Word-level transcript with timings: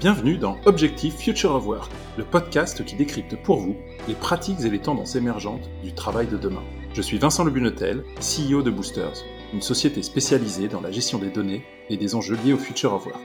Bienvenue 0.00 0.38
dans 0.38 0.56
Objectif 0.64 1.14
Future 1.16 1.54
of 1.54 1.66
Work, 1.66 1.92
le 2.16 2.24
podcast 2.24 2.82
qui 2.86 2.96
décrypte 2.96 3.36
pour 3.42 3.58
vous 3.58 3.76
les 4.08 4.14
pratiques 4.14 4.60
et 4.64 4.70
les 4.70 4.78
tendances 4.78 5.14
émergentes 5.14 5.68
du 5.84 5.92
travail 5.92 6.26
de 6.26 6.38
demain. 6.38 6.62
Je 6.94 7.02
suis 7.02 7.18
Vincent 7.18 7.44
Lebunetel, 7.44 8.02
CEO 8.18 8.62
de 8.62 8.70
Boosters, 8.70 9.22
une 9.52 9.60
société 9.60 10.02
spécialisée 10.02 10.68
dans 10.68 10.80
la 10.80 10.90
gestion 10.90 11.18
des 11.18 11.28
données 11.28 11.66
et 11.90 11.98
des 11.98 12.14
enjeux 12.14 12.38
liés 12.42 12.54
au 12.54 12.56
Future 12.56 12.94
of 12.94 13.04
Work. 13.04 13.20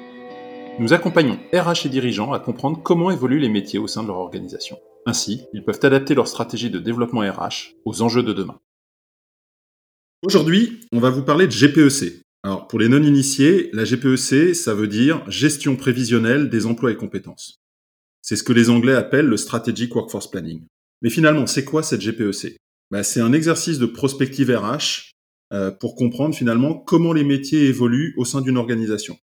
Nous 0.77 0.91
accompagnons 0.91 1.39
RH 1.53 1.85
et 1.85 1.89
dirigeants 1.89 2.33
à 2.33 2.41
comprendre 2.41 2.81
comment 2.83 3.09
évoluent 3.09 3.39
les 3.39 3.47
métiers 3.47 3.79
au 3.79 3.87
sein 3.87 4.03
de 4.03 4.07
leur 4.07 4.17
organisation. 4.17 4.77
Ainsi, 5.05 5.45
ils 5.53 5.63
peuvent 5.63 5.79
adapter 5.81 6.13
leur 6.13 6.27
stratégie 6.27 6.69
de 6.69 6.79
développement 6.79 7.21
RH 7.21 7.73
aux 7.85 8.01
enjeux 8.01 8.23
de 8.23 8.33
demain. 8.33 8.59
Aujourd'hui, 10.23 10.81
on 10.91 10.99
va 10.99 11.09
vous 11.09 11.23
parler 11.23 11.47
de 11.47 11.53
GPEC, 11.53 12.24
alors, 12.45 12.67
pour 12.67 12.77
les 12.77 12.89
non-initiés, 12.89 13.71
la 13.73 13.85
GPEC, 13.85 14.53
ça 14.53 14.75
veut 14.75 14.87
dire 14.87 15.27
gestion 15.27 15.75
prévisionnelle 15.75 16.47
des 16.47 16.67
emplois 16.67 16.91
et 16.91 16.95
compétences. 16.95 17.59
C'est 18.21 18.35
ce 18.35 18.43
que 18.43 18.53
les 18.53 18.69
Anglais 18.69 18.93
appellent 18.93 19.25
le 19.25 19.35
Strategic 19.35 19.95
Workforce 19.95 20.29
Planning. 20.29 20.61
Mais 21.01 21.09
finalement, 21.09 21.47
c'est 21.47 21.65
quoi 21.65 21.81
cette 21.81 22.01
GPEC 22.01 22.55
bah, 22.91 23.01
C'est 23.01 23.19
un 23.19 23.33
exercice 23.33 23.79
de 23.79 23.87
prospective 23.87 24.51
RH 24.55 25.09
euh, 25.53 25.71
pour 25.71 25.95
comprendre 25.95 26.35
finalement 26.35 26.75
comment 26.75 27.13
les 27.13 27.23
métiers 27.23 27.63
évoluent 27.63 28.13
au 28.15 28.25
sein 28.25 28.41
d'une 28.41 28.57
organisation. 28.57 29.17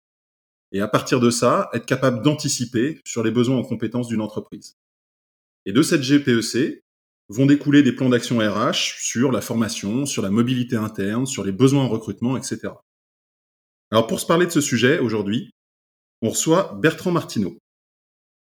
Et 0.73 0.81
à 0.81 0.89
partir 0.89 1.21
de 1.21 1.29
ça, 1.29 1.69
être 1.75 1.85
capable 1.85 2.23
d'anticiper 2.23 3.03
sur 3.05 3.23
les 3.23 3.31
besoins 3.31 3.59
en 3.59 3.65
compétences 3.65 4.09
d'une 4.09 4.23
entreprise. 4.23 4.79
Et 5.67 5.73
de 5.73 5.83
cette 5.83 6.05
GPEC 6.05 6.83
vont 7.29 7.45
découler 7.45 7.83
des 7.83 7.93
plans 7.93 8.09
d'action 8.09 8.39
RH 8.39 8.97
sur 8.99 9.31
la 9.31 9.43
formation, 9.43 10.07
sur 10.07 10.23
la 10.23 10.31
mobilité 10.31 10.77
interne, 10.77 11.27
sur 11.27 11.45
les 11.45 11.53
besoins 11.53 11.85
en 11.85 11.89
recrutement, 11.91 12.39
etc. 12.39 12.71
Alors 13.91 14.07
pour 14.07 14.21
se 14.21 14.27
parler 14.27 14.47
de 14.47 14.53
ce 14.53 14.61
sujet 14.61 14.99
aujourd'hui, 14.99 15.51
on 16.23 16.31
reçoit 16.31 16.79
Bertrand 16.81 17.11
Martineau. 17.11 17.59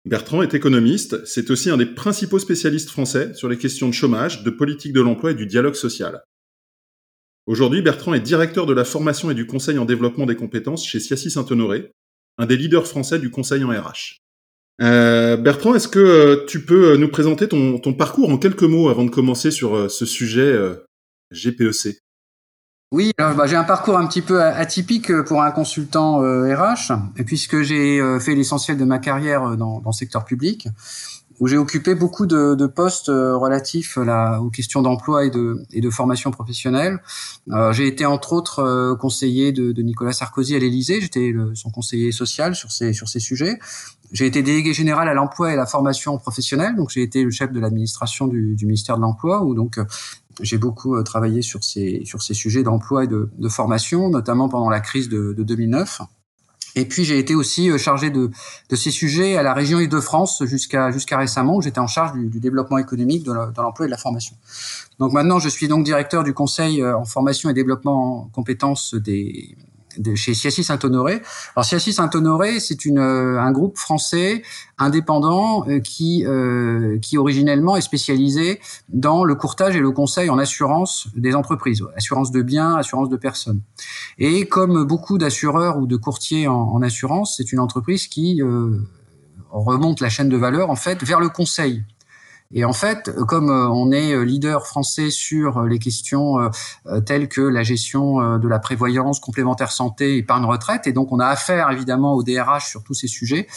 Bertrand 0.06 0.42
est 0.42 0.54
économiste, 0.54 1.26
c'est 1.26 1.52
aussi 1.52 1.70
un 1.70 1.78
des 1.78 1.86
principaux 1.86 2.40
spécialistes 2.40 2.90
français 2.90 3.34
sur 3.34 3.50
les 3.50 3.58
questions 3.58 3.88
de 3.88 3.94
chômage, 3.94 4.44
de 4.44 4.50
politique 4.50 4.94
de 4.94 5.02
l'emploi 5.02 5.32
et 5.32 5.36
du 5.36 5.46
dialogue 5.46 5.76
social. 5.76 6.24
Aujourd'hui, 7.46 7.82
Bertrand 7.82 8.14
est 8.14 8.22
directeur 8.22 8.66
de 8.66 8.74
la 8.74 8.86
formation 8.86 9.30
et 9.30 9.36
du 9.36 9.46
conseil 9.46 9.78
en 9.78 9.86
développement 9.86 10.26
des 10.26 10.36
compétences 10.36 10.86
chez 10.86 11.00
Siassi 11.00 11.30
Saint-Honoré, 11.30 11.92
un 12.38 12.46
des 12.46 12.58
leaders 12.58 12.88
français 12.88 13.20
du 13.20 13.30
conseil 13.30 13.64
en 13.64 13.70
RH. 13.70 14.20
Euh, 14.82 15.38
Bertrand, 15.38 15.76
est-ce 15.76 15.88
que 15.88 16.00
euh, 16.00 16.46
tu 16.46 16.64
peux 16.64 16.92
euh, 16.92 16.98
nous 16.98 17.10
présenter 17.10 17.48
ton, 17.48 17.80
parcours 17.94 18.30
en 18.30 18.38
quelques 18.38 18.64
mots 18.64 18.90
avant 18.90 19.06
de 19.06 19.10
commencer 19.10 19.50
sur 19.50 19.90
ce 19.90 20.06
sujet 20.06 20.56
GPEC 21.32 22.00
oui, 22.94 23.12
bah, 23.18 23.36
j'ai 23.48 23.58
un 23.58 23.66
parcours 23.66 23.98
un 23.98 24.08
petit 24.08 24.22
peu 24.22 24.42
atypique 24.42 25.12
pour 25.24 25.42
un 25.42 25.52
consultant 25.52 26.20
RH, 26.20 26.92
euh, 26.92 27.24
puisque 27.26 27.62
j'ai 27.62 28.00
euh, 28.00 28.18
fait 28.18 28.34
l'essentiel 28.34 28.78
de 28.78 28.86
ma 28.86 28.98
carrière 28.98 29.44
euh, 29.44 29.56
dans, 29.58 29.82
le 29.86 29.92
secteur 29.92 30.24
public, 30.24 30.70
où 31.42 31.48
j'ai 31.48 31.58
occupé 31.58 31.96
beaucoup 31.96 32.26
de, 32.26 32.66
postes 32.66 33.10
relatifs 33.10 33.98
aux 33.98 34.50
questions 34.50 34.82
d'emploi 34.82 35.26
et 35.26 35.30
de, 35.30 35.90
formation 35.90 36.32
professionnelle. 36.32 37.00
j'ai 37.72 37.86
été 37.86 38.08
entre 38.08 38.34
autres 38.34 38.96
conseiller 39.00 39.52
de, 39.52 39.72
de, 39.72 39.82
Nicolas 39.84 40.14
Sarkozy 40.14 40.56
à 40.56 40.60
l'Élysée, 40.60 41.00
j'étais 41.00 41.36
son 41.54 41.70
conseiller 41.70 42.12
social 42.12 42.56
sur 42.56 42.72
ces, 42.72 42.92
sur 42.92 43.08
ces 43.08 43.20
sujets. 43.20 43.60
J'ai 44.14 44.26
été 44.26 44.42
délégué 44.42 44.74
général 44.74 45.08
à 45.10 45.14
l'emploi 45.14 45.52
et 45.52 45.54
à 45.54 45.58
la 45.58 45.68
formation 45.68 46.18
professionnelle, 46.18 46.76
donc 46.76 46.90
j'ai 46.90 47.04
été 47.04 47.24
le 47.24 47.30
chef 47.30 47.52
de 47.52 47.60
l'administration 47.60 48.26
du, 48.26 48.56
du, 48.56 48.66
ministère 48.66 48.96
de 48.96 49.02
l'Emploi, 49.02 49.44
où 49.44 49.54
donc 49.54 49.78
j'ai 50.42 50.58
beaucoup 50.58 50.96
euh, 50.96 51.04
travaillé 51.04 51.42
sur 51.42 51.64
ces, 51.64 52.02
sur 52.06 52.22
ces 52.22 52.34
sujets 52.34 52.64
d'emploi 52.64 53.04
et 53.04 53.08
de, 53.08 53.30
formation, 53.50 54.10
notamment 54.10 54.50
pendant 54.50 54.70
la 54.70 54.80
crise 54.80 55.10
de, 55.10 55.34
de 55.34 55.44
2009. 55.44 56.02
Et 56.76 56.86
puis 56.86 57.04
j'ai 57.06 57.18
été 57.18 57.34
aussi 57.34 57.72
euh, 57.72 57.78
chargé 57.78 58.10
de, 58.12 58.30
de 58.70 58.76
ces 58.76 58.92
sujets 58.92 59.36
à 59.36 59.44
la 59.44 59.54
région 59.54 59.80
Île-de-France 59.80 60.44
jusqu'à 60.46 60.92
jusqu'à 60.92 61.18
récemment 61.18 61.56
où 61.56 61.62
j'étais 61.62 61.80
en 61.80 61.88
charge 61.88 62.14
du, 62.14 62.30
du, 62.30 62.40
développement 62.40 62.78
économique 62.78 63.24
de 63.24 63.32
l'emploi 63.32 63.86
et 63.86 63.88
de 63.88 63.92
la 63.92 63.98
formation. 63.98 64.36
Donc 65.00 65.12
maintenant 65.12 65.40
je 65.40 65.50
suis 65.50 65.68
donc 65.68 65.84
directeur 65.84 66.24
du 66.24 66.34
conseil 66.34 66.82
euh, 66.82 66.96
en 66.96 67.06
formation 67.06 67.50
et 67.50 67.54
développement 67.54 68.26
en 68.26 68.28
compétences 68.28 68.94
des, 68.94 69.58
de 69.98 70.16
chez 70.16 70.34
Siassi 70.34 70.64
Saint-Honoré. 70.64 71.22
Alors 71.56 71.66
Siassi 71.66 71.94
Saint-Honoré, 71.94 72.60
c'est 72.60 72.86
une 72.86 73.00
euh, 73.00 73.40
un 73.40 73.52
groupe 73.52 73.78
français 73.78 74.44
indépendant 74.78 75.68
euh, 75.68 75.80
qui 75.80 76.26
euh, 76.26 77.00
qui 77.00 77.18
originellement 77.18 77.76
est 77.76 77.82
spécialisé 77.82 78.60
dans 78.90 79.24
le 79.24 79.36
courtage 79.36 79.76
et 79.76 79.80
le 79.80 79.92
conseil 79.92 80.30
en 80.30 80.38
assurance 80.38 81.08
des 81.16 81.36
entreprises, 81.36 81.84
assurance 81.96 82.32
de 82.32 82.42
biens, 82.42 82.76
assurance 82.76 83.10
de 83.10 83.18
personnes. 83.18 83.62
Et 84.18 84.46
comme 84.46 84.84
beaucoup 84.84 85.18
d'assureurs 85.18 85.78
ou 85.78 85.88
de 85.88 85.96
courtiers 85.96 86.48
en, 86.48 86.56
en 86.56 86.82
assurance, 86.82 87.36
c'est 87.38 87.52
une 87.52 87.60
entreprise 87.60 88.08
qui 88.08 88.42
remonte 89.50 90.02
la 90.02 90.10
chaîne 90.10 90.30
de 90.30 90.38
valeur 90.38 90.70
en 90.70 90.76
fait 90.76 91.04
vers 91.04 91.20
le 91.20 91.30
conseil 91.30 91.84
et 92.54 92.64
en 92.64 92.74
fait, 92.74 93.12
comme 93.28 93.50
euh, 93.50 93.68
on 93.68 93.92
est 93.92 94.14
euh, 94.14 94.22
leader 94.22 94.66
français 94.66 95.10
sur 95.10 95.58
euh, 95.58 95.68
les 95.68 95.80
questions 95.80 96.50
telles 97.06 97.28
que 97.28 97.42
la 97.42 97.64
gestion 97.64 98.38
de 98.38 98.48
la 98.48 98.60
prévoyance, 98.60 99.20
complémentaire 99.20 99.72
santé, 99.72 100.18
épargne 100.18 100.46
retraite, 100.46 100.88
et 100.88 100.94
donc 100.94 101.12
on 101.12 101.20
a 101.20 101.28
affaire 101.28 101.70
évidemment 101.72 102.14
au 102.14 102.24
DRH 102.24 102.70
sur 102.70 102.84
tous 102.84 102.94
ces 102.94 103.08
sujets, 103.08 103.48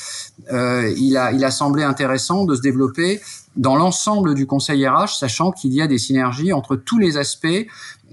il, 0.50 1.16
a, 1.16 1.32
il 1.32 1.44
a 1.44 1.50
semblé 1.50 1.82
intéressant 1.82 2.44
de 2.44 2.54
se 2.54 2.60
développer 2.60 3.20
dans 3.56 3.76
l'ensemble 3.76 4.34
du 4.34 4.46
conseil 4.46 4.86
RH, 4.86 5.18
sachant 5.18 5.50
qu'il 5.50 5.72
y 5.74 5.82
a 5.82 5.86
des 5.86 5.98
synergies 5.98 6.52
entre 6.52 6.76
tous 6.76 6.98
les 6.98 7.16
aspects 7.16 7.66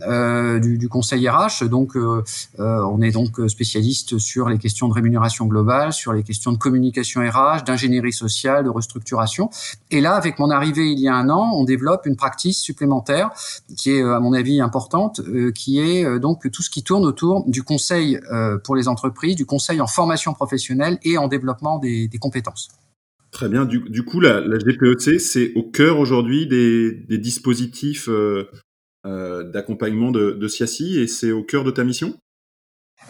euh, 0.04 0.60
du, 0.60 0.78
du, 0.78 0.90
conseil 0.90 1.28
RH. 1.28 1.66
Donc, 1.66 1.96
euh, 1.96 2.24
euh, 2.60 2.82
on 2.84 3.02
est 3.02 3.12
donc 3.12 3.40
spécialiste 3.48 4.20
sur 4.20 4.48
les 4.48 4.60
questions 4.60 4.88
de 4.88 4.94
rémunération 4.94 5.48
globale, 5.48 5.92
sur 5.92 6.14
les 6.14 6.22
questions 6.22 6.52
de 6.52 6.58
communication 6.58 7.22
RH, 7.22 7.64
d'ingénierie 7.64 8.14
sociale, 8.14 8.66
de 8.66 8.70
restructuration. 8.70 9.50
Et 9.90 10.00
là, 10.00 10.14
avec 10.14 10.38
mon 10.38 10.52
arrivée 10.52 10.92
il 10.92 11.00
y 11.00 11.08
a 11.08 11.16
un 11.16 11.30
an, 11.30 11.52
on 11.54 11.64
développe 11.64 12.06
une 12.06 12.16
pratique 12.16 12.56
supplémentaire 12.56 13.32
qui 13.76 13.92
est, 13.92 14.04
à 14.04 14.20
mon 14.20 14.34
avis, 14.34 14.62
importante, 14.62 15.22
qui 15.56 15.80
est 15.80 16.20
donc 16.20 16.50
tout 16.52 16.62
ce 16.62 16.70
qui 16.70 16.84
tourne 16.84 17.06
autour 17.06 17.44
du 17.48 17.64
conseil 17.64 18.20
pour 18.64 18.76
les 18.76 18.88
entreprises, 18.88 19.36
du 19.36 19.46
conseil 19.46 19.82
en 19.82 19.88
formation 19.88 20.34
professionnelle 20.34 21.00
et 21.04 21.18
en 21.18 21.28
développement 21.28 21.80
des, 21.80 22.08
des 22.08 22.18
compétences. 22.20 22.70
Très 23.32 23.50
bien. 23.50 23.66
Du, 23.66 24.04
coup, 24.04 24.20
la, 24.20 24.40
la, 24.40 24.58
GPEC, 24.58 25.20
c'est 25.20 25.54
au 25.56 25.64
cœur 25.64 26.00
aujourd'hui 26.00 26.48
des, 26.48 27.18
dispositifs 27.18 28.08
euh, 28.10 28.46
euh, 29.06 29.44
d'accompagnement 29.44 30.12
de, 30.12 30.32
de 30.32 30.48
SIACI 30.48 31.00
et 31.00 31.08
c'est 31.08 31.32
au 31.32 31.44
cœur 31.44 31.64
de 31.64 31.72
ta 31.72 31.84
mission? 31.84 32.18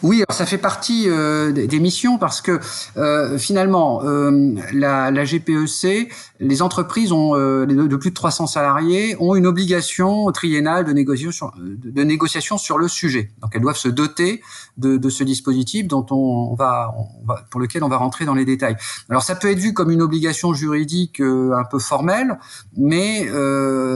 Oui, 0.04 0.18
alors 0.18 0.38
ça 0.38 0.46
fait 0.46 0.60
partie 0.60 1.06
euh, 1.08 1.52
des 1.52 1.80
missions 1.80 2.20
parce 2.20 2.42
que 2.42 2.60
euh, 2.98 3.38
finalement, 3.40 4.04
euh, 4.04 4.54
la, 4.72 5.10
la, 5.10 5.26
GPEC, 5.26 6.14
les 6.40 6.62
entreprises 6.62 7.12
ont 7.12 7.34
de 7.34 7.96
plus 7.96 8.12
de 8.12 8.16
300 8.16 8.46
salariés 8.46 9.16
ont 9.20 9.36
une 9.36 9.48
obligation 9.48 10.32
triennale 10.32 10.86
de 10.86 10.94
négociation, 10.94 11.52
de 11.58 12.04
négociation 12.04 12.60
sur 12.60 12.78
le 12.78 12.88
sujet. 12.88 13.32
Donc 13.42 13.52
elles 13.56 13.62
doivent 13.62 13.78
se 13.78 13.88
doter 13.88 14.42
de, 14.78 14.98
de 14.98 15.10
ce 15.10 15.24
dispositif 15.24 15.88
dont 15.88 16.06
on, 16.12 16.54
va, 16.54 16.94
on, 16.96 17.26
va, 17.26 17.46
pour 17.50 17.60
lequel 17.60 17.84
on 17.84 17.90
va 17.90 17.98
rentrer 17.98 18.26
dans 18.26 18.36
les 18.36 18.46
détails. 18.46 18.78
Alors 19.10 19.24
ça 19.24 19.34
peut 19.36 19.50
être 19.50 19.60
vu 19.60 19.74
comme 19.74 19.90
une 19.90 20.04
obligation 20.04 20.54
juridique 20.54 21.20
un 21.22 21.64
peu 21.64 21.80
formelle, 21.80 22.38
mais 22.76 23.22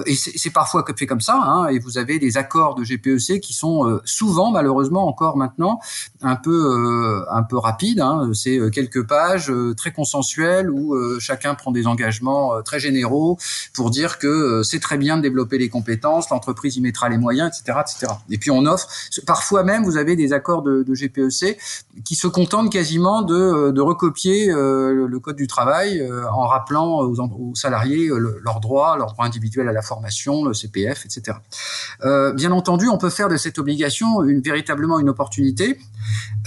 et 0.06 0.16
c'est 0.16 0.50
parfois 0.50 0.84
fait 0.98 1.06
comme 1.06 1.22
ça. 1.22 1.40
Hein, 1.44 1.68
et 1.68 1.78
vous 1.78 2.00
avez 2.00 2.18
des 2.18 2.38
accords 2.38 2.74
de 2.74 2.84
GPEC 2.84 3.40
qui 3.40 3.54
sont 3.54 4.00
souvent, 4.04 4.52
malheureusement 4.52 5.08
encore 5.08 5.38
maintenant, 5.38 5.80
un 6.22 6.36
peu 6.36 6.52
euh, 6.52 7.26
un 7.30 7.44
peu 7.44 7.58
rapide. 7.58 8.00
Hein. 8.00 8.32
C'est 8.34 8.58
euh, 8.58 8.70
quelques 8.70 9.06
pages 9.06 9.50
euh, 9.50 9.74
très 9.74 9.92
consensuelles 9.92 10.70
où 10.70 10.96
chacun 11.20 11.56
prend 11.56 11.72
des 11.72 11.88
engagements 11.88 12.62
très 12.64 12.80
généraux 12.80 13.38
pour 13.74 13.90
dire 13.90 14.20
que 14.20 14.62
c'est 14.64 14.80
très 14.80 14.98
bien 14.98 15.18
de 15.18 15.22
développer 15.22 15.58
les 15.58 15.70
compétences, 15.70 16.30
l'entreprise 16.30 16.78
y 16.78 16.82
mettra 16.82 17.10
les 17.10 17.18
moyens, 17.18 17.50
etc., 17.50 17.80
etc. 17.82 18.14
Et 18.30 18.38
puis 18.38 18.52
on 18.52 18.66
offre. 18.66 18.88
Parfois 19.26 19.64
même, 19.64 19.84
vous 19.84 19.98
avez 19.98 20.16
des 20.16 20.34
accords 20.34 20.62
de, 20.62 20.84
de 20.84 20.94
GPEC 20.94 21.58
qui 22.04 22.16
se 22.16 22.28
contentent 22.28 22.72
quasiment 22.72 23.22
de, 23.22 23.72
de 23.72 23.82
recopier 23.82 24.48
le 24.48 25.20
code 25.20 25.36
du 25.36 25.48
travail 25.48 26.08
en 26.32 26.48
rappelant 26.48 27.00
aux, 27.02 27.20
aux 27.20 27.56
salariés 27.56 28.10
leurs 28.44 28.60
droits, 28.60 28.98
leurs 28.98 29.14
droits 29.14 29.26
individuels 29.26 29.70
à 29.70 29.74
la 29.74 29.82
formation, 29.82 30.44
le 30.44 30.54
CPF, 30.54 31.06
etc. 31.06 31.38
bien 32.36 32.52
entendu, 32.52 32.88
on 32.90 32.98
peut 32.98 33.10
faire 33.10 33.30
de 33.30 33.38
cette 33.38 33.60
obligation 33.60 34.24
une, 34.24 34.42
véritablement 34.42 35.00
une 35.00 35.10
opportunité 35.10 35.78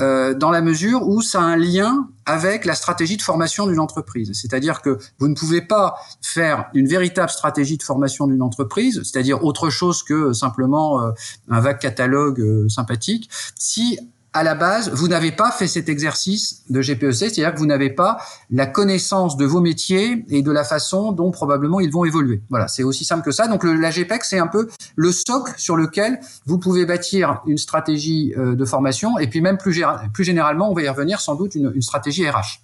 euh, 0.01 0.35
dans 0.35 0.51
la 0.51 0.61
mesure 0.61 1.07
où 1.07 1.23
ça 1.23 1.41
a 1.41 1.45
un 1.45 1.57
lien 1.57 2.09
avec 2.27 2.65
la 2.65 2.75
stratégie 2.75 3.17
de 3.17 3.23
formation 3.23 3.67
d'une 3.67 3.79
entreprise. 3.79 4.33
C'est-à-dire 4.35 4.83
que 4.83 4.99
vous 5.19 5.29
ne 5.29 5.35
pouvez 5.35 5.63
pas 5.63 5.95
faire 6.21 6.67
une 6.75 6.89
véritable 6.89 7.31
stratégie 7.31 7.77
de 7.77 7.83
formation 7.83 8.27
d'une 8.27 8.43
entreprise, 8.43 9.03
c'est-à-dire 9.05 9.45
autre 9.45 9.71
chose 9.71 10.03
que 10.03 10.33
simplement 10.33 11.01
euh, 11.01 11.11
un 11.49 11.61
vague 11.61 11.79
catalogue 11.79 12.41
euh, 12.41 12.69
sympathique, 12.69 13.31
si 13.57 13.99
à 14.35 14.43
la 14.43 14.57
base, 14.57 14.91
vous 14.91 15.07
n'avez 15.07 15.31
pas 15.31 15.53
fait 15.53 15.69
cet 15.69 15.89
exercice 15.89 16.65
de 16.69 16.83
GPEC, 16.83 17.15
c'est-à-dire 17.15 17.55
que 17.55 17.59
vous 17.61 17.67
n'avez 17.67 17.91
pas 17.91 18.19
la 18.51 18.67
connaissance 18.67 19.37
de 19.37 19.45
vos 19.45 19.61
métiers 19.61 20.25
et 20.29 20.43
de 20.43 20.51
la 20.51 20.65
façon 20.65 21.13
dont 21.13 21.31
probablement 21.31 21.79
ils 21.79 21.91
vont 21.91 22.05
évoluer. 22.05 22.43
Voilà, 22.51 22.67
c'est 22.67 22.83
aussi 22.83 23.05
simple 23.05 23.25
que 23.25 23.31
ça. 23.31 23.47
Donc 23.47 23.63
la 23.63 23.91
GPEC, 23.93 24.25
c'est 24.25 24.41
un 24.41 24.49
peu 24.49 24.69
le 24.97 25.13
socle 25.13 25.55
sur 25.57 25.77
lequel 25.77 26.19
vous 26.47 26.59
pouvez 26.59 26.85
bâtir 26.85 27.43
une 27.47 27.59
stratégie 27.59 28.35
euh, 28.37 28.57
de 28.57 28.65
formation 28.65 29.19
et 29.21 29.29
puis 29.29 29.41
même 29.41 29.57
plus, 29.57 29.73
généralement, 30.19 30.69
on 30.69 30.75
va 30.75 30.83
y 30.83 30.89
revenir 30.89 31.21
sans 31.21 31.37
doute, 31.37 31.55
une, 31.55 31.81
stratégie 31.81 32.29
RH. 32.29 32.61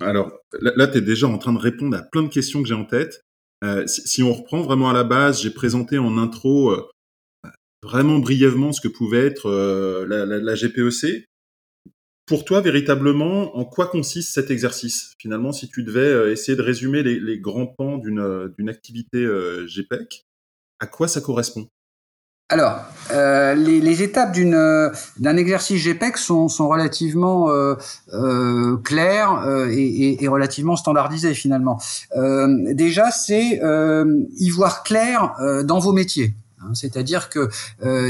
Alors 0.00 0.30
là, 0.60 0.86
tu 0.86 0.98
es 0.98 1.00
déjà 1.00 1.26
en 1.26 1.38
train 1.38 1.52
de 1.52 1.58
répondre 1.58 1.96
à 1.96 2.02
plein 2.02 2.22
de 2.22 2.28
questions 2.28 2.62
que 2.62 2.68
j'ai 2.68 2.74
en 2.74 2.84
tête. 2.84 3.24
Euh, 3.64 3.84
si, 3.88 4.22
on 4.22 4.32
reprend 4.32 4.62
vraiment 4.62 4.90
à 4.90 4.92
la 4.92 5.02
base, 5.02 5.42
j'ai 5.42 5.50
présenté 5.50 5.98
en 5.98 6.18
intro 6.18 6.70
euh, 6.70 6.88
vraiment 7.82 8.18
brièvement 8.18 8.72
ce 8.72 8.80
que 8.80 8.88
pouvait 8.88 9.26
être 9.26 9.46
euh, 9.46 10.06
la, 10.06 10.54
GPEC. 10.54 11.24
Pour 12.26 12.44
toi, 12.44 12.60
véritablement, 12.60 13.56
en 13.56 13.64
quoi 13.64 13.86
consiste 13.86 14.34
cet 14.34 14.50
exercice? 14.50 15.14
Finalement, 15.18 15.52
si 15.52 15.68
tu 15.68 15.82
devais 15.82 16.30
essayer 16.30 16.56
de 16.56 16.62
résumer 16.62 17.02
les, 17.02 17.38
grands 17.38 17.66
pans 17.66 17.96
d'une 17.96 18.68
activité 18.68 19.26
GPEC, 19.66 20.26
à 20.78 20.86
quoi 20.86 21.08
ça 21.08 21.20
correspond? 21.20 21.68
Alors, 22.50 22.80
euh, 23.10 23.54
les, 23.54 23.78
les, 23.78 24.02
étapes 24.02 24.34
d'un 25.18 25.36
exercice 25.36 25.84
GPEC 25.84 26.16
sont, 26.16 26.48
sont 26.48 26.66
relativement 26.66 27.50
euh, 27.50 27.74
euh, 28.14 28.78
claires 28.78 29.46
et, 29.70 30.24
et, 30.24 30.28
relativement 30.28 30.74
standardisées 30.74 31.34
finalement. 31.34 31.78
déjà, 32.72 33.10
c'est 33.10 33.60
y 34.38 34.50
voir 34.50 34.82
clair 34.82 35.34
dans 35.64 35.78
vos 35.78 35.92
métiers. 35.92 36.32
Hein. 36.60 36.74
C'est-à-dire 36.74 37.28
que 37.28 37.48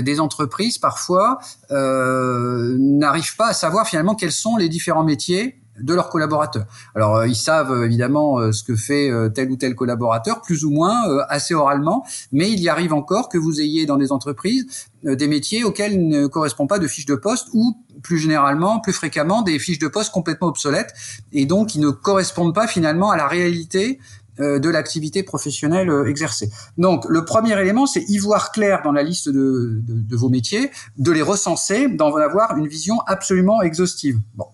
des 0.00 0.20
entreprises 0.20 0.78
parfois 0.78 1.38
n'arrivent 1.70 3.36
pas 3.36 3.48
à 3.48 3.52
savoir 3.52 3.86
finalement 3.86 4.14
quels 4.14 4.32
sont 4.32 4.56
les 4.56 4.68
différents 4.68 5.04
métiers 5.04 5.60
de 5.80 5.94
leurs 5.94 6.10
collaborateurs. 6.10 6.66
Alors 6.94 7.16
euh, 7.16 7.28
ils 7.28 7.36
savent 7.36 7.72
euh, 7.72 7.86
évidemment 7.86 8.38
euh, 8.38 8.52
ce 8.52 8.62
que 8.62 8.76
fait 8.76 9.10
tel 9.34 9.50
ou 9.50 9.56
tel 9.56 9.74
collaborateur, 9.74 10.42
plus 10.42 10.64
ou 10.64 10.70
moins 10.70 11.02
assez 11.28 11.54
oralement, 11.54 12.04
mais 12.32 12.50
il 12.50 12.60
y 12.60 12.68
arrive 12.68 12.92
encore 12.92 13.28
que 13.28 13.38
vous 13.38 13.60
ayez 13.60 13.86
dans 13.86 13.96
des 13.96 14.12
entreprises 14.12 14.66
des 15.04 15.28
métiers 15.28 15.62
auxquels 15.64 16.08
ne 16.08 16.26
correspond 16.26 16.66
pas 16.66 16.78
de 16.78 16.88
fiches 16.88 17.06
de 17.06 17.14
poste 17.14 17.48
ou 17.52 17.76
plus 18.02 18.18
généralement, 18.18 18.80
plus 18.80 18.92
fréquemment, 18.92 19.42
des 19.42 19.58
fiches 19.58 19.78
de 19.78 19.88
poste 19.88 20.12
complètement 20.12 20.48
obsolètes 20.48 20.92
et 21.32 21.46
donc 21.46 21.68
qui 21.68 21.78
ne 21.78 21.90
correspondent 21.90 22.54
pas 22.54 22.66
finalement 22.66 23.10
à 23.10 23.16
la 23.16 23.28
réalité 23.28 23.98
euh, 23.98 24.27
de 24.38 24.68
l'activité 24.68 25.22
professionnelle 25.22 25.90
euh, 25.90 26.08
exercée. 26.08 26.50
Donc 26.76 27.04
le 27.08 27.24
premier 27.24 27.60
élément, 27.60 27.86
c'est 27.86 28.04
y 28.08 28.18
voir 28.18 28.52
clair 28.52 28.80
dans 28.84 28.92
la 28.92 29.02
liste 29.02 29.28
de, 29.28 29.82
vos 30.16 30.28
métiers, 30.28 30.70
de 30.96 31.12
les 31.12 31.22
recenser, 31.22 31.88
d'en 31.88 32.14
avoir 32.16 32.56
une 32.56 32.66
vision 32.66 33.00
absolument 33.06 33.62
exhaustive. 33.62 34.18
Bon. 34.34 34.46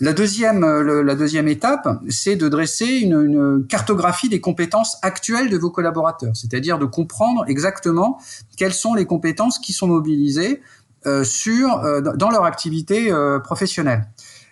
La 0.00 0.12
deuxième, 0.12 0.64
euh, 0.64 1.02
la 1.02 1.14
deuxième 1.14 1.48
étape, 1.48 1.88
c'est 2.08 2.36
de 2.36 2.48
dresser 2.48 2.86
une, 2.86 3.66
cartographie 3.68 4.28
des 4.28 4.40
compétences 4.40 4.96
actuelles 5.02 5.50
de 5.50 5.56
vos 5.56 5.70
collaborateurs, 5.70 6.36
c'est-à-dire 6.36 6.78
de 6.78 6.84
comprendre 6.84 7.44
exactement 7.48 8.20
quelles 8.56 8.74
sont 8.74 8.94
les 8.94 9.06
compétences 9.06 9.58
qui 9.58 9.72
sont 9.72 9.86
mobilisées 9.86 10.60
euh, 11.04 11.24
euh, 11.48 12.00
dans 12.00 12.30
leur 12.30 12.44
activité 12.44 13.10
euh, 13.10 13.40
professionnelle. 13.40 14.06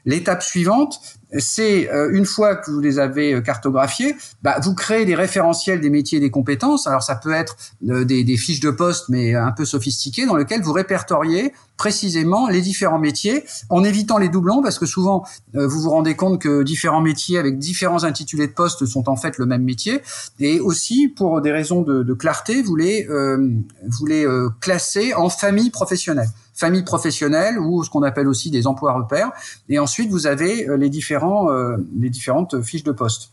L'étape 0.04 0.42
suivante, 0.42 1.00
c'est 1.38 1.90
euh, 1.90 2.10
une 2.12 2.24
fois 2.24 2.56
que 2.56 2.70
vous 2.70 2.80
les 2.80 2.98
avez 2.98 3.34
euh, 3.34 3.40
cartographiés, 3.40 4.16
bah, 4.42 4.58
vous 4.62 4.74
créez 4.74 5.04
des 5.04 5.14
référentiels 5.14 5.80
des 5.80 5.90
métiers 5.90 6.18
et 6.18 6.20
des 6.20 6.30
compétences. 6.30 6.86
Alors 6.86 7.02
ça 7.02 7.14
peut 7.14 7.32
être 7.32 7.56
euh, 7.88 8.04
des, 8.04 8.24
des, 8.24 8.36
fiches 8.36 8.60
de 8.60 8.70
poste, 8.70 9.08
mais 9.08 9.34
un 9.34 9.52
peu 9.52 9.64
sophistiquées, 9.64 10.26
dans 10.26 10.36
lesquelles 10.36 10.62
vous 10.62 10.72
répertoriez 10.72 11.52
précisément 11.76 12.48
les 12.48 12.60
différents 12.60 12.98
métiers, 12.98 13.44
en 13.70 13.84
évitant 13.84 14.18
les 14.18 14.28
doublons, 14.28 14.62
parce 14.62 14.78
que 14.78 14.84
souvent 14.84 15.24
vous 15.54 15.80
vous 15.80 15.88
rendez 15.88 16.14
compte 16.14 16.38
que 16.38 16.62
différents 16.62 17.00
métiers 17.00 17.38
avec 17.38 17.58
différents 17.58 18.04
intitulés 18.04 18.46
de 18.46 18.52
poste 18.52 18.84
sont 18.84 19.08
en 19.08 19.16
fait 19.16 19.38
le 19.38 19.46
même 19.46 19.62
métier, 19.62 20.02
et 20.40 20.60
aussi 20.60 21.08
pour 21.08 21.40
des 21.40 21.52
raisons 21.52 21.80
de, 21.80 22.02
de 22.02 22.12
clarté, 22.12 22.60
vous 22.60 22.76
les, 22.76 23.08
vous 23.08 24.06
les 24.06 24.26
classez 24.60 25.14
en 25.14 25.30
famille 25.30 25.70
professionnelle 25.70 26.28
famille 26.60 26.84
professionnelle 26.84 27.58
ou 27.58 27.82
ce 27.82 27.90
qu'on 27.90 28.02
appelle 28.02 28.28
aussi 28.28 28.50
des 28.50 28.66
emplois 28.66 28.92
repères. 28.92 29.32
Et 29.68 29.78
ensuite, 29.78 30.10
vous 30.10 30.26
avez 30.26 30.66
les 30.76 30.90
différents 30.90 31.50
euh, 31.50 31.76
les 31.98 32.10
différentes 32.10 32.62
fiches 32.62 32.84
de 32.84 32.92
poste. 32.92 33.30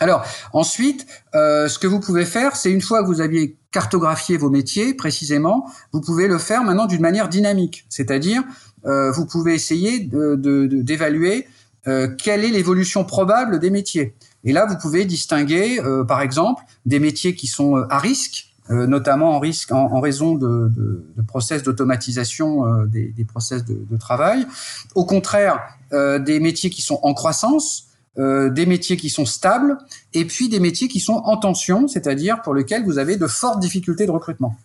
Alors 0.00 0.24
ensuite, 0.52 1.06
euh, 1.36 1.68
ce 1.68 1.78
que 1.78 1.86
vous 1.86 2.00
pouvez 2.00 2.24
faire, 2.24 2.56
c'est 2.56 2.72
une 2.72 2.80
fois 2.80 3.02
que 3.02 3.06
vous 3.06 3.20
aviez 3.20 3.56
cartographié 3.70 4.36
vos 4.36 4.50
métiers 4.50 4.92
précisément, 4.92 5.66
vous 5.92 6.00
pouvez 6.00 6.26
le 6.26 6.38
faire 6.38 6.64
maintenant 6.64 6.86
d'une 6.86 7.00
manière 7.00 7.28
dynamique, 7.28 7.86
c'est-à-dire 7.88 8.42
euh, 8.86 9.12
vous 9.12 9.24
pouvez 9.24 9.54
essayer 9.54 10.00
d'évaluer 10.00 11.46
quelle 11.84 12.44
est 12.44 12.50
l'évolution 12.50 13.04
probable 13.04 13.58
des 13.58 13.68
métiers. 13.68 14.14
Et 14.42 14.52
là, 14.52 14.64
vous 14.64 14.78
pouvez 14.78 15.04
distinguer, 15.04 15.82
par 16.08 16.22
exemple, 16.22 16.62
des 16.86 16.98
métiers 16.98 17.34
qui 17.34 17.46
sont 17.46 17.76
à 17.90 17.98
risque, 17.98 18.53
notamment 18.70 19.36
en 19.36 19.40
risque 19.40 19.72
en, 19.72 20.00
raison 20.00 20.34
de, 20.34 20.70
de, 20.74 21.22
process 21.26 21.62
d'automatisation 21.62 22.84
des, 22.86 23.08
des, 23.08 23.24
process 23.24 23.64
de, 23.64 23.84
de, 23.90 23.96
travail. 23.98 24.46
Au 24.94 25.04
contraire, 25.04 25.60
euh, 25.94 26.18
des 26.18 26.40
métiers 26.40 26.70
qui 26.70 26.82
sont 26.82 26.98
en 27.02 27.14
croissance, 27.14 27.88
euh, 28.18 28.50
des 28.50 28.66
métiers 28.66 28.96
qui 28.96 29.10
sont 29.10 29.26
stables, 29.26 29.78
et 30.12 30.24
puis 30.24 30.48
des 30.48 30.58
métiers 30.58 30.88
qui 30.88 30.98
sont 30.98 31.22
en 31.24 31.36
tension, 31.36 31.86
c'est-à-dire 31.86 32.42
pour 32.42 32.54
lesquels 32.54 32.84
vous 32.84 32.98
avez 32.98 33.16
de 33.16 33.26
fortes 33.26 33.60
difficultés 33.60 34.06
de 34.06 34.10
recrutement. 34.10 34.56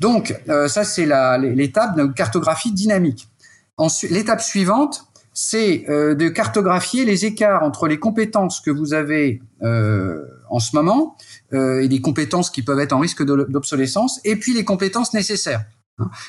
Donc, 0.00 0.34
euh, 0.48 0.68
ça, 0.68 0.84
c'est 0.84 1.06
l'étape 1.38 1.96
de 1.96 2.06
cartographie 2.06 2.72
dynamique. 2.72 3.28
L'étape 4.10 4.40
suivante, 4.40 5.04
c'est 5.34 5.84
de 5.88 6.28
cartographier 6.28 7.04
les 7.04 7.26
écarts 7.26 7.62
entre 7.62 7.86
les 7.86 7.98
compétences 7.98 8.60
que 8.60 8.72
vous 8.72 8.92
avez 8.92 9.40
en 10.50 10.58
ce 10.60 10.74
moment 10.74 11.16
et 11.52 11.88
les 11.88 12.00
compétences 12.00 12.50
qui 12.50 12.62
peuvent 12.62 12.80
être 12.80 12.92
en 12.92 12.98
risque 12.98 13.24
d'obsolescence, 13.24 14.20
et 14.24 14.36
puis 14.36 14.54
les 14.54 14.64
compétences 14.64 15.14
nécessaires. 15.14 15.64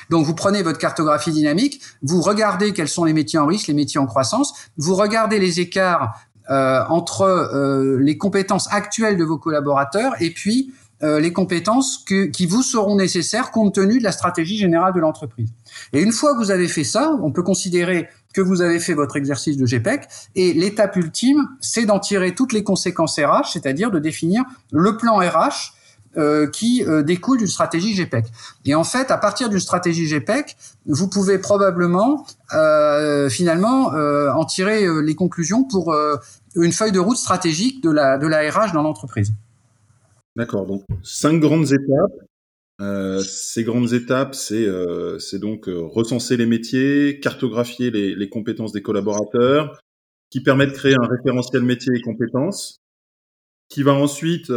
Donc 0.08 0.26
vous 0.26 0.34
prenez 0.34 0.62
votre 0.62 0.78
cartographie 0.78 1.32
dynamique, 1.32 1.80
vous 2.02 2.20
regardez 2.20 2.72
quels 2.72 2.88
sont 2.88 3.04
les 3.04 3.12
métiers 3.12 3.38
en 3.38 3.46
risque, 3.46 3.68
les 3.68 3.74
métiers 3.74 4.00
en 4.00 4.06
croissance, 4.06 4.52
vous 4.76 4.94
regardez 4.94 5.38
les 5.38 5.60
écarts 5.60 6.14
euh, 6.50 6.82
entre 6.88 7.22
euh, 7.22 7.98
les 8.00 8.18
compétences 8.18 8.66
actuelles 8.72 9.16
de 9.16 9.24
vos 9.24 9.38
collaborateurs 9.38 10.14
et 10.20 10.30
puis 10.30 10.72
euh, 11.02 11.20
les 11.20 11.32
compétences 11.32 12.04
qui 12.04 12.46
vous 12.46 12.62
seront 12.62 12.96
nécessaires 12.96 13.52
compte 13.52 13.74
tenu 13.74 13.98
de 13.98 14.04
la 14.04 14.12
stratégie 14.12 14.58
générale 14.58 14.92
de 14.92 15.00
l'entreprise. 15.00 15.50
Et 15.92 16.02
une 16.02 16.12
fois 16.12 16.34
que 16.34 16.38
vous 16.38 16.50
avez 16.50 16.68
fait 16.68 16.84
ça, 16.84 17.16
on 17.22 17.30
peut 17.30 17.42
considérer 17.42 18.08
que 18.34 18.40
vous 18.40 18.62
avez 18.62 18.78
fait 18.80 18.94
votre 18.94 19.16
exercice 19.16 19.56
de 19.56 19.66
GPEC 19.66 20.08
et 20.34 20.52
l'étape 20.52 20.96
ultime, 20.96 21.48
c'est 21.60 21.84
d'en 21.84 21.98
tirer 21.98 22.34
toutes 22.34 22.52
les 22.52 22.62
conséquences 22.62 23.18
RH, 23.18 23.52
c'est-à-dire 23.52 23.90
de 23.90 23.98
définir 23.98 24.44
le 24.72 24.96
plan 24.96 25.16
RH 25.16 25.74
euh, 26.16 26.48
qui 26.48 26.84
euh, 26.84 27.02
découle 27.02 27.38
d'une 27.38 27.46
stratégie 27.46 27.94
GPEC. 27.94 28.26
Et 28.64 28.74
en 28.74 28.82
fait, 28.82 29.12
à 29.12 29.16
partir 29.16 29.48
d'une 29.48 29.60
stratégie 29.60 30.08
GPEC, 30.08 30.56
vous 30.86 31.08
pouvez 31.08 31.38
probablement 31.38 32.26
euh, 32.52 33.28
finalement 33.28 33.92
en 33.92 34.44
tirer 34.44 34.86
les 35.02 35.14
conclusions 35.14 35.62
pour 35.64 35.94
une 36.56 36.72
feuille 36.72 36.92
de 36.92 36.98
route 36.98 37.16
stratégique 37.16 37.82
de 37.82 37.90
la, 37.90 38.18
de 38.18 38.26
la 38.26 38.50
RH 38.50 38.72
dans 38.72 38.82
l'entreprise. 38.82 39.32
D'accord, 40.36 40.66
donc 40.66 40.82
cinq 41.02 41.38
grandes 41.40 41.66
étapes. 41.66 42.29
Ces 43.22 43.64
grandes 43.64 43.92
étapes, 43.92 44.34
c'est 44.34 44.66
c'est 45.18 45.38
donc 45.38 45.66
recenser 45.68 46.36
les 46.36 46.46
métiers, 46.46 47.20
cartographier 47.20 47.90
les, 47.90 48.14
les 48.14 48.28
compétences 48.28 48.72
des 48.72 48.82
collaborateurs, 48.82 49.80
qui 50.30 50.40
permet 50.42 50.66
de 50.66 50.72
créer 50.72 50.94
un 50.94 51.06
référentiel 51.06 51.62
métier 51.62 51.92
et 51.94 52.00
compétences, 52.00 52.78
qui 53.68 53.82
va 53.82 53.92
ensuite 53.92 54.52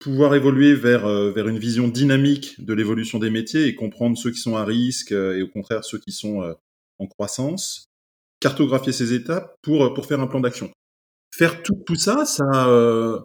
pouvoir 0.00 0.34
évoluer 0.34 0.74
vers, 0.74 1.06
euh, 1.06 1.30
vers 1.30 1.46
une 1.46 1.58
vision 1.58 1.86
dynamique 1.86 2.64
de 2.64 2.72
l'évolution 2.72 3.18
des 3.18 3.30
métiers 3.30 3.66
et 3.66 3.74
comprendre 3.74 4.16
ceux 4.16 4.30
qui 4.30 4.40
sont 4.40 4.56
à 4.56 4.64
risque 4.64 5.12
euh, 5.12 5.36
et 5.36 5.42
au 5.42 5.48
contraire 5.48 5.84
ceux 5.84 5.98
qui 5.98 6.10
sont 6.10 6.42
euh, 6.42 6.54
en 6.98 7.06
croissance, 7.06 7.84
cartographier 8.40 8.92
ces 8.92 9.12
étapes 9.12 9.54
pour, 9.62 9.92
pour 9.94 10.06
faire 10.06 10.20
un 10.20 10.26
plan 10.26 10.40
d'action. 10.40 10.70
Faire 11.32 11.62
tout, 11.62 11.76
tout 11.86 11.94
ça, 11.94 12.24
ça, 12.24 13.22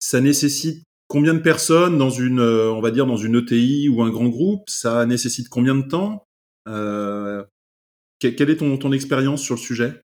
ça 0.00 0.20
nécessite 0.20 0.82
combien 1.08 1.34
de 1.34 1.40
personnes 1.40 1.98
dans 1.98 2.10
une, 2.10 2.40
on 2.40 2.80
va 2.80 2.90
dire, 2.90 3.06
dans 3.06 3.16
une 3.16 3.36
ETI 3.36 3.88
ou 3.88 4.02
un 4.02 4.10
grand 4.10 4.28
groupe 4.28 4.68
Ça 4.68 5.06
nécessite 5.06 5.48
combien 5.48 5.74
de 5.74 5.86
temps? 5.86 6.26
Quelle 8.18 8.50
est 8.50 8.56
ton, 8.56 8.76
ton 8.78 8.92
expérience 8.92 9.42
sur 9.42 9.54
le 9.54 9.60
sujet? 9.60 10.02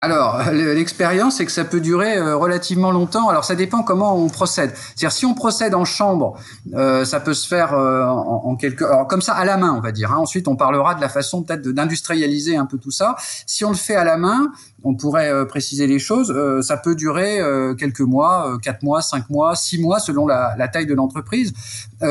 Alors, 0.00 0.40
l'expérience, 0.52 1.36
c'est 1.36 1.46
que 1.46 1.50
ça 1.50 1.64
peut 1.64 1.80
durer 1.80 2.16
euh, 2.16 2.36
relativement 2.36 2.92
longtemps. 2.92 3.28
Alors, 3.28 3.44
ça 3.44 3.56
dépend 3.56 3.82
comment 3.82 4.16
on 4.16 4.28
procède. 4.28 4.70
C'est-à-dire, 4.74 5.10
si 5.10 5.26
on 5.26 5.34
procède 5.34 5.74
en 5.74 5.84
chambre, 5.84 6.38
euh, 6.74 7.04
ça 7.04 7.18
peut 7.18 7.34
se 7.34 7.48
faire 7.48 7.74
euh, 7.74 8.04
en, 8.04 8.54
quelques... 8.54 8.82
Alors, 8.82 9.08
comme 9.08 9.22
ça, 9.22 9.34
à 9.34 9.44
la 9.44 9.56
main, 9.56 9.74
on 9.76 9.80
va 9.80 9.90
dire. 9.90 10.12
Hein. 10.12 10.18
Ensuite, 10.18 10.46
on 10.46 10.54
parlera 10.54 10.94
de 10.94 11.00
la 11.00 11.08
façon 11.08 11.42
peut-être 11.42 11.66
d'industrialiser 11.68 12.56
un 12.56 12.66
peu 12.66 12.78
tout 12.78 12.92
ça. 12.92 13.16
Si 13.46 13.64
on 13.64 13.70
le 13.70 13.76
fait 13.76 13.96
à 13.96 14.04
la 14.04 14.16
main, 14.16 14.52
on 14.84 14.94
pourrait 14.94 15.46
préciser 15.48 15.88
les 15.88 15.98
choses. 15.98 16.32
ça 16.64 16.76
peut 16.76 16.94
durer 16.94 17.40
quelques 17.76 18.00
mois, 18.00 18.58
quatre 18.62 18.84
mois, 18.84 19.02
cinq 19.02 19.28
mois, 19.28 19.56
six 19.56 19.80
mois, 19.80 19.98
selon 19.98 20.26
la, 20.28 20.54
la 20.56 20.68
taille 20.68 20.86
de 20.86 20.94
l'entreprise. 20.94 21.52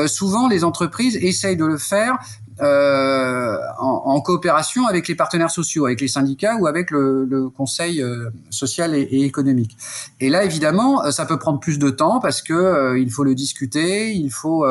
souvent, 0.06 0.48
les 0.48 0.64
entreprises 0.64 1.16
essayent 1.16 1.56
de 1.56 1.64
le 1.64 1.78
faire 1.78 2.18
euh, 2.60 3.56
en, 3.78 4.20
coopération 4.20 4.86
avec 4.86 5.06
les 5.06 5.14
partenaires 5.14 5.50
sociaux, 5.50 5.86
avec 5.86 6.00
les 6.00 6.08
syndicats 6.08 6.56
ou 6.56 6.66
avec 6.66 6.90
le, 6.90 7.24
le 7.24 7.48
Conseil 7.48 8.02
euh, 8.02 8.30
social 8.50 8.94
et, 8.94 9.02
et, 9.02 9.24
économique. 9.24 9.76
Et 10.20 10.28
là, 10.28 10.44
évidemment, 10.44 11.04
euh, 11.04 11.10
ça 11.10 11.24
peut 11.24 11.38
prendre 11.38 11.60
plus 11.60 11.78
de 11.78 11.90
temps 11.90 12.18
parce 12.20 12.42
que 12.42 12.52
euh, 12.52 12.98
il 12.98 13.10
faut 13.10 13.24
le 13.24 13.34
discuter, 13.34 14.12
il 14.12 14.30
faut 14.30 14.66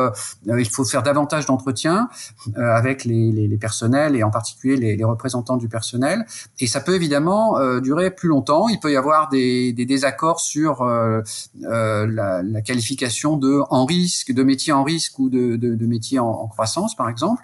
il 0.46 0.70
faut 0.70 0.84
faire 0.86 1.04
davantage 1.04 1.46
d'entretiens 1.46 2.10
avec 2.56 3.06
les, 3.06 3.32
les, 3.32 3.48
les, 3.48 3.58
personnels 3.58 4.16
et 4.16 4.24
en 4.24 4.32
particulier 4.32 4.76
les, 4.76 4.96
les, 4.96 5.04
représentants 5.04 5.58
du 5.58 5.70
personnel. 5.70 6.26
Et 6.60 6.68
ça 6.68 6.82
peut 6.82 6.96
évidemment 6.96 7.80
durer 7.80 8.12
plus 8.12 8.30
longtemps. 8.30 8.68
Il 8.68 8.80
peut 8.80 8.92
y 8.92 8.98
avoir 8.98 9.30
des, 9.30 9.74
des 9.74 9.86
désaccords 9.86 10.40
sur 10.40 10.84
la, 10.84 12.42
la, 12.44 12.62
qualification 12.62 13.38
de 13.38 13.62
en 13.70 13.86
risque, 13.86 14.34
de 14.34 14.44
métier 14.44 14.74
en 14.74 14.84
risque 14.84 15.20
ou 15.20 15.30
de, 15.30 15.56
de, 15.56 15.76
de 15.76 15.86
métier 15.86 16.20
en, 16.20 16.28
en 16.28 16.48
croissance, 16.48 16.96
par 16.96 17.10
exemple. 17.10 17.42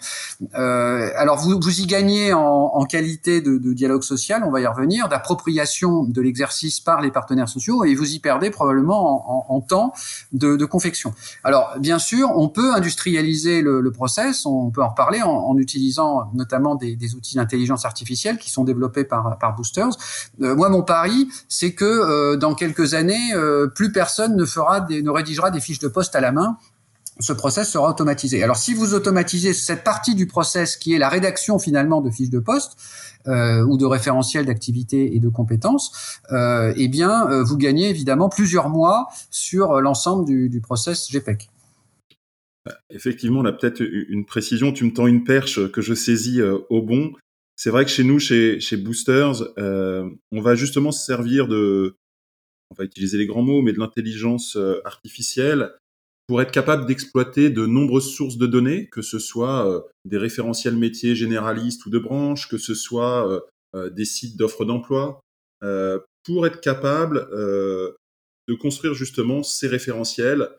Euh, 0.56 1.10
alors 1.16 1.38
vous, 1.38 1.60
vous 1.62 1.82
y 1.82 1.86
gagnez 1.86 2.34
en, 2.34 2.42
en 2.42 2.86
qualité 2.86 3.42
de, 3.42 3.58
de, 3.58 3.74
dialogue 3.74 4.04
social, 4.04 4.44
on 4.46 4.52
va 4.52 4.62
y 4.62 4.68
revenir, 4.68 5.10
d'appropriation 5.10 6.04
de 6.04 6.22
l'exercice 6.22 6.80
par 6.80 7.02
les 7.02 7.12
partenaires 7.12 7.50
sociaux, 7.50 7.84
et 7.84 7.96
vous 7.96 8.14
y 8.14 8.20
perdez 8.20 8.50
probablement 8.50 9.50
en, 9.50 9.56
en, 9.56 9.62
temps 9.62 9.94
de, 10.32 10.56
de, 10.56 10.66
confection. 10.66 11.14
Alors 11.44 11.74
bien 11.80 12.00
sûr, 12.00 12.32
on 12.36 12.50
peut 12.50 12.74
industrialiser 12.74 13.62
le, 13.62 13.82
le 13.82 13.92
process, 13.92 14.46
on 14.46 14.72
peut 14.72 14.82
en 14.82 14.90
reparler 14.90 15.22
en, 15.22 15.58
utilisant 15.58 16.32
notamment 16.34 16.76
des, 16.76 16.96
des 16.96 17.16
outils 17.16 17.36
d'intelligence 17.36 17.86
artificielle 17.86 18.38
qui 18.38 18.50
sont 18.50 18.64
développés 18.64 19.04
par, 19.04 19.38
par 19.38 19.56
Boosters. 19.56 19.92
Euh, 20.42 20.56
moi, 20.56 20.70
mon 20.70 20.82
pari, 20.82 21.28
c'est 21.48 21.74
que 21.74 21.86
euh, 21.86 22.36
dans 22.38 22.56
quelques 22.56 22.94
années, 22.94 23.34
euh, 23.34 23.68
plus 23.68 23.92
personne 23.92 24.36
ne 24.36 24.46
fera 24.46 24.82
des, 24.82 25.02
ne 25.02 25.10
rédigera 25.10 25.52
des 25.52 25.60
fiches 25.60 25.80
de 25.80 25.88
poste 25.88 26.16
à 26.16 26.22
la 26.22 26.32
main 26.32 26.58
ce 27.20 27.34
process 27.34 27.72
sera 27.72 27.90
automatisé. 27.90 28.44
Alors 28.44 28.58
si 28.58 28.74
vous 28.74 28.94
automatisez 28.94 29.54
cette 29.54 29.84
partie 29.84 30.16
du 30.16 30.28
process 30.28 30.78
qui 30.78 30.94
est 30.94 30.98
la 30.98 31.10
rédaction 31.10 31.60
finalement 31.60 32.02
de 32.02 32.10
fiches 32.10 32.30
de 32.30 32.40
poste 32.40 32.78
euh, 33.28 33.64
ou 33.64 33.78
de 33.78 33.86
référentiels 33.86 34.46
d'activité 34.46 35.16
et 35.16 35.20
de 35.20 35.30
compétences, 35.30 36.20
euh, 36.32 36.74
eh 36.76 36.88
bien 36.88 37.30
euh, 37.30 37.44
vous 37.44 37.58
gagnez 37.58 37.90
évidemment 37.90 38.30
plusieurs 38.30 38.70
mois 38.70 39.08
sur 39.30 39.82
l'ensemble 39.82 40.26
du, 40.26 40.50
du 40.50 40.62
process 40.62 41.12
GPEC. 41.12 41.50
Effectivement, 42.90 43.42
là 43.42 43.52
peut-être 43.52 43.82
une 43.82 44.26
précision, 44.26 44.72
tu 44.72 44.86
me 44.86 44.94
tends 44.94 45.08
une 45.08 45.24
perche 45.24 45.70
que 45.72 45.82
je 45.82 45.94
saisis 45.94 46.42
euh, 46.42 46.60
au 46.70 46.82
bon. 46.82 47.14
C'est 47.56 47.70
vrai 47.70 47.86
que 47.86 47.92
chez 47.92 48.04
nous, 48.04 48.20
chez, 48.20 48.60
chez 48.60 48.78
Boosters, 48.78 49.44
euh, 49.58 50.10
on 50.32 50.42
va 50.42 50.56
justement 50.56 50.92
se 50.92 51.06
servir 51.06 51.48
de, 51.48 51.96
on 52.72 52.76
va 52.76 52.86
utiliser 52.86 53.18
les 53.18 53.26
grands 53.26 53.42
mots, 53.42 53.62
mais 53.62 53.74
de 53.74 53.80
l'intelligence 53.80 54.56
euh, 54.56 54.80
artificielle 54.86 55.72
pour 56.28 56.42
être 56.42 56.52
capable 56.52 56.86
d'exploiter 56.86 57.50
de 57.50 57.66
nombreuses 57.66 58.14
sources 58.14 58.38
de 58.38 58.48
données, 58.48 58.88
que 58.88 59.02
ce 59.02 59.20
soit 59.20 59.70
euh, 59.70 59.82
des 60.06 60.18
référentiels 60.18 60.78
métiers 60.78 61.16
généralistes 61.16 61.86
ou 61.86 61.90
de 61.90 62.00
branches, 62.00 62.48
que 62.48 62.58
ce 62.58 62.74
soit 62.74 63.30
euh, 63.30 63.40
euh 63.76 63.90
des 63.90 64.06
sites 64.06 64.38
d'offres 64.38 64.66
d'emploi, 64.66 65.20
pour 66.26 66.46
être 66.46 66.60
capable 66.60 67.26
de 67.32 68.54
construire 68.60 68.94
justement 68.94 69.44
ces 69.44 69.68
référentiels 69.70 70.50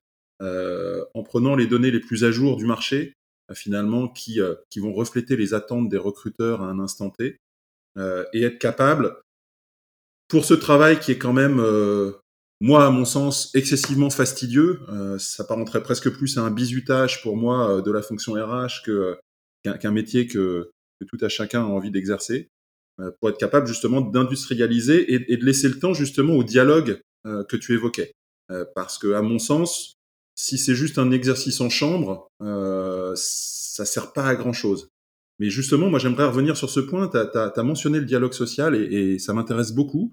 en 0.40 1.22
prenant 1.22 1.54
les 1.54 1.66
données 1.66 1.90
les 1.90 2.00
plus 2.00 2.24
à 2.24 2.30
jour 2.30 2.56
du 2.56 2.64
marché, 2.64 3.12
finalement, 3.52 4.08
qui, 4.08 4.40
qui 4.70 4.80
vont 4.80 4.94
refléter 4.94 5.36
les 5.36 5.52
attentes 5.52 5.90
des 5.90 5.98
recruteurs 5.98 6.62
à 6.62 6.70
un 6.70 6.78
instant 6.78 7.10
T, 7.10 7.36
et 7.98 8.42
être 8.42 8.58
capable, 8.58 9.20
pour 10.26 10.46
ce 10.46 10.54
travail 10.54 10.98
qui 10.98 11.12
est 11.12 11.18
quand 11.18 11.34
même 11.34 11.60
moi, 12.60 12.86
à 12.86 12.90
mon 12.90 13.04
sens, 13.04 13.54
excessivement 13.54 14.10
fastidieux. 14.10 14.80
Euh, 14.88 15.18
ça 15.18 15.44
parenterait 15.44 15.82
presque 15.82 16.10
plus 16.10 16.38
à 16.38 16.42
un 16.42 16.50
bizutage 16.50 17.22
pour 17.22 17.36
moi 17.36 17.68
euh, 17.68 17.82
de 17.82 17.90
la 17.90 18.02
fonction 18.02 18.34
RH 18.34 18.82
que 18.84 19.18
qu'un 19.80 19.92
métier 19.92 20.26
que, 20.26 20.70
tout 21.08 21.16
à 21.22 21.28
chacun 21.30 21.62
a 21.62 21.66
envie 21.66 21.90
d'exercer, 21.90 22.48
euh, 23.00 23.10
pour 23.18 23.30
être 23.30 23.38
capable 23.38 23.66
justement 23.66 24.00
d'industrialiser 24.00 25.12
et, 25.12 25.36
de 25.36 25.44
laisser 25.44 25.68
le 25.68 25.78
temps 25.78 25.94
justement 25.94 26.34
au 26.34 26.44
dialogue 26.44 27.00
euh, 27.26 27.42
que 27.44 27.56
tu 27.56 27.74
évoquais. 27.74 28.12
Euh, 28.50 28.64
parce 28.74 28.98
que, 28.98 29.14
à 29.14 29.22
mon 29.22 29.38
sens, 29.38 29.94
si 30.36 30.58
c'est 30.58 30.74
juste 30.74 30.98
un 30.98 31.10
exercice 31.10 31.60
en 31.60 31.70
chambre, 31.70 32.28
ça 33.16 33.84
sert 33.84 34.12
pas 34.12 34.26
à 34.26 34.34
grand 34.36 34.52
chose. 34.52 34.88
Mais 35.40 35.50
justement, 35.50 35.90
moi, 35.90 35.98
j'aimerais 35.98 36.26
revenir 36.26 36.56
sur 36.56 36.70
ce 36.70 36.80
point. 36.80 37.08
Tu 37.08 37.16
as, 37.16 37.62
mentionné 37.62 37.98
le 37.98 38.04
dialogue 38.04 38.32
social 38.32 38.74
et, 38.74 39.18
ça 39.18 39.32
m'intéresse 39.32 39.72
beaucoup. 39.72 40.12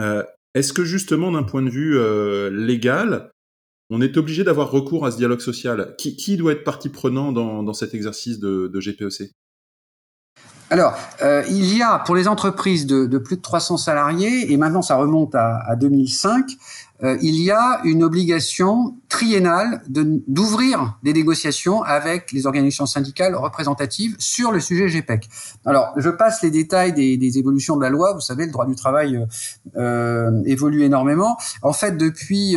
Euh, 0.00 0.22
est-ce 0.54 0.72
que 0.72 0.84
justement, 0.84 1.32
d'un 1.32 1.42
point 1.42 1.62
de 1.62 1.70
vue 1.70 1.98
euh, 1.98 2.50
légal, 2.50 3.30
on 3.90 4.00
est 4.00 4.16
obligé 4.16 4.44
d'avoir 4.44 4.70
recours 4.70 5.04
à 5.04 5.10
ce 5.10 5.16
dialogue 5.16 5.40
social? 5.40 5.94
Qui, 5.98 6.36
doit 6.36 6.52
être 6.52 6.64
partie 6.64 6.88
prenante 6.88 7.34
dans, 7.34 7.72
cet 7.74 7.94
exercice 7.94 8.38
de, 8.38 8.70
GPEC 8.80 9.30
alors, 10.70 10.96
euh, 11.22 11.44
il 11.50 11.76
y 11.76 11.82
a 11.82 11.98
pour 12.00 12.16
les 12.16 12.26
entreprises 12.26 12.86
de, 12.86 13.04
de, 13.04 13.18
plus 13.18 13.36
de 13.36 13.42
300 13.42 13.76
salariés, 13.76 14.50
et 14.50 14.56
maintenant 14.56 14.80
ça 14.80 14.96
remonte 14.96 15.34
à, 15.34 15.58
à 15.58 15.76
2005, 15.76 16.46
euh, 17.04 17.18
il 17.20 17.40
y 17.40 17.50
a 17.50 17.80
une 17.84 18.02
obligation 18.02 18.96
triennale 19.08 19.82
d'ouvrir 19.88 20.98
des 21.02 21.12
négociations 21.12 21.82
avec 21.82 22.32
les 22.32 22.46
organisations 22.46 22.86
syndicales 22.86 23.34
représentatives 23.34 24.16
sur 24.18 24.52
le 24.52 24.60
sujet 24.60 24.88
GPEC. 24.88 25.28
Alors, 25.66 25.92
je 25.96 26.08
passe 26.08 26.42
les 26.42 26.50
détails 26.50 26.94
des, 26.94 27.38
évolutions 27.38 27.76
de 27.76 27.82
la 27.82 27.90
loi. 27.90 28.14
Vous 28.14 28.20
savez, 28.20 28.46
le 28.46 28.52
droit 28.52 28.66
du 28.66 28.74
travail 28.74 29.16
euh, 29.16 29.26
euh 29.76 30.42
évolue 30.46 30.82
énormément. 30.82 31.36
En 31.62 31.72
fait, 31.72 31.96
depuis, 31.96 32.56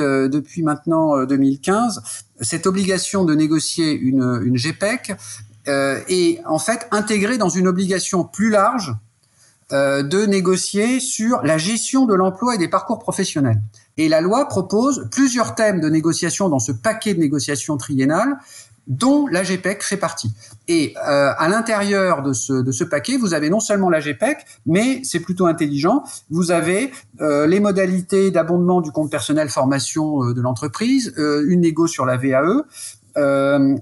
maintenant 0.63 1.25
2015, 1.25 1.97
euh, 1.97 2.01
cette 2.41 2.67
obligation 2.67 3.25
de 3.25 3.35
négocier 3.35 3.91
une, 3.91 4.41
une 4.43 4.55
GPEC 4.55 5.13
est 5.65 6.41
en 6.45 6.59
fait 6.59 6.87
intégrée 6.91 7.37
dans 7.37 7.49
une 7.49 7.67
obligation 7.67 8.23
plus 8.23 8.49
large 8.49 8.95
de 9.69 10.25
négocier 10.25 11.01
sur 11.01 11.41
la 11.43 11.57
gestion 11.57 12.05
de 12.05 12.13
l'emploi 12.13 12.55
et 12.55 12.57
des 12.57 12.69
parcours 12.69 12.99
professionnels. 12.99 13.59
Et 13.97 14.09
la 14.09 14.21
loi 14.21 14.47
propose 14.47 15.07
plusieurs 15.11 15.55
thèmes 15.55 15.79
de 15.79 15.89
négociation 15.89 16.49
dans 16.49 16.59
ce 16.59 16.71
paquet 16.71 17.13
de 17.13 17.19
négociations 17.19 17.77
triennales 17.77 18.37
dont 18.87 19.27
la 19.27 19.43
GPEC 19.43 19.83
fait 19.83 19.97
partie. 19.97 20.31
Et 20.67 20.95
euh, 20.97 21.31
à 21.37 21.47
l'intérieur 21.49 22.23
de 22.23 22.33
ce, 22.33 22.83
paquet, 22.83 23.17
vous 23.17 23.33
avez 23.33 23.49
non 23.49 23.59
seulement 23.59 23.89
la 23.89 23.99
GPEC, 23.99 24.37
mais 24.65 25.01
c'est 25.03 25.19
plutôt 25.19 25.45
intelligent, 25.45 26.03
vous 26.29 26.51
avez 26.51 26.91
euh, 27.21 27.47
les 27.47 27.59
modalités 27.59 28.31
d'abondement 28.31 28.81
du 28.81 28.91
compte 28.91 29.11
personnel 29.11 29.49
formation 29.49 30.23
euh, 30.23 30.33
de 30.33 30.41
l'entreprise, 30.41 31.13
une 31.17 31.61
négo 31.61 31.87
sur 31.87 32.05
la 32.05 32.17
VAE, 32.17 32.63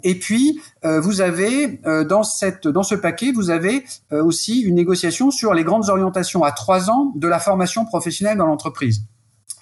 et 0.04 0.16
puis, 0.18 0.62
vous 0.82 1.20
avez 1.20 1.82
dans 1.84 2.22
dans 2.64 2.84
ce 2.84 2.96
paquet, 2.96 3.34
vous 3.34 3.50
avez 3.50 3.84
aussi 4.12 4.62
une 4.62 4.76
négociation 4.76 5.30
sur 5.30 5.54
les 5.54 5.66
grandes 5.66 5.90
orientations 5.90 6.46
à 6.46 6.54
trois 6.54 6.90
ans 6.90 7.12
de 7.18 7.28
la 7.28 7.40
formation 7.40 7.84
professionnelle 7.84 8.38
dans 8.38 8.46
l'entreprise 8.46 9.02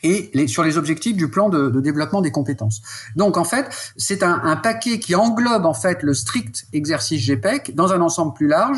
et 0.04 0.30
les, 0.34 0.48
sur 0.48 0.64
les 0.64 0.78
objectifs 0.78 1.16
du 1.16 1.30
plan 1.30 1.50
de, 1.50 1.70
de, 1.70 1.80
développement 1.80 2.22
des 2.22 2.32
compétences. 2.32 2.82
Donc 3.16 3.38
en 3.38 3.44
fait, 3.44 3.68
c'est 3.98 4.24
un, 4.24 4.42
un, 4.44 4.56
paquet 4.56 5.00
qui 5.00 5.16
englobe 5.16 5.66
en 5.66 5.74
fait 5.74 6.04
le 6.04 6.14
strict 6.14 6.68
exercice 6.74 7.26
GPEC 7.26 7.74
dans 7.76 7.94
un 7.94 8.02
ensemble 8.02 8.34
plus 8.34 8.48
large 8.48 8.78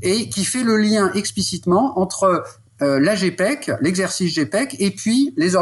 et 0.00 0.28
qui 0.28 0.44
fait 0.44 0.64
le 0.64 0.76
lien 0.76 1.12
explicitement 1.12 1.98
entre 1.98 2.44
euh, 2.82 2.98
la 2.98 3.14
GPEC, 3.14 3.70
l'exercice 3.80 4.34
GPEC, 4.34 4.76
et 4.80 4.90
puis 4.90 5.32
les, 5.36 5.52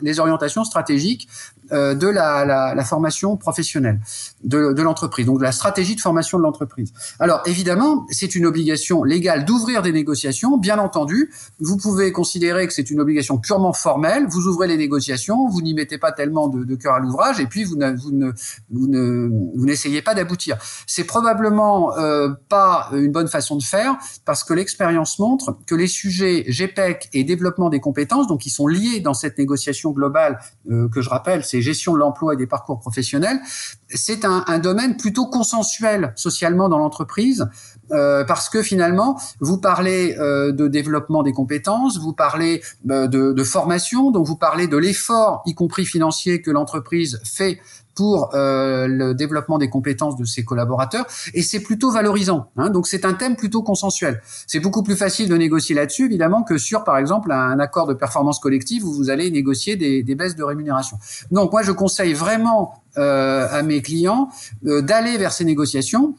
les 0.00 0.20
orientations 0.20 0.64
stratégiques 0.64 1.28
de 1.72 2.06
la, 2.06 2.44
la, 2.44 2.74
la, 2.74 2.84
formation 2.84 3.36
professionnelle 3.36 4.00
de, 4.44 4.72
de 4.72 4.82
l'entreprise, 4.82 5.26
donc 5.26 5.38
de 5.38 5.44
la 5.44 5.52
stratégie 5.52 5.96
de 5.96 6.00
formation 6.00 6.38
de 6.38 6.42
l'entreprise. 6.42 6.92
Alors 7.18 7.42
évidemment, 7.46 8.06
c'est 8.10 8.34
une 8.34 8.46
obligation 8.46 9.04
légale 9.04 9.44
d'ouvrir 9.44 9.82
des 9.82 9.92
négociations. 9.92 10.58
Bien 10.58 10.78
entendu, 10.78 11.32
vous 11.60 11.76
pouvez 11.76 12.12
considérer 12.12 12.66
que 12.66 12.72
c'est 12.72 12.90
une 12.90 13.00
obligation 13.00 13.38
purement 13.38 13.72
formelle. 13.72 14.26
Vous 14.28 14.46
ouvrez 14.46 14.68
les 14.68 14.76
négociations, 14.76 15.48
vous 15.48 15.62
n'y 15.62 15.74
mettez 15.74 15.98
pas 15.98 16.12
tellement 16.12 16.48
de, 16.48 16.64
de 16.64 16.74
cœur 16.74 16.94
à 16.94 17.00
l'ouvrage, 17.00 17.40
et 17.40 17.46
puis 17.46 17.64
vous, 17.64 17.76
ne, 17.76 17.92
vous, 17.92 18.12
ne, 18.12 18.32
vous, 18.70 18.86
ne, 18.86 19.28
vous 19.56 19.64
n'essayez 19.64 20.02
pas 20.02 20.14
d'aboutir. 20.14 20.58
C'est 20.86 21.04
probablement 21.04 21.96
euh, 21.98 22.28
pas 22.48 22.90
une 22.92 23.12
bonne 23.12 23.28
façon 23.28 23.56
de 23.56 23.62
faire 23.62 23.96
parce 24.24 24.44
que 24.44 24.54
l'expérience 24.54 25.18
montre 25.18 25.56
que 25.66 25.74
les 25.74 25.86
sujets 25.86 26.44
GPEC 26.48 27.08
et 27.12 27.24
développement 27.24 27.70
des 27.70 27.80
compétences, 27.80 28.26
donc 28.26 28.40
qui 28.40 28.50
sont 28.50 28.66
liés 28.66 29.00
dans 29.00 29.14
cette 29.14 29.38
négociation 29.38 29.90
globale 29.92 30.38
euh, 30.70 30.88
que 30.88 31.00
je 31.00 31.08
rappelle, 31.08 31.44
c'est 31.44 31.61
gestion 31.62 31.94
de 31.94 31.98
l'emploi 31.98 32.34
et 32.34 32.36
des 32.36 32.46
parcours 32.46 32.78
professionnels, 32.78 33.40
c'est 33.88 34.24
un, 34.24 34.44
un, 34.46 34.58
domaine 34.58 34.96
plutôt 34.96 35.26
consensuel 35.26 36.12
socialement 36.16 36.68
dans 36.68 36.78
l'entreprise, 36.78 37.46
euh, 37.90 38.24
parce 38.24 38.48
que 38.48 38.62
finalement, 38.62 39.20
vous 39.40 39.58
parlez 39.58 40.16
euh, 40.18 40.52
de 40.52 40.68
développement 40.68 41.22
des 41.22 41.32
compétences, 41.32 41.98
vous 41.98 42.12
parlez 42.12 42.62
euh, 42.90 43.06
de, 43.06 43.32
de, 43.32 43.44
formation, 43.44 44.10
donc 44.10 44.26
vous 44.26 44.36
parlez 44.36 44.66
de 44.66 44.76
l'effort, 44.76 45.42
y 45.46 45.54
compris 45.54 45.84
financier, 45.84 46.40
que 46.40 46.50
l'entreprise 46.50 47.20
fait 47.24 47.58
pour 47.94 48.34
euh, 48.34 48.86
le 48.86 49.14
développement 49.14 49.58
des 49.58 49.68
compétences 49.68 50.16
de 50.16 50.24
ses 50.24 50.44
collaborateurs 50.44 51.06
et 51.34 51.42
c'est 51.42 51.60
plutôt 51.60 51.90
valorisant. 51.90 52.50
Hein, 52.56 52.70
donc 52.70 52.86
c'est 52.86 53.04
un 53.04 53.14
thème 53.14 53.36
plutôt 53.36 53.62
consensuel. 53.62 54.20
C'est 54.46 54.60
beaucoup 54.60 54.82
plus 54.82 54.96
facile 54.96 55.28
de 55.28 55.36
négocier 55.36 55.74
là-dessus 55.74 56.06
évidemment 56.06 56.42
que 56.42 56.58
sur 56.58 56.84
par 56.84 56.98
exemple 56.98 57.32
un 57.32 57.58
accord 57.58 57.86
de 57.86 57.94
performance 57.94 58.38
collective 58.38 58.84
où 58.84 58.92
vous 58.92 59.10
allez 59.10 59.30
négocier 59.30 59.76
des, 59.76 60.02
des 60.02 60.14
baisses 60.14 60.36
de 60.36 60.44
rémunération. 60.44 60.98
Donc 61.30 61.52
moi 61.52 61.62
je 61.62 61.72
conseille 61.72 62.14
vraiment 62.14 62.82
euh, 62.98 63.46
à 63.50 63.62
mes 63.62 63.82
clients 63.82 64.28
euh, 64.66 64.82
d'aller 64.82 65.16
vers 65.18 65.32
ces 65.32 65.44
négociations 65.44 66.14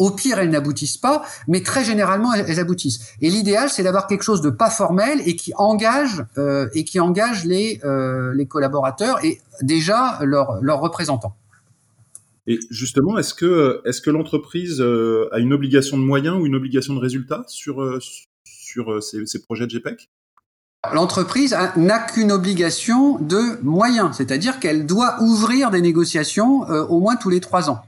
Au 0.00 0.10
pire, 0.10 0.38
elles 0.38 0.48
n'aboutissent 0.48 0.96
pas, 0.96 1.22
mais 1.46 1.62
très 1.62 1.84
généralement, 1.84 2.32
elles, 2.32 2.58
aboutissent. 2.58 3.14
Et 3.20 3.28
l'idéal, 3.28 3.68
c'est 3.68 3.82
d'avoir 3.82 4.06
quelque 4.06 4.22
chose 4.22 4.40
de 4.40 4.48
pas 4.48 4.70
formel 4.70 5.20
et 5.26 5.36
qui 5.36 5.52
engage 5.56 6.24
euh, 6.38 6.70
et 6.72 6.84
qui 6.84 6.98
engage 7.00 7.44
les 7.44 7.82
euh, 7.84 8.32
les 8.34 8.46
collaborateurs 8.46 9.22
et 9.22 9.42
déjà 9.60 10.18
leurs 10.22 10.62
leurs 10.62 10.80
représentants. 10.80 11.36
Et 12.46 12.58
justement, 12.70 13.18
est-ce 13.18 13.34
que 13.34 13.82
est-ce 13.84 14.00
que 14.00 14.08
l'entreprise 14.08 14.80
euh, 14.80 15.28
a 15.32 15.38
une 15.38 15.52
obligation 15.52 15.98
de 15.98 16.02
moyens 16.02 16.38
ou 16.40 16.46
une 16.46 16.54
obligation 16.54 16.94
de 16.94 17.00
résultats 17.00 17.44
sur 17.46 18.00
sur 18.42 19.02
ces, 19.02 19.26
ces 19.26 19.42
projets 19.42 19.66
de 19.66 19.72
GPEC 19.72 20.08
L'entreprise 20.94 21.54
n'a 21.76 21.98
qu'une 21.98 22.32
obligation 22.32 23.18
de 23.18 23.62
moyens, 23.62 24.16
c'est-à-dire 24.16 24.60
qu'elle 24.60 24.86
doit 24.86 25.20
ouvrir 25.20 25.70
des 25.70 25.82
négociations 25.82 26.62
au 26.88 27.00
moins 27.00 27.16
tous 27.16 27.28
les 27.28 27.40
trois 27.40 27.68
ans. 27.68 27.82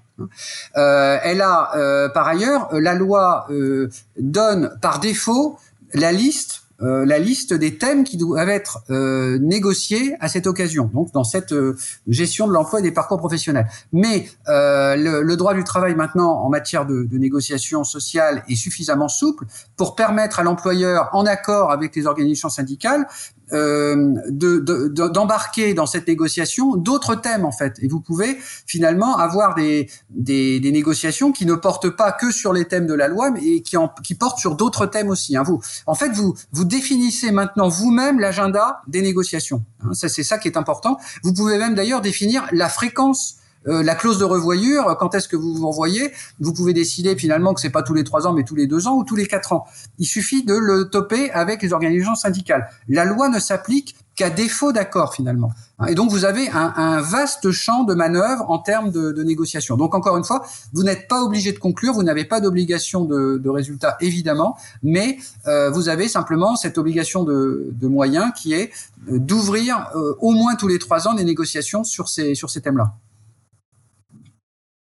Euh, 0.77 1.19
elle 1.23 1.41
a, 1.41 1.77
euh, 1.77 2.09
par 2.09 2.29
ailleurs, 2.29 2.69
la 2.73 2.95
loi 2.95 3.47
euh, 3.51 3.89
donne 4.19 4.77
par 4.81 5.01
défaut 5.01 5.59
la 5.95 6.13
liste 6.13 6.63
euh, 6.83 7.07
la 7.07 7.21
liste 7.21 7.55
des 7.55 7.79
thèmes 7.79 8.03
qui 8.03 8.17
doivent 8.17 8.49
être 8.49 8.83
euh, 8.91 9.39
négociés 9.41 10.17
à 10.19 10.29
cette 10.29 10.49
occasion, 10.49 10.91
donc 10.93 11.13
dans 11.13 11.23
cette 11.23 11.53
euh, 11.53 11.77
gestion 12.09 12.49
de 12.49 12.53
l'emploi 12.53 12.81
et 12.81 12.83
des 12.83 12.91
parcours 12.91 13.19
professionnels. 13.19 13.69
Mais 13.93 14.29
le, 14.49 15.23
le, 15.23 15.37
droit 15.37 15.55
du 15.55 15.63
travail 15.63 15.95
maintenant 15.95 16.43
en 16.43 16.49
matière 16.49 16.85
de, 16.85 17.05
de, 17.05 17.19
négociation 17.19 17.85
sociale 17.85 18.43
est 18.49 18.57
suffisamment 18.57 19.09
souple 19.09 19.45
pour 19.77 19.95
permettre 19.95 20.41
à 20.41 20.43
l'employeur, 20.43 21.09
en 21.13 21.25
accord 21.25 21.71
avec 21.71 21.95
les 21.95 22.07
organisations 22.07 22.49
syndicales, 22.49 23.07
euh, 23.07 23.42
d'embarquer 23.53 25.71
de, 25.71 25.77
dans 25.77 25.87
cette 25.87 26.09
négociation 26.09 26.77
d'autres 26.77 27.15
thèmes 27.15 27.45
en 27.45 27.53
fait. 27.53 27.77
Et 27.81 27.89
vous 27.89 28.01
pouvez 28.01 28.39
finalement 28.67 29.19
avoir 29.19 29.55
des, 29.55 29.89
des, 30.11 30.73
négociations 30.73 31.33
qui 31.33 31.45
ne 31.45 31.55
portent 31.55 31.91
pas 31.91 32.13
que 32.13 32.31
sur 32.31 32.53
les 32.53 32.67
thèmes 32.67 32.87
de 32.87 32.95
la 32.95 33.09
loi, 33.09 33.31
mais 33.31 33.61
qui, 33.61 33.77
en, 33.77 33.89
qui 33.89 34.15
portent 34.15 34.39
sur 34.39 34.57
d'autres 34.57 34.87
thèmes 34.87 35.11
aussi. 35.11 35.37
Hein. 35.37 35.43
Vous, 35.43 35.61
en 35.87 35.95
fait, 35.95 36.11
vous, 36.11 36.35
vous 36.53 36.65
définissez 36.65 37.31
maintenant 37.31 37.69
vous-même 37.69 38.21
l'agenda 38.21 38.81
des 38.87 39.03
négociations. 39.03 39.63
Hein. 39.85 39.91
C'est 39.93 40.23
ça 40.23 40.39
qui 40.39 40.49
est 40.49 40.57
important. 40.57 40.99
Vous 41.23 41.35
pouvez 41.35 41.59
même 41.59 41.75
d'ailleurs 41.75 42.01
définir 42.01 42.47
la 42.53 42.69
fréquence 42.69 43.37
euh, 43.69 43.83
la 43.83 43.95
clause 43.95 44.19
de 44.19 44.25
revoyure, 44.25 44.97
quand 44.99 45.15
est-ce 45.15 45.29
que 45.29 45.37
vous 45.37 45.55
vous 45.55 45.69
revoyez 45.69 46.13
Vous 46.41 46.53
pouvez 46.53 46.73
décider 46.73 47.17
finalement 47.17 47.55
que 47.55 47.61
c'est 47.61 47.71
pas 47.71 47.83
tous 47.83 47.95
les 47.95 48.05
trois 48.05 48.27
ans, 48.27 48.33
mais 48.33 48.45
tous 48.45 48.57
les 48.57 48.67
deux 48.67 48.87
ans 48.87 48.97
ou 48.97 49.05
tous 49.05 49.17
les 49.17 49.27
quatre 49.27 49.53
ans. 49.53 49.67
Il 49.99 50.07
suffit 50.07 50.45
de 50.45 50.55
le 50.55 50.89
toper 50.91 51.31
avec 51.31 51.63
les 51.63 51.73
organisations 51.73 52.15
syndicales. 52.15 52.69
La 52.89 53.05
loi 53.05 53.29
ne 53.29 53.39
s'applique 53.39 53.97
qu'à 54.15 54.31
défaut 54.31 54.73
d'accord 54.73 55.15
finalement. 55.15 55.53
Et 55.89 55.95
donc 55.95 56.11
vous 56.11 56.25
avez 56.25 56.49
un, 56.51 57.01
vaste 57.01 57.51
champ 57.51 57.85
de 57.85 57.95
manœuvre 57.95 58.51
en 58.51 58.59
termes 58.59 58.91
de, 58.91 59.11
de 59.11 59.23
négociation. 59.23 59.77
Donc 59.77 59.95
encore 59.95 60.17
une 60.17 60.25
fois, 60.25 60.45
vous 60.73 60.83
n'êtes 60.83 61.09
pas 61.09 61.23
obligé 61.23 61.53
de 61.53 61.59
conclure, 61.59 61.95
vous 61.95 62.03
n'avez 62.03 62.25
pas 62.25 62.41
d'obligation 62.41 63.05
de, 63.05 63.49
résultat 63.49 63.97
évidemment, 64.01 64.57
mais 64.83 65.19
euh, 65.47 65.71
vous 65.71 65.89
avez 65.89 66.09
simplement 66.09 66.57
cette 66.57 66.79
obligation 66.79 67.25
de, 67.25 67.73
moyens 67.83 68.33
qui 68.37 68.55
est 68.55 68.71
euh, 69.11 69.19
d'ouvrir 69.19 69.91
euh, 69.95 70.15
au 70.21 70.31
moins 70.31 70.55
tous 70.55 70.69
les 70.69 70.79
trois 70.79 71.09
ans 71.09 71.15
des 71.15 71.25
négociations 71.25 71.85
sur 71.85 72.09
ces, 72.09 72.35
sur 72.35 72.49
ces 72.49 72.61
thèmes-là. 72.63 72.95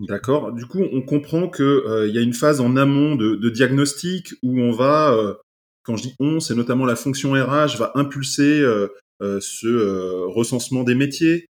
D'accord. 0.03 0.53
Du 0.53 0.67
coup, 0.67 0.83
on 0.93 1.01
comprend 1.01 1.49
que 1.49 1.63
euh, 1.63 2.09
y 2.09 2.19
a 2.19 2.23
une 2.23 2.33
phase 2.33 2.61
en 2.61 2.77
amont 2.77 3.15
de, 3.15 3.37
de 3.37 3.51
diagnostic 3.51 4.35
où 4.43 4.61
on 4.61 4.73
va, 4.73 5.15
euh, 5.15 5.35
quand 5.85 5.97
je 5.97 6.03
dis 6.03 6.15
on, 6.19 6.41
c'est 6.41 6.57
notamment 6.57 6.85
la 6.85 6.97
fonction 6.97 7.33
RH 7.33 7.77
va 7.79 7.93
impulser 7.95 8.63
euh, 8.63 8.89
ce 9.21 10.27
recensement 10.27 10.83
des 10.83 10.97
métiers, 10.97 11.47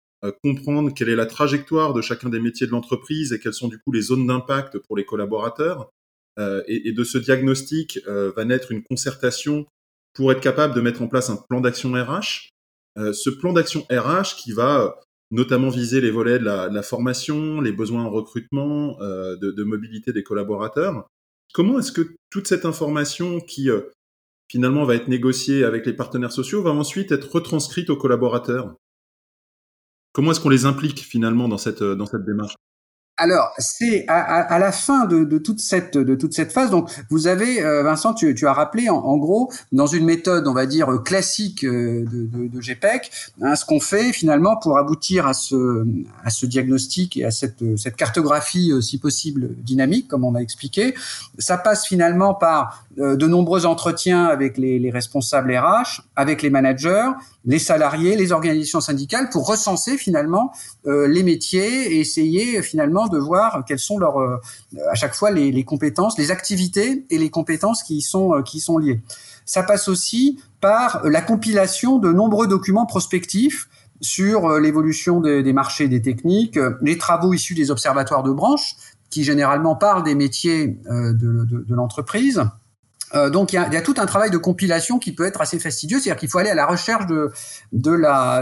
comprendre 0.42 0.92
quelle 0.94 1.10
est 1.10 1.16
la 1.16 1.26
trajectoire 1.26 1.92
de 1.92 2.00
chacun 2.00 2.30
des 2.30 2.40
métiers 2.40 2.66
de 2.66 2.72
l'entreprise 2.72 3.34
et 3.34 3.38
quelles 3.38 3.52
sont 3.52 3.68
du 3.68 3.78
coup 3.78 3.92
les 3.92 4.00
zones 4.00 4.26
d'impact 4.26 4.78
pour 4.78 4.96
les 4.96 5.04
collaborateurs. 5.04 5.90
Et, 6.38 6.88
et, 6.88 6.92
de 6.92 7.04
ce 7.04 7.18
diagnostic 7.18 8.00
va 8.06 8.44
naître 8.46 8.72
une 8.72 8.82
concertation 8.82 9.66
pour 10.14 10.32
être 10.32 10.40
capable 10.40 10.74
de 10.74 10.80
mettre 10.80 11.02
en 11.02 11.08
place 11.08 11.28
un 11.28 11.36
plan 11.36 11.60
d'action 11.60 11.92
RH. 11.92 12.48
ce 12.96 13.28
plan 13.28 13.52
d'action 13.52 13.86
RH 13.90 14.36
qui 14.38 14.52
va 14.52 14.98
notamment 15.30 15.68
viser 15.68 16.00
les 16.00 16.10
volets 16.10 16.38
de 16.38 16.44
la, 16.44 16.82
formation, 16.82 17.60
les 17.60 17.72
besoins 17.72 18.04
en 18.04 18.10
recrutement, 18.10 19.00
euh, 19.00 19.36
de, 19.36 19.50
de, 19.50 19.64
mobilité 19.64 20.12
des 20.12 20.22
collaborateurs. 20.22 21.06
Comment 21.52 21.78
est-ce 21.78 21.92
que 21.92 22.16
toute 22.30 22.46
cette 22.46 22.64
information 22.64 23.40
qui 23.40 23.70
euh, 23.70 23.82
finalement 24.50 24.84
va 24.84 24.94
être 24.94 25.08
négociée 25.08 25.64
avec 25.64 25.86
les 25.86 25.92
partenaires 25.92 26.32
sociaux 26.32 26.62
va 26.62 26.70
ensuite 26.70 27.12
être 27.12 27.30
retranscrite 27.30 27.90
aux 27.90 27.96
collaborateurs? 27.96 28.74
Comment 30.12 30.30
est-ce 30.30 30.40
qu'on 30.40 30.48
les 30.48 30.64
implique 30.64 31.00
finalement 31.00 31.48
dans 31.48 31.58
cette, 31.58 31.82
dans 31.82 32.06
cette 32.06 32.24
démarche? 32.24 32.54
Alors, 33.20 33.52
c'est 33.58 34.04
à, 34.06 34.20
à, 34.20 34.40
à, 34.42 34.58
la 34.60 34.70
fin 34.70 35.04
de, 35.04 35.24
de, 35.24 35.38
toute 35.38 35.58
cette 35.58 35.98
de 35.98 36.14
toute 36.14 36.32
cette 36.34 36.52
phase. 36.52 36.70
Donc, 36.70 36.88
vous 37.10 37.26
avez, 37.26 37.60
euh, 37.62 37.82
Vincent, 37.82 38.14
tu, 38.14 38.32
tu, 38.36 38.46
as 38.46 38.52
rappelé 38.52 38.88
en, 38.88 39.16
gros 39.16 39.50
dans 39.72 39.88
une 39.88 40.04
méthode, 40.04 40.46
on 40.46 40.52
va 40.52 40.66
dire 40.66 41.02
classique 41.04 41.64
euh, 41.64 42.04
de, 42.04 42.26
de, 42.26 42.46
de 42.46 42.60
GPEC, 42.60 43.10
hein, 43.42 43.56
ce 43.56 43.64
qu'on 43.64 43.80
fait 43.80 44.12
finalement 44.12 44.56
pour 44.56 44.78
aboutir 44.78 45.26
à 45.26 45.34
ce 45.34 45.84
à 46.24 46.30
ce 46.30 46.46
diagnostic 46.46 47.16
et 47.16 47.24
à 47.24 47.32
cette 47.32 47.76
cette 47.76 47.96
cartographie, 47.96 48.70
euh, 48.70 48.80
si 48.80 48.98
possible 48.98 49.48
dynamique, 49.64 50.06
comme 50.06 50.22
on 50.22 50.36
a 50.36 50.40
expliqué. 50.40 50.94
Ça 51.38 51.58
passe 51.58 51.86
finalement 51.86 52.34
par 52.34 52.84
de 52.96 53.26
nombreux 53.28 53.64
entretiens 53.64 54.24
avec 54.24 54.58
les, 54.58 54.80
les 54.80 54.90
responsables 54.90 55.56
RH, 55.56 56.02
avec 56.16 56.42
les 56.42 56.50
managers, 56.50 57.10
les 57.44 57.60
salariés, 57.60 58.16
les 58.16 58.32
organisations 58.32 58.80
syndicales, 58.80 59.28
pour 59.30 59.46
recenser 59.46 59.96
finalement 59.96 60.52
les 60.84 61.22
métiers 61.22 61.94
et 61.94 62.00
essayer 62.00 62.60
finalement 62.60 63.07
de 63.10 63.18
voir 63.18 63.64
quelles 63.66 63.78
sont 63.78 64.00
euh, 64.00 64.36
à 64.90 64.94
chaque 64.94 65.14
fois 65.14 65.30
les, 65.30 65.64
compétences, 65.64 66.18
les 66.18 66.30
activités 66.30 67.04
et 67.10 67.18
les 67.18 67.30
compétences 67.30 67.82
qui 67.82 68.00
sont, 68.00 68.34
euh, 68.34 68.80
liées. 68.80 69.00
Ça 69.44 69.62
passe 69.62 69.88
aussi 69.88 70.40
par 70.60 71.02
la 71.04 71.22
compilation 71.22 71.98
de 71.98 72.12
nombreux 72.12 72.46
documents 72.46 72.86
prospectifs 72.86 73.68
sur 74.00 74.46
euh, 74.46 74.60
l'évolution 74.60 75.20
des, 75.20 75.52
marchés 75.52 75.88
des 75.88 76.02
techniques, 76.02 76.58
les 76.82 76.98
travaux 76.98 77.32
issus 77.32 77.54
des 77.54 77.70
observatoires 77.70 78.22
de 78.22 78.32
branche, 78.32 78.74
qui 79.10 79.24
généralement 79.24 79.74
parlent 79.74 80.02
des 80.02 80.14
métiers 80.14 80.78
de 80.86 81.74
l'entreprise, 81.74 82.44
euh, 83.14 83.30
donc 83.30 83.52
il 83.52 83.56
y, 83.56 83.58
a, 83.58 83.68
y, 83.68 83.76
a, 83.76 83.82
tout 83.82 83.94
un 83.98 84.06
travail 84.06 84.30
de 84.30 84.38
compilation 84.38 84.98
qui 84.98 85.12
peut 85.12 85.26
être 85.26 85.40
assez 85.40 85.58
fastidieux, 85.58 85.98
c'est-à-dire 85.98 86.18
qu'il 86.18 86.28
faut 86.28 86.38
aller 86.38 86.50
à 86.50 86.54
la 86.54 86.66
recherche 86.66 87.06
de 87.06 87.30
de 87.72 87.96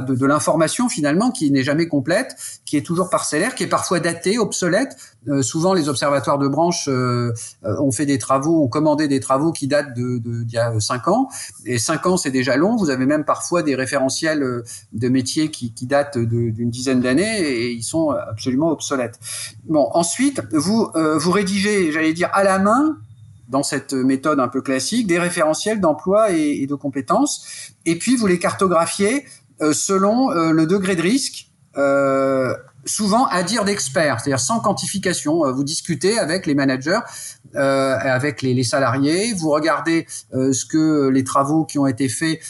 de, 0.07 0.15
de 0.15 0.27
l'information 0.27 0.89
finalement 0.89 1.31
qui 1.31 1.51
n'est 1.51 1.63
jamais 1.63 1.87
complète, 1.87 2.37
qui 2.65 2.77
est 2.77 2.83
toujours 2.83 3.11
parcellaire, 3.11 3.55
qui 3.55 3.63
est 3.63 3.69
parfois 3.69 4.01
datée, 4.01 4.39
obsolète. 4.39 4.97
Euh, 5.29 5.43
souvent 5.43 5.75
les 5.75 5.89
observatoires 5.89 6.39
de 6.39 6.47
branche 6.47 6.89
euh, 6.89 7.33
euh 7.65 7.81
ont 7.81 7.91
fait 7.91 8.07
des 8.07 8.19
travaux, 8.19 8.63
ont 8.63 8.69
commandé 8.69 9.09
des 9.09 9.19
travaux 9.19 9.51
qui 9.51 9.67
datent 9.67 9.95
de 9.95 10.19
d'il 10.19 10.53
y 10.53 10.59
a 10.59 10.79
cinq 10.79 11.09
ans, 11.09 11.29
et 11.65 11.79
cinq 11.79 12.07
ans 12.07 12.17
c'est 12.17 12.31
déjà 12.31 12.57
long. 12.57 12.77
Vous 12.77 12.91
avez 12.91 13.07
même 13.07 13.25
parfois 13.25 13.63
des 13.63 13.75
référentiels 13.75 14.43
euh, 14.43 14.65
de 14.93 15.09
métiers 15.09 15.51
qui, 15.51 15.73
qui 15.73 15.87
datent 15.87 16.19
d'une 16.19 16.71
dizaine 16.71 17.01
d'années 17.01 17.41
et 17.41 17.71
ils 17.73 17.83
sont 17.83 18.11
absolument 18.11 18.71
obsolètes. 18.71 19.19
Bon, 19.65 19.89
ensuite 19.93 20.43
vous 20.53 20.91
vous 20.95 21.31
rédigez, 21.31 21.93
j'allais 21.93 22.13
dire 22.13 22.31
à 22.33 22.45
la 22.45 22.59
main 22.59 22.97
dans 23.49 23.63
cette 23.63 23.93
méthode 23.93 24.41
un 24.41 24.49
peu 24.49 24.61
classique, 24.61 25.07
des 25.07 25.19
référentiels 25.19 25.81
d'emploi 25.81 26.33
et, 26.33 26.67
de 26.67 26.75
compétences, 26.75 27.73
et 27.85 27.97
puis 27.97 28.17
vous 28.17 28.27
les 28.27 28.39
cartographiez 28.39 29.25
euh, 29.63 29.73
selon 29.73 30.33
euh, 30.33 30.51
le 30.51 30.67
degré 30.67 30.97
de 30.97 31.03
risque, 31.03 31.49
euh, 31.77 32.55
souvent 32.85 33.27
à 33.27 33.43
dire 33.43 33.65
d'experts, 33.65 34.21
c'est-à-dire 34.21 34.41
sans 34.41 34.61
quantification. 34.61 35.51
Vous 35.53 35.65
discutez 35.65 36.19
avec 36.19 36.47
les 36.47 36.55
managers, 36.55 37.01
avec 37.57 38.43
les, 38.43 38.55
les, 38.55 38.65
salariés, 38.65 39.33
vous 39.35 39.51
regardez 39.51 40.07
ce 40.33 40.65
que 40.65 41.09
les 41.09 41.25
travaux 41.25 41.65
qui 41.65 41.79
ont 41.79 41.87
été 41.87 42.09
faits 42.09 42.41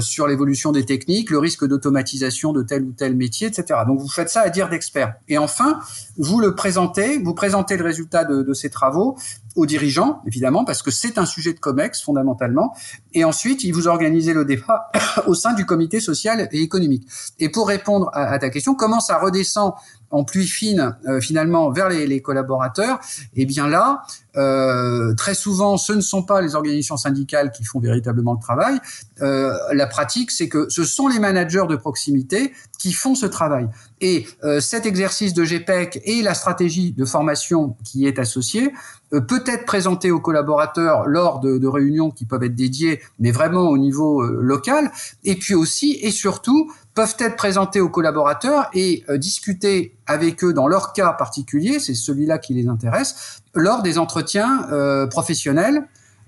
sur 0.00 0.26
l'évolution 0.26 0.72
des 0.72 0.84
techniques, 0.84 1.30
le 1.30 1.38
risque 1.38 1.66
d'automatisation 1.66 2.52
de 2.52 2.62
tel 2.62 2.84
ou 2.84 2.92
tel 2.92 3.16
métier, 3.16 3.48
etc. 3.48 3.80
Donc 3.86 4.00
vous 4.00 4.08
faites 4.08 4.30
ça 4.30 4.40
à 4.40 4.50
dire 4.50 4.68
d'experts. 4.68 5.14
Et 5.28 5.38
enfin, 5.38 5.78
vous 6.16 6.40
le 6.40 6.54
présentez, 6.54 7.18
vous 7.18 7.34
présentez 7.34 7.76
le 7.76 7.84
résultat 7.84 8.24
de, 8.24 8.42
de 8.42 8.54
ces 8.54 8.70
travaux 8.70 9.16
aux 9.58 9.66
dirigeants, 9.66 10.22
évidemment, 10.26 10.64
parce 10.64 10.82
que 10.82 10.90
c'est 10.90 11.18
un 11.18 11.26
sujet 11.26 11.52
de 11.52 11.58
COMEX 11.58 12.02
fondamentalement. 12.02 12.74
Et 13.12 13.24
ensuite, 13.24 13.64
il 13.64 13.72
vous 13.72 13.88
organisez 13.88 14.32
le 14.32 14.44
débat 14.44 14.90
au 15.26 15.34
sein 15.34 15.52
du 15.54 15.66
comité 15.66 16.00
social 16.00 16.48
et 16.52 16.62
économique. 16.62 17.06
Et 17.38 17.48
pour 17.48 17.68
répondre 17.68 18.10
à 18.12 18.38
ta 18.38 18.50
question, 18.50 18.74
comment 18.74 19.00
ça 19.00 19.18
redescend 19.18 19.74
en 20.10 20.24
pluie 20.24 20.46
fine 20.46 20.96
euh, 21.06 21.20
finalement 21.20 21.70
vers 21.70 21.88
les, 21.88 22.22
collaborateurs, 22.22 22.98
et 23.34 23.42
eh 23.42 23.46
bien 23.46 23.68
là, 23.68 24.02
euh, 24.36 25.14
très 25.14 25.34
souvent, 25.34 25.76
ce 25.76 25.92
ne 25.92 26.00
sont 26.00 26.22
pas 26.22 26.40
les 26.40 26.54
organisations 26.54 26.96
syndicales 26.96 27.50
qui 27.50 27.64
font 27.64 27.80
véritablement 27.80 28.34
le 28.34 28.40
travail. 28.40 28.78
Euh, 29.20 29.52
la 29.72 29.86
pratique, 29.86 30.30
c'est 30.30 30.48
que 30.48 30.68
ce 30.68 30.84
sont 30.84 31.08
les 31.08 31.18
managers 31.18 31.66
de 31.68 31.76
proximité 31.76 32.52
qui 32.78 32.92
font 32.92 33.14
ce 33.14 33.26
travail. 33.26 33.68
Et 34.00 34.26
euh, 34.44 34.60
cet 34.60 34.86
exercice 34.86 35.34
de 35.34 35.44
GPEC 35.44 36.00
et 36.04 36.22
la 36.22 36.34
stratégie 36.34 36.92
de 36.92 37.04
formation 37.04 37.76
qui 37.84 38.06
est 38.06 38.18
associée 38.18 38.72
euh, 39.12 39.20
peut 39.20 39.42
être 39.46 39.66
présenté 39.66 40.10
aux 40.10 40.20
collaborateurs 40.20 41.06
lors 41.06 41.40
de, 41.40 41.58
de, 41.58 41.66
réunions 41.66 42.10
qui 42.10 42.24
peuvent 42.24 42.44
être 42.44 42.54
dédiées, 42.54 43.00
mais 43.18 43.30
vraiment 43.30 43.68
au 43.68 43.78
niveau 43.78 44.22
euh, 44.22 44.38
local, 44.40 44.90
et 45.24 45.34
puis 45.34 45.54
aussi 45.54 45.98
et 46.02 46.10
surtout 46.10 46.70
peuvent 46.94 47.16
être 47.18 47.36
présentés 47.36 47.80
aux 47.80 47.88
collaborateurs 47.88 48.68
et 48.74 49.04
discuter 49.18 49.96
avec 50.08 50.42
eux 50.42 50.52
dans 50.52 50.66
leur 50.66 50.92
cas 50.92 51.12
particulier, 51.12 51.78
c'est 51.78 51.94
celui-là 51.94 52.38
qui 52.38 52.54
les 52.54 52.66
intéresse, 52.66 53.40
lors 53.54 53.82
des 53.82 53.98
entretiens 53.98 54.66
euh, 54.72 55.06
professionnels 55.06 55.86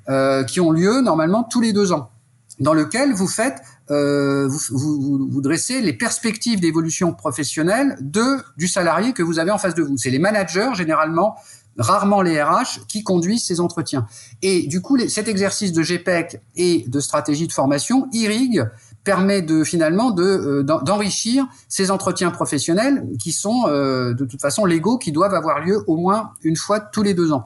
euh, 0.09 0.45
qui 0.45 0.61
ont 0.61 0.71
lieu 0.71 1.01
normalement 1.01 1.43
tous 1.43 1.61
les 1.61 1.73
deux 1.73 1.93
ans, 1.93 2.11
dans 2.59 2.75
lequel 2.75 3.13
vous 3.13 3.29
faites, 3.29 3.63
euh, 3.91 4.47
vous, 4.47 4.61
vous, 4.71 5.29
vous, 5.31 5.41
dressez 5.41 5.81
les 5.81 5.93
perspectives 5.93 6.61
d'évolution 6.61 7.13
professionnelle 7.13 7.97
de 8.01 8.37
du 8.57 8.69
salarié 8.69 9.13
que 9.13 9.23
vous 9.23 9.39
avez 9.39 9.51
en 9.51 9.59
face 9.59 9.75
de 9.75 9.83
vous. 9.83 9.97
C'est 9.97 10.11
les 10.11 10.19
managers 10.19 10.71
généralement 10.75 11.37
rarement 11.79 12.23
les 12.23 12.41
RH 12.43 12.87
qui 12.89 13.03
conduisent 13.03 13.45
ces 13.45 13.61
entretiens. 13.61 14.07
Et 14.43 14.67
du 14.67 14.81
coup, 14.81 14.99
cet 15.09 15.29
exercice 15.29 15.73
de 15.73 15.83
GPEC 15.83 16.41
et 16.57 16.85
de 16.87 17.01
stratégie 17.01 17.47
de 17.47 17.53
formation 17.53 18.09
irrigue 18.13 18.69
permet 19.03 19.41
de 19.41 19.65
finalement 19.65 20.11
de 20.11 20.23
euh, 20.23 20.63
d'enrichir 20.63 21.47
ces 21.69 21.91
entretiens 21.91 22.31
professionnels 22.31 23.07
qui 23.19 23.33
sont 23.33 23.65
euh, 23.67 24.13
de 24.13 24.25
toute 24.27 24.41
façon 24.41 24.67
légaux, 24.67 24.99
qui 24.99 25.11
doivent 25.11 25.35
avoir 25.35 25.61
lieu 25.61 25.83
au 25.87 25.97
moins 25.97 26.33
une 26.43 26.57
fois 26.57 26.81
tous 26.81 27.03
les 27.03 27.15
deux 27.15 27.33
ans. 27.33 27.45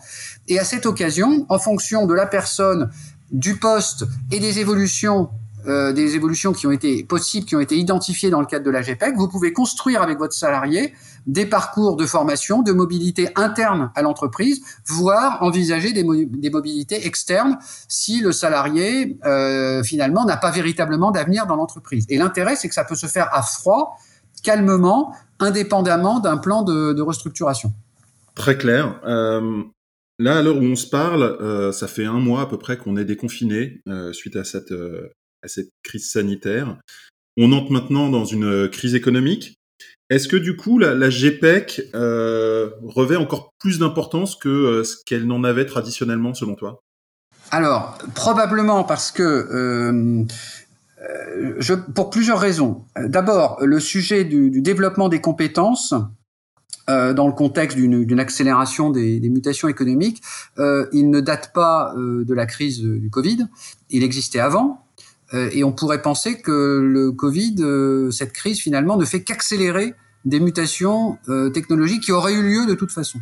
Et 0.48 0.58
à 0.58 0.64
cette 0.64 0.84
occasion, 0.84 1.46
en 1.48 1.58
fonction 1.58 2.06
de 2.06 2.14
la 2.14 2.26
personne, 2.26 2.90
du 3.30 3.56
poste 3.56 4.04
et 4.30 4.40
des 4.40 4.58
évolutions 4.58 5.30
euh, 5.66 5.92
des 5.92 6.14
évolutions 6.14 6.52
qui 6.52 6.66
ont 6.66 6.70
été 6.70 7.04
possibles, 7.04 7.46
qui 7.46 7.56
ont 7.56 7.60
été 7.60 7.76
identifiées 7.76 8.28
dans 8.28 8.40
le 8.40 8.46
cadre 8.46 8.66
de 8.66 8.70
la 8.70 8.82
GPEC, 8.82 9.16
vous 9.16 9.28
pouvez 9.28 9.52
construire 9.54 10.02
avec 10.02 10.18
votre 10.18 10.34
salarié 10.34 10.92
des 11.26 11.46
parcours 11.46 11.96
de 11.96 12.04
formation, 12.04 12.60
de 12.60 12.72
mobilité 12.72 13.30
interne 13.34 13.90
à 13.94 14.02
l'entreprise, 14.02 14.60
voire 14.86 15.42
envisager 15.42 15.92
des, 15.94 16.04
mobilités 16.04 17.06
externes 17.06 17.56
si 17.88 18.20
le 18.20 18.32
salarié 18.32 19.18
euh, 19.24 19.82
finalement 19.82 20.26
n'a 20.26 20.36
pas 20.36 20.50
véritablement 20.50 21.10
d'avenir 21.12 21.46
dans 21.46 21.56
l'entreprise. 21.56 22.04
Et 22.10 22.18
l'intérêt, 22.18 22.56
c'est 22.56 22.68
que 22.68 22.74
ça 22.74 22.84
peut 22.84 22.94
se 22.94 23.06
faire 23.06 23.28
à 23.32 23.40
froid, 23.40 23.96
calmement, 24.42 25.14
indépendamment 25.40 26.20
d'un 26.20 26.36
plan 26.36 26.62
de, 26.62 27.00
restructuration. 27.00 27.72
Très 28.34 28.58
clair. 28.58 29.00
Euh, 29.06 29.62
là, 30.18 30.38
à 30.38 30.42
l'heure 30.42 30.56
où 30.56 30.64
on 30.64 30.76
se 30.76 30.88
parle, 30.88 31.72
ça 31.72 31.88
fait 31.88 32.04
un 32.04 32.20
mois 32.20 32.42
à 32.42 32.46
peu 32.46 32.58
près 32.58 32.76
qu'on 32.76 32.98
est 32.98 33.06
déconfiné 33.06 33.80
suite 34.12 34.36
à 34.36 34.44
cette, 34.44 34.72
à 35.44 35.48
cette 35.48 35.70
crise 35.82 36.10
sanitaire. 36.10 36.76
On 37.36 37.52
entre 37.52 37.70
maintenant 37.70 38.08
dans 38.08 38.24
une 38.24 38.68
crise 38.68 38.94
économique. 38.94 39.56
Est-ce 40.10 40.28
que 40.28 40.36
du 40.36 40.56
coup 40.56 40.78
la, 40.78 41.08
GPEC 41.08 41.90
euh, 41.94 42.70
revêt 42.82 43.16
encore 43.16 43.52
plus 43.58 43.78
d'importance 43.78 44.36
que 44.36 44.48
euh, 44.48 44.84
ce 44.84 44.96
qu'elle 45.04 45.26
n'en 45.26 45.44
avait 45.44 45.66
traditionnellement 45.66 46.34
selon 46.34 46.54
toi? 46.54 46.80
Alors 47.50 47.98
probablement 48.14 48.84
parce 48.84 49.10
que 49.10 49.22
euh, 49.22 50.24
euh, 51.02 51.76
pour 51.94 52.10
plusieurs 52.10 52.38
raisons. 52.38 52.84
D'abord 52.96 53.58
le 53.62 53.80
sujet 53.80 54.24
du, 54.24 54.60
développement 54.60 55.08
des 55.08 55.20
compétences. 55.20 55.94
Euh, 56.90 57.14
dans 57.14 57.26
le 57.26 57.32
contexte 57.32 57.78
d'une 57.78 58.20
accélération 58.20 58.90
des, 58.90 59.18
mutations 59.30 59.68
économiques, 59.68 60.20
il 60.58 61.08
ne 61.08 61.20
date 61.20 61.54
pas 61.54 61.94
de 61.96 62.34
la 62.34 62.44
crise 62.44 62.82
du 62.82 63.08
Covid. 63.08 63.46
Il 63.88 64.02
existait 64.02 64.40
avant, 64.40 64.83
euh, 64.83 64.83
et 65.52 65.64
on 65.64 65.72
pourrait 65.72 66.02
penser 66.02 66.40
que 66.40 66.80
le 66.80 67.12
Covid, 67.12 67.56
euh, 67.60 68.10
cette 68.10 68.32
crise 68.32 68.60
finalement, 68.60 68.96
ne 68.96 69.04
fait 69.04 69.22
qu'accélérer 69.22 69.94
des 70.24 70.40
mutations 70.40 71.18
euh, 71.28 71.50
technologiques 71.50 72.04
qui 72.04 72.12
auraient 72.12 72.34
eu 72.34 72.42
lieu 72.42 72.66
de 72.66 72.74
toute 72.74 72.90
façon. 72.90 73.18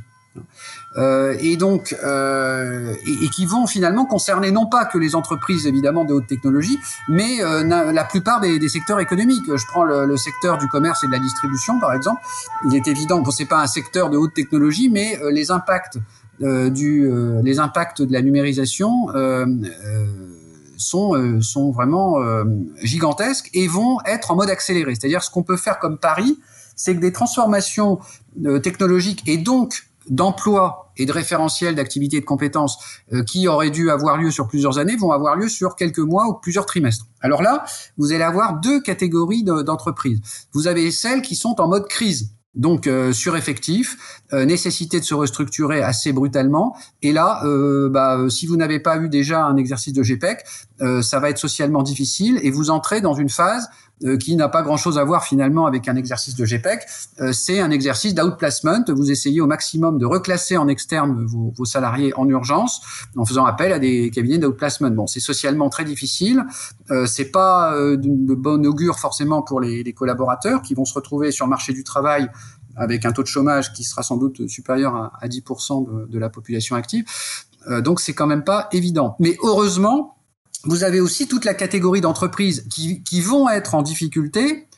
Euh, 0.98 1.34
et 1.40 1.56
donc, 1.56 1.96
euh, 2.04 2.94
et, 3.06 3.28
qui 3.28 3.46
vont 3.46 3.66
finalement 3.66 4.04
concerner 4.04 4.50
non 4.50 4.66
pas 4.66 4.84
que 4.84 4.98
les 4.98 5.14
entreprises 5.14 5.66
évidemment 5.66 6.04
de 6.04 6.12
haute 6.12 6.26
technologie, 6.26 6.78
mais 7.08 7.42
euh, 7.42 7.64
la 7.64 8.04
plupart 8.04 8.40
des, 8.40 8.68
secteurs 8.68 9.00
économiques. 9.00 9.44
Je 9.46 9.66
prends 9.68 9.84
le, 9.84 10.16
secteur 10.16 10.58
du 10.58 10.68
commerce 10.68 11.02
et 11.04 11.06
de 11.06 11.12
la 11.12 11.18
distribution 11.18 11.78
par 11.80 11.92
exemple. 11.94 12.20
Il 12.68 12.76
est 12.76 12.86
évident, 12.88 13.20
bon, 13.20 13.30
c'est 13.30 13.46
pas 13.46 13.62
un 13.62 13.66
secteur 13.66 14.10
de 14.10 14.16
haute 14.16 14.34
technologie, 14.34 14.90
mais 14.90 15.18
les 15.30 15.50
impacts 15.50 15.98
du, 16.40 17.10
les 17.42 17.58
impacts 17.58 18.02
de 18.02 18.12
la 18.12 18.20
numérisation 18.20 19.06
sont, 20.82 21.14
euh, 21.14 21.40
sont 21.40 21.70
vraiment 21.70 22.20
euh, 22.20 22.44
gigantesques 22.82 23.50
et 23.54 23.66
vont 23.68 23.98
être 24.04 24.30
en 24.30 24.36
mode 24.36 24.50
accéléré. 24.50 24.94
C'est-à-dire 24.94 25.22
ce 25.22 25.30
qu'on 25.30 25.42
peut 25.42 25.56
faire 25.56 25.78
comme 25.78 25.98
pari, 25.98 26.38
c'est 26.76 26.94
que 26.94 27.00
des 27.00 27.12
transformations 27.12 27.98
euh, 28.44 28.58
technologiques 28.58 29.22
et 29.26 29.38
donc 29.38 29.88
d'emploi 30.08 30.92
et 30.96 31.06
de 31.06 31.12
référentiels 31.12 31.76
d'activités 31.76 32.16
et 32.16 32.20
de 32.20 32.26
compétences 32.26 32.76
qui 33.28 33.46
auraient 33.46 33.70
dû 33.70 33.88
avoir 33.88 34.16
lieu 34.16 34.32
sur 34.32 34.48
plusieurs 34.48 34.78
années 34.78 34.96
vont 34.96 35.12
avoir 35.12 35.36
lieu 35.36 35.48
sur 35.48 35.76
quelques 35.76 36.00
mois 36.00 36.26
ou 36.26 36.34
plusieurs 36.34 36.66
trimestres. 36.66 37.06
Alors 37.20 37.40
là, 37.40 37.64
vous 37.98 38.12
allez 38.12 38.24
avoir 38.24 38.58
deux 38.58 38.80
catégories 38.82 39.44
d'entreprises. 39.44 40.20
Vous 40.52 40.66
avez 40.66 40.90
celles 40.90 41.22
qui 41.22 41.36
sont 41.36 41.60
en 41.60 41.68
mode 41.68 41.86
crise, 41.86 42.32
donc 42.54 42.86
euh, 42.86 43.12
sureffectif, 43.12 44.22
euh, 44.32 44.44
nécessité 44.44 45.00
de 45.00 45.04
se 45.04 45.14
restructurer 45.14 45.82
assez 45.82 46.12
brutalement. 46.12 46.76
Et 47.00 47.12
là, 47.12 47.42
euh, 47.44 47.88
bah, 47.88 48.18
euh, 48.18 48.28
si 48.28 48.46
vous 48.46 48.56
n'avez 48.56 48.78
pas 48.78 48.98
eu 48.98 49.08
déjà 49.08 49.44
un 49.44 49.56
exercice 49.56 49.92
de 49.92 50.02
GPEC, 50.02 50.44
euh, 50.80 51.02
ça 51.02 51.18
va 51.18 51.30
être 51.30 51.38
socialement 51.38 51.82
difficile 51.82 52.38
et 52.42 52.50
vous 52.50 52.70
entrez 52.70 53.00
dans 53.00 53.14
une 53.14 53.30
phase 53.30 53.68
qui 54.18 54.36
n'a 54.36 54.48
pas 54.48 54.62
grand-chose 54.62 54.98
à 54.98 55.04
voir 55.04 55.24
finalement 55.24 55.66
avec 55.66 55.88
un 55.88 55.96
exercice 55.96 56.34
de 56.34 56.44
GPEC. 56.44 56.82
c'est 57.32 57.60
un 57.60 57.70
exercice 57.70 58.14
d'outplacement. 58.14 58.84
Vous 58.88 59.10
essayez 59.10 59.40
au 59.40 59.46
maximum 59.46 59.98
de 59.98 60.06
reclasser 60.06 60.56
en 60.56 60.68
externe 60.68 61.24
vos, 61.26 61.52
vos, 61.56 61.64
salariés 61.64 62.12
en 62.16 62.28
urgence 62.28 62.80
en 63.16 63.24
faisant 63.24 63.44
appel 63.44 63.72
à 63.72 63.78
des 63.78 64.10
cabinets 64.10 64.38
d'outplacement. 64.38 64.90
Bon, 64.90 65.06
c'est 65.06 65.20
socialement 65.20 65.68
très 65.68 65.84
difficile. 65.84 66.44
c'est 67.06 67.30
pas 67.30 67.74
de 67.76 68.34
bon 68.34 68.66
augure 68.66 68.98
forcément 68.98 69.42
pour 69.42 69.60
les, 69.60 69.82
les 69.82 69.92
collaborateurs 69.92 70.62
qui 70.62 70.74
vont 70.74 70.84
se 70.84 70.94
retrouver 70.94 71.30
sur 71.30 71.46
le 71.46 71.50
marché 71.50 71.72
du 71.72 71.84
travail 71.84 72.28
avec 72.76 73.04
un 73.04 73.12
taux 73.12 73.22
de 73.22 73.28
chômage 73.28 73.72
qui 73.72 73.84
sera 73.84 74.02
sans 74.02 74.16
doute 74.16 74.46
supérieur 74.48 74.94
à, 74.96 75.28
10% 75.28 75.86
de, 75.86 76.06
de, 76.06 76.18
la 76.18 76.30
population 76.30 76.76
active. 76.76 77.04
Euh, 77.68 77.80
donc 77.80 78.00
c'est 78.00 78.14
quand 78.14 78.26
même 78.26 78.44
pas 78.44 78.68
évident. 78.72 79.16
Mais 79.18 79.36
heureusement, 79.42 80.16
vous 80.64 80.84
avez 80.84 81.00
aussi 81.00 81.26
toute 81.26 81.44
la 81.44 81.54
catégorie 81.54 82.00
d'entreprises 82.00 82.66
qui, 82.70 83.02
qui, 83.02 83.20
vont 83.20 83.48
être 83.48 83.74
en 83.74 83.82
difficulté, 83.82 84.68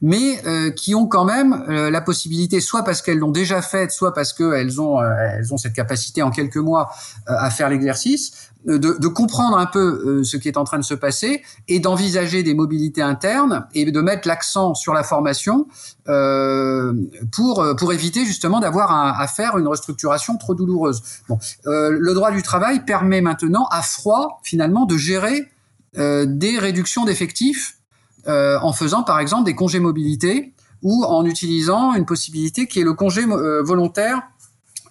mais 0.00 0.40
euh, 0.46 0.70
qui 0.70 0.94
ont 0.94 1.06
quand 1.06 1.24
même 1.24 1.64
euh, 1.68 1.90
la 1.90 2.00
possibilité, 2.00 2.60
soit 2.60 2.82
parce 2.82 3.02
qu'elles 3.02 3.18
l'ont 3.18 3.30
déjà 3.30 3.62
faite, 3.62 3.90
soit 3.90 4.14
parce 4.14 4.32
qu'elles 4.32 4.80
ont, 4.80 5.00
euh, 5.00 5.12
elles 5.36 5.52
ont 5.52 5.56
cette 5.56 5.74
capacité 5.74 6.22
en 6.22 6.30
quelques 6.30 6.56
mois 6.56 6.90
euh, 7.28 7.34
à 7.36 7.50
faire 7.50 7.68
l'exercice, 7.68 8.50
de, 8.64 8.76
de, 8.76 9.08
comprendre 9.08 9.58
un 9.58 9.66
peu 9.66 10.22
ce 10.24 10.36
qui 10.36 10.48
est 10.48 10.56
en 10.56 10.64
train 10.64 10.78
de 10.78 10.84
se 10.84 10.94
passer 10.94 11.42
et 11.68 11.80
d'envisager 11.80 12.42
des 12.42 12.54
mobilités 12.54 13.02
internes 13.02 13.66
et 13.74 13.90
de 13.90 14.00
mettre 14.00 14.26
l'accent 14.26 14.74
sur 14.74 14.94
la 14.94 15.02
formation 15.02 15.66
pour, 16.06 17.66
pour 17.78 17.92
éviter 17.92 18.24
justement 18.24 18.60
d'avoir 18.60 19.20
à, 19.20 19.26
faire 19.26 19.58
une 19.58 19.68
restructuration 19.68 20.38
trop 20.38 20.54
douloureuse. 20.54 21.02
Bon, 21.28 21.38
le 21.66 22.14
droit 22.14 22.30
du 22.30 22.42
travail 22.42 22.84
permet 22.84 23.20
maintenant 23.20 23.66
à 23.70 23.82
froid 23.82 24.40
finalement 24.42 24.86
de 24.86 24.96
gérer 24.96 25.50
des 25.94 26.58
réductions 26.58 27.04
d'effectifs 27.04 27.78
euh, 28.26 28.58
en 28.62 28.72
faisant 28.72 29.02
par 29.02 29.20
exemple 29.20 29.44
des 29.44 29.54
congés 29.54 29.80
mobilité 29.80 30.54
ou 30.82 31.04
en 31.04 31.26
utilisant 31.26 31.94
une 31.94 32.06
possibilité 32.06 32.66
qui 32.66 32.80
est 32.80 32.84
le 32.84 32.94
congé 32.94 33.22
euh, 33.22 33.62
volontaire 33.62 34.22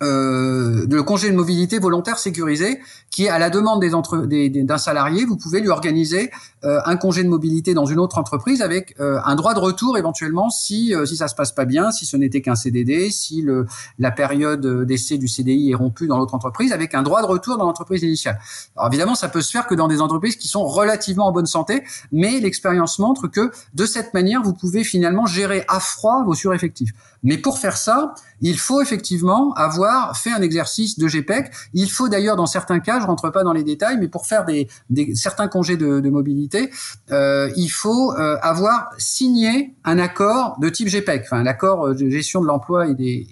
euh, 0.03 0.85
de 0.85 1.01
congé 1.01 1.31
de 1.31 1.35
mobilité 1.35 1.79
volontaire 1.79 2.19
sécurisé, 2.19 2.79
qui 3.09 3.25
est 3.25 3.29
à 3.29 3.39
la 3.39 3.49
demande 3.49 3.79
des 3.79 3.93
entre, 3.93 4.25
des, 4.25 4.49
d'un 4.49 4.77
salarié, 4.77 5.23
vous 5.23 5.37
pouvez 5.37 5.61
lui 5.61 5.69
organiser 5.69 6.31
euh, 6.65 6.79
un 6.85 6.95
congé 6.97 7.23
de 7.23 7.29
mobilité 7.29 7.73
dans 7.73 7.85
une 7.85 7.99
autre 7.99 8.17
entreprise 8.17 8.61
avec 8.61 8.95
euh, 8.99 9.19
un 9.23 9.35
droit 9.35 9.53
de 9.53 9.59
retour 9.59 9.97
éventuellement 9.97 10.49
si 10.49 10.95
euh, 10.95 11.05
si 11.05 11.15
ça 11.15 11.27
se 11.27 11.35
passe 11.35 11.51
pas 11.51 11.65
bien, 11.65 11.91
si 11.91 12.05
ce 12.05 12.17
n'était 12.17 12.41
qu'un 12.41 12.55
CDD, 12.55 13.11
si 13.11 13.41
le 13.41 13.67
la 13.99 14.11
période 14.11 14.65
d'essai 14.85 15.17
du 15.17 15.27
CDI 15.27 15.71
est 15.71 15.75
rompue 15.75 16.07
dans 16.07 16.17
l'autre 16.17 16.33
entreprise, 16.33 16.71
avec 16.71 16.95
un 16.95 17.03
droit 17.03 17.21
de 17.21 17.27
retour 17.27 17.57
dans 17.57 17.65
l'entreprise 17.65 18.01
initiale. 18.01 18.39
Alors 18.75 18.87
évidemment, 18.87 19.15
ça 19.15 19.29
peut 19.29 19.41
se 19.41 19.51
faire 19.51 19.67
que 19.67 19.75
dans 19.75 19.87
des 19.87 20.01
entreprises 20.01 20.35
qui 20.35 20.47
sont 20.47 20.65
relativement 20.65 21.27
en 21.27 21.31
bonne 21.31 21.45
santé, 21.45 21.83
mais 22.11 22.39
l'expérience 22.39 22.97
montre 22.97 23.27
que 23.27 23.51
de 23.73 23.85
cette 23.85 24.13
manière, 24.13 24.41
vous 24.41 24.53
pouvez 24.53 24.83
finalement 24.83 25.27
gérer 25.27 25.65
à 25.67 25.79
froid 25.79 26.23
vos 26.25 26.33
sureffectifs. 26.33 26.91
Mais 27.23 27.38
pour 27.38 27.57
faire 27.57 27.77
ça, 27.77 28.13
il 28.41 28.59
faut 28.59 28.81
effectivement 28.81 29.53
avoir 29.53 30.17
fait 30.17 30.31
un 30.31 30.41
exercice 30.41 30.99
de 30.99 31.07
GPEC. 31.07 31.51
Il 31.73 31.89
faut 31.89 32.09
d'ailleurs, 32.09 32.36
dans 32.36 32.45
certains 32.45 32.79
cas, 32.79 32.99
je 32.99 33.05
rentre 33.05 33.29
pas 33.29 33.43
dans 33.43 33.53
les 33.53 33.63
détails, 33.63 33.97
mais 33.99 34.09
pour 34.09 34.27
faire 34.27 34.45
des, 34.45 34.67
certains 35.15 35.47
congés 35.47 35.77
de, 35.77 36.09
mobilité, 36.09 36.69
euh, 37.12 37.49
il 37.55 37.69
faut 37.69 38.13
euh, 38.13 38.38
avoir 38.41 38.89
signé 38.97 39.73
un 39.83 39.97
accord 39.97 40.59
de 40.59 40.69
type 40.69 40.89
GPEC, 40.89 41.23
enfin 41.23 41.41
l'accord 41.43 41.95
de 41.95 42.09
gestion 42.09 42.41
de 42.41 42.45
l'emploi 42.45 42.88
et 42.88 42.93
des, 42.93 43.25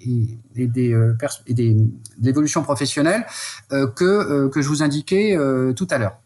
et, 0.56 0.66
des, 0.66 0.92
euh, 0.92 1.14
de 1.48 1.86
l'évolution 2.20 2.62
professionnelle 2.62 3.24
euh, 3.72 3.86
que 3.86 4.48
que 4.48 4.62
je 4.62 4.68
vous 4.68 4.82
indiquais 4.82 5.36
tout 5.76 5.86
à 5.90 5.98
l'heure. 5.98 6.16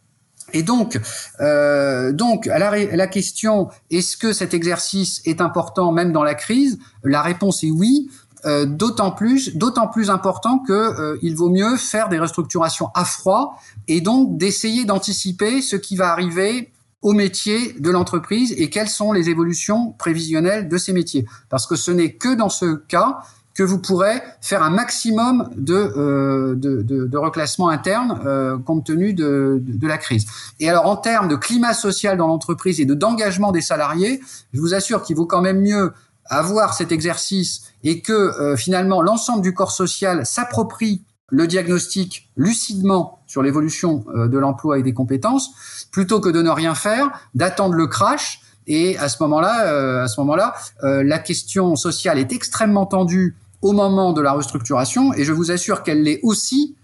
Et 0.52 0.62
donc, 0.62 0.98
euh, 1.40 2.12
donc 2.12 2.46
à 2.46 2.58
la, 2.58 2.96
la 2.96 3.06
question, 3.06 3.68
est-ce 3.90 4.16
que 4.16 4.32
cet 4.32 4.54
exercice 4.54 5.20
est 5.24 5.40
important 5.40 5.92
même 5.92 6.12
dans 6.12 6.24
la 6.24 6.34
crise? 6.34 6.78
La 7.02 7.22
réponse 7.22 7.64
est 7.64 7.70
oui. 7.70 8.08
Euh, 8.44 8.64
d'autant 8.64 9.10
plus, 9.10 9.56
d'autant 9.56 9.88
plus 9.88 10.08
important 10.08 10.58
que 10.60 10.72
euh, 10.72 11.18
il 11.20 11.34
vaut 11.34 11.48
mieux 11.50 11.76
faire 11.76 12.08
des 12.08 12.18
restructurations 12.18 12.90
à 12.94 13.04
froid 13.04 13.60
et 13.88 14.00
donc 14.00 14.36
d'essayer 14.36 14.84
d'anticiper 14.84 15.62
ce 15.62 15.74
qui 15.74 15.96
va 15.96 16.12
arriver 16.12 16.70
au 17.02 17.12
métier 17.12 17.72
de 17.72 17.90
l'entreprise 17.90 18.54
et 18.56 18.70
quelles 18.70 18.88
sont 18.88 19.12
les 19.12 19.30
évolutions 19.30 19.92
prévisionnelles 19.98 20.68
de 20.68 20.78
ces 20.78 20.92
métiers. 20.92 21.26
Parce 21.48 21.66
que 21.66 21.76
ce 21.76 21.90
n'est 21.90 22.12
que 22.12 22.34
dans 22.34 22.48
ce 22.48 22.76
cas 22.76 23.18
que 23.56 23.62
vous 23.62 23.78
pourrez 23.78 24.22
faire 24.42 24.62
un 24.62 24.68
maximum 24.70 25.48
de, 25.56 25.74
euh, 25.74 26.54
de, 26.54 26.82
de, 26.82 27.06
de, 27.06 27.18
reclassement 27.18 27.70
interne 27.70 28.20
euh, 28.26 28.58
compte 28.58 28.84
tenu 28.84 29.14
de, 29.14 29.62
de, 29.66 29.88
la 29.88 29.96
crise. 29.96 30.26
Et 30.60 30.68
alors 30.68 30.86
en 30.86 30.96
termes 30.96 31.26
de 31.26 31.36
climat 31.36 31.72
social 31.72 32.18
dans 32.18 32.26
l'entreprise 32.26 32.80
et 32.80 32.84
de 32.84 32.92
d'engagement 32.92 33.52
des 33.52 33.62
salariés, 33.62 34.20
je 34.52 34.60
vous 34.60 34.74
assure 34.74 35.02
qu'il 35.02 35.16
vaut 35.16 35.24
quand 35.24 35.40
même 35.40 35.62
mieux 35.62 35.92
avoir 36.26 36.74
cet 36.74 36.92
exercice 36.92 37.62
et 37.82 38.02
que 38.02 38.12
euh, 38.12 38.56
finalement 38.56 39.00
l'ensemble 39.00 39.42
du 39.42 39.54
corps 39.54 39.72
social 39.72 40.26
s'approprie 40.26 41.02
le 41.28 41.46
diagnostic 41.46 42.28
lucidement 42.36 43.20
sur 43.26 43.42
l'évolution 43.42 44.04
euh, 44.14 44.28
de 44.28 44.38
l'emploi 44.38 44.78
et 44.78 44.82
des 44.82 44.92
compétences, 44.92 45.88
plutôt 45.90 46.20
que 46.20 46.28
de 46.28 46.42
ne 46.42 46.50
rien 46.50 46.74
faire, 46.74 47.08
d'attendre 47.34 47.74
le 47.74 47.86
crash. 47.86 48.42
Et 48.68 48.98
à 48.98 49.08
ce 49.08 49.22
moment-là, 49.22 49.66
euh, 49.66 50.04
à 50.04 50.08
ce 50.08 50.20
moment-là, 50.20 50.54
la 50.82 51.18
question 51.20 51.76
sociale 51.76 52.18
est 52.18 52.32
extrêmement 52.32 52.84
tendue 52.84 53.36
au 53.66 53.72
moment 53.72 54.12
de 54.12 54.22
la 54.22 54.32
restructuration, 54.32 55.12
et 55.14 55.24
je 55.24 55.32
vous 55.32 55.50
assure 55.50 55.82
qu'elle 55.82 56.02
l'est 56.04 56.20
aussi 56.22 56.76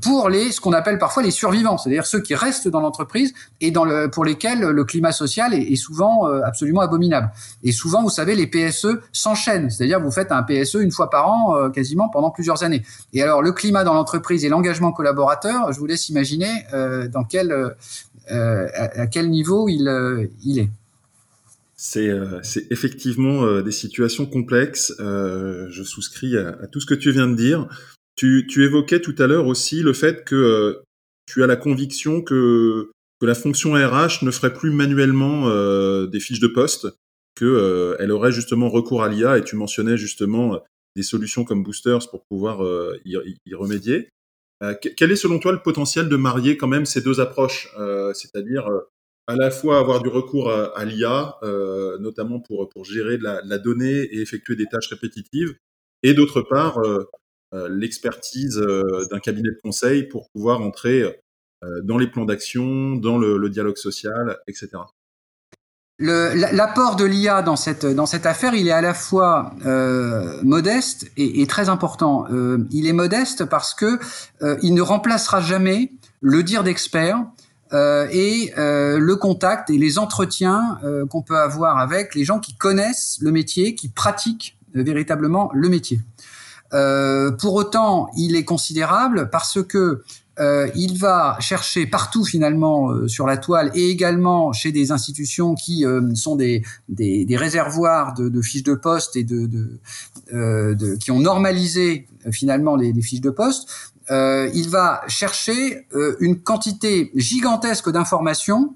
pour 0.00 0.30
les 0.30 0.52
ce 0.52 0.60
qu'on 0.60 0.72
appelle 0.72 0.98
parfois 0.98 1.22
les 1.22 1.30
survivants, 1.30 1.76
c'est-à-dire 1.76 2.06
ceux 2.06 2.20
qui 2.20 2.34
restent 2.34 2.66
dans 2.66 2.80
l'entreprise 2.80 3.34
et 3.60 3.72
pour 4.10 4.24
lesquels 4.24 4.60
le 4.60 4.84
climat 4.84 5.12
social 5.12 5.52
est, 5.52 5.76
souvent 5.76 6.26
euh, 6.26 6.40
absolument 6.44 6.80
abominable. 6.80 7.30
Et 7.62 7.72
souvent, 7.72 8.02
vous 8.02 8.10
savez, 8.10 8.34
les 8.34 8.46
PSE 8.46 8.98
s'enchaînent, 9.12 9.68
c'est-à-dire 9.70 10.00
vous 10.00 10.10
faites 10.10 10.32
un 10.32 10.42
PSE 10.42 10.76
une 10.76 10.90
fois 10.90 11.10
par 11.10 11.28
an, 11.28 11.56
euh, 11.56 11.68
quasiment 11.68 12.08
pendant 12.08 12.30
plusieurs 12.30 12.64
années. 12.64 12.82
Et 13.12 13.22
alors, 13.22 13.42
le 13.42 13.52
climat 13.52 13.84
dans 13.84 13.94
l'entreprise 13.94 14.44
et 14.46 14.48
l'engagement 14.48 14.92
collaborateur, 14.92 15.72
je 15.72 15.78
vous 15.78 15.86
laisse 15.86 16.08
imaginer 16.08 16.50
euh, 16.72 17.06
dans 17.06 17.24
quel 17.24 17.74
à, 18.30 19.02
à, 19.02 19.06
quel 19.06 19.28
niveau 19.28 19.68
il 19.68 20.30
il 20.42 20.58
est. 20.58 20.70
C'est 21.86 22.66
effectivement 22.70 23.60
des 23.60 23.72
situations 23.72 24.26
complexes. 24.26 24.94
je 24.98 25.82
souscris 25.84 26.36
à, 26.36 26.50
à, 26.62 26.66
tout 26.66 26.80
ce 26.80 26.86
que 26.86 26.94
tu 26.94 27.10
viens 27.10 27.28
de 27.28 27.36
dire. 27.36 27.68
Tu, 28.16 28.46
tu 28.48 28.64
évoquais 28.64 29.00
tout 29.00 29.14
à 29.18 29.26
l'heure 29.26 29.46
aussi 29.46 29.82
le 29.82 29.92
fait 29.92 30.24
que 30.24 30.34
euh, 30.34 30.82
tu 31.26 31.42
as 31.42 31.46
la 31.46 31.56
conviction 31.56 32.22
que, 32.22 32.90
que 33.20 33.26
la 33.26 33.34
fonction 33.34 33.72
RH 33.72 34.22
ne 34.22 34.30
ferait 34.30 34.52
plus 34.52 34.70
manuellement 34.70 35.48
euh, 35.48 36.06
des 36.06 36.20
fiches 36.20 36.40
de 36.40 36.46
poste, 36.46 36.86
que 37.34 37.44
euh, 37.44 37.96
elle 37.98 38.12
aurait 38.12 38.30
justement 38.30 38.68
recours 38.68 39.02
à 39.02 39.08
l'IA, 39.08 39.38
et 39.38 39.44
tu 39.44 39.56
mentionnais 39.56 39.96
justement 39.96 40.60
des 40.94 41.02
solutions 41.02 41.44
comme 41.44 41.64
Boosters 41.64 42.08
pour 42.08 42.24
pouvoir 42.26 42.60
y, 43.04 43.16
y, 43.46 43.54
remédier. 43.54 44.08
quel 44.96 45.10
est 45.10 45.16
selon 45.16 45.40
toi 45.40 45.50
le 45.50 45.60
potentiel 45.60 46.08
de 46.08 46.16
marier 46.16 46.56
quand 46.56 46.68
même 46.68 46.86
ces 46.86 47.00
deux 47.00 47.18
approches, 47.18 47.68
c'est-à-dire 48.14 48.70
à 49.26 49.36
la 49.36 49.50
fois 49.50 49.78
avoir 49.78 50.02
du 50.02 50.08
recours 50.08 50.50
à, 50.50 50.84
l'IA, 50.84 51.38
notamment 52.00 52.40
pour, 52.40 52.68
pour 52.68 52.84
gérer 52.84 53.18
de 53.18 53.24
la, 53.24 53.42
de 53.42 53.48
la, 53.48 53.58
donnée 53.58 54.02
et 54.02 54.20
effectuer 54.20 54.56
des 54.56 54.66
tâches 54.66 54.88
répétitives, 54.88 55.54
et 56.02 56.12
d'autre 56.12 56.42
part 56.42 56.78
euh, 57.54 57.68
l'expertise 57.70 58.58
euh, 58.58 59.06
d'un 59.10 59.20
cabinet 59.20 59.50
de 59.50 59.60
conseil 59.62 60.04
pour 60.04 60.28
pouvoir 60.30 60.60
entrer 60.60 61.02
euh, 61.02 61.80
dans 61.84 61.98
les 61.98 62.08
plans 62.08 62.24
d'action, 62.24 62.96
dans 62.96 63.16
le, 63.16 63.48
dialogue 63.48 63.76
social, 63.76 64.38
etc. 64.48 64.70
L'apport 66.00 66.96
de 66.96 67.04
l'IA 67.04 67.42
dans 67.42 67.54
cette, 67.54 67.86
dans 67.86 68.06
cette 68.06 68.26
affaire, 68.26 68.54
il 68.54 68.66
est 68.66 68.72
à 68.72 68.80
la 68.80 68.94
fois 68.94 69.54
modeste 70.42 71.06
et, 71.16 71.46
très 71.46 71.68
important. 71.68 72.26
il 72.72 72.88
est 72.88 72.92
modeste 72.92 73.44
parce 73.44 73.74
que 73.74 74.00
il 74.64 74.74
ne 74.74 74.82
remplacera 74.82 75.40
jamais 75.40 75.92
le 76.20 76.42
dire 76.42 76.64
d'expert 76.64 77.24
et 77.74 78.52
le 78.56 79.14
contact 79.14 79.68
et 79.70 79.78
les 79.78 79.98
entretiens 79.98 80.78
qu'on 81.10 81.22
peut 81.22 81.38
avoir 81.38 81.78
avec 81.78 82.14
les 82.14 82.24
gens 82.24 82.38
qui 82.38 82.54
connaissent 82.54 83.18
le 83.20 83.32
métier, 83.32 83.74
qui 83.74 83.88
pratiquent 83.88 84.56
véritablement 84.74 85.50
le 85.54 85.68
métier. 85.68 86.00
Euh, 86.72 87.30
pour 87.30 87.54
autant, 87.54 88.08
il 88.16 88.36
est 88.36 88.44
considérable 88.44 89.28
parce 89.30 89.62
que 89.62 90.02
euh, 90.40 90.68
il 90.74 90.98
va 90.98 91.36
chercher 91.38 91.86
partout 91.86 92.24
finalement 92.24 92.90
euh, 92.90 93.06
sur 93.06 93.24
la 93.24 93.36
toile 93.36 93.70
et 93.74 93.88
également 93.88 94.52
chez 94.52 94.72
des 94.72 94.90
institutions 94.90 95.54
qui 95.54 95.86
euh, 95.86 96.12
sont 96.16 96.34
des, 96.34 96.64
réservoirs 97.36 98.14
de, 98.14 98.42
fiches 98.42 98.64
de 98.64 98.74
poste 98.74 99.14
et 99.14 99.22
de 99.22 99.78
qui 100.98 101.10
ont 101.12 101.20
normalisé 101.20 102.08
finalement 102.32 102.74
les, 102.74 102.92
les, 102.92 103.02
fiches 103.02 103.20
de 103.20 103.30
poste. 103.30 103.68
Il 104.10 104.68
va 104.68 105.02
chercher 105.08 105.86
une 106.20 106.40
quantité 106.40 107.10
gigantesque 107.14 107.90
d'informations 107.90 108.74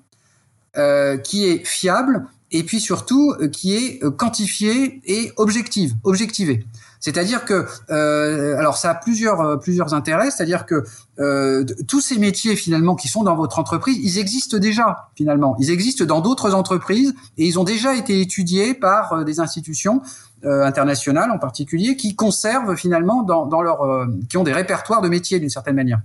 qui 1.25 1.47
est 1.47 1.65
fiable 1.65 2.27
et 2.51 2.63
puis 2.63 2.81
surtout 2.81 3.35
qui 3.53 3.75
est 3.75 4.01
quantifiée 4.17 5.01
et 5.05 5.33
objective, 5.37 5.95
objectivée. 6.05 6.65
C'est-à-dire 7.01 7.45
que, 7.45 7.67
euh, 7.91 8.57
alors 8.59 8.77
ça 8.77 8.91
a 8.91 8.95
plusieurs 8.95 9.41
euh, 9.41 9.57
plusieurs 9.57 9.95
intérêts, 9.95 10.31
c'est-à-dire 10.31 10.67
que 10.67 10.85
euh, 11.21 11.65
tous 11.87 12.01
ces 12.01 12.19
métiers 12.19 12.57
finalement 12.57 12.97
qui 12.97 13.09
sont 13.09 13.23
dans 13.23 13.37
votre 13.37 13.59
entreprise, 13.59 13.99
ils 14.03 14.19
existent 14.19 14.59
déjà 14.59 15.09
finalement. 15.15 15.57
Ils 15.61 15.71
existent 15.71 16.05
dans 16.05 16.21
d'autres 16.21 16.55
entreprises 16.55 17.15
et 17.37 17.47
ils 17.47 17.59
ont 17.59 17.65
déjà 17.65 17.95
été 17.95 18.21
étudiés 18.21 18.75
par 18.75 19.13
euh, 19.13 19.25
des 19.25 19.41
institutions 19.41 20.03
euh, 20.45 20.65
internationales 20.65 21.31
en 21.31 21.39
particulier 21.39 21.97
qui 21.97 22.15
conservent 22.15 22.77
finalement 22.77 23.23
dans, 23.23 23.47
dans 23.47 23.63
leur, 23.63 24.07
qui 24.29 24.37
ont 24.37 24.45
des 24.45 24.53
répertoires 24.53 25.03
de 25.03 25.09
métiers 25.09 25.41
d'une 25.41 25.51
certaine 25.51 25.77
manière. 25.77 26.01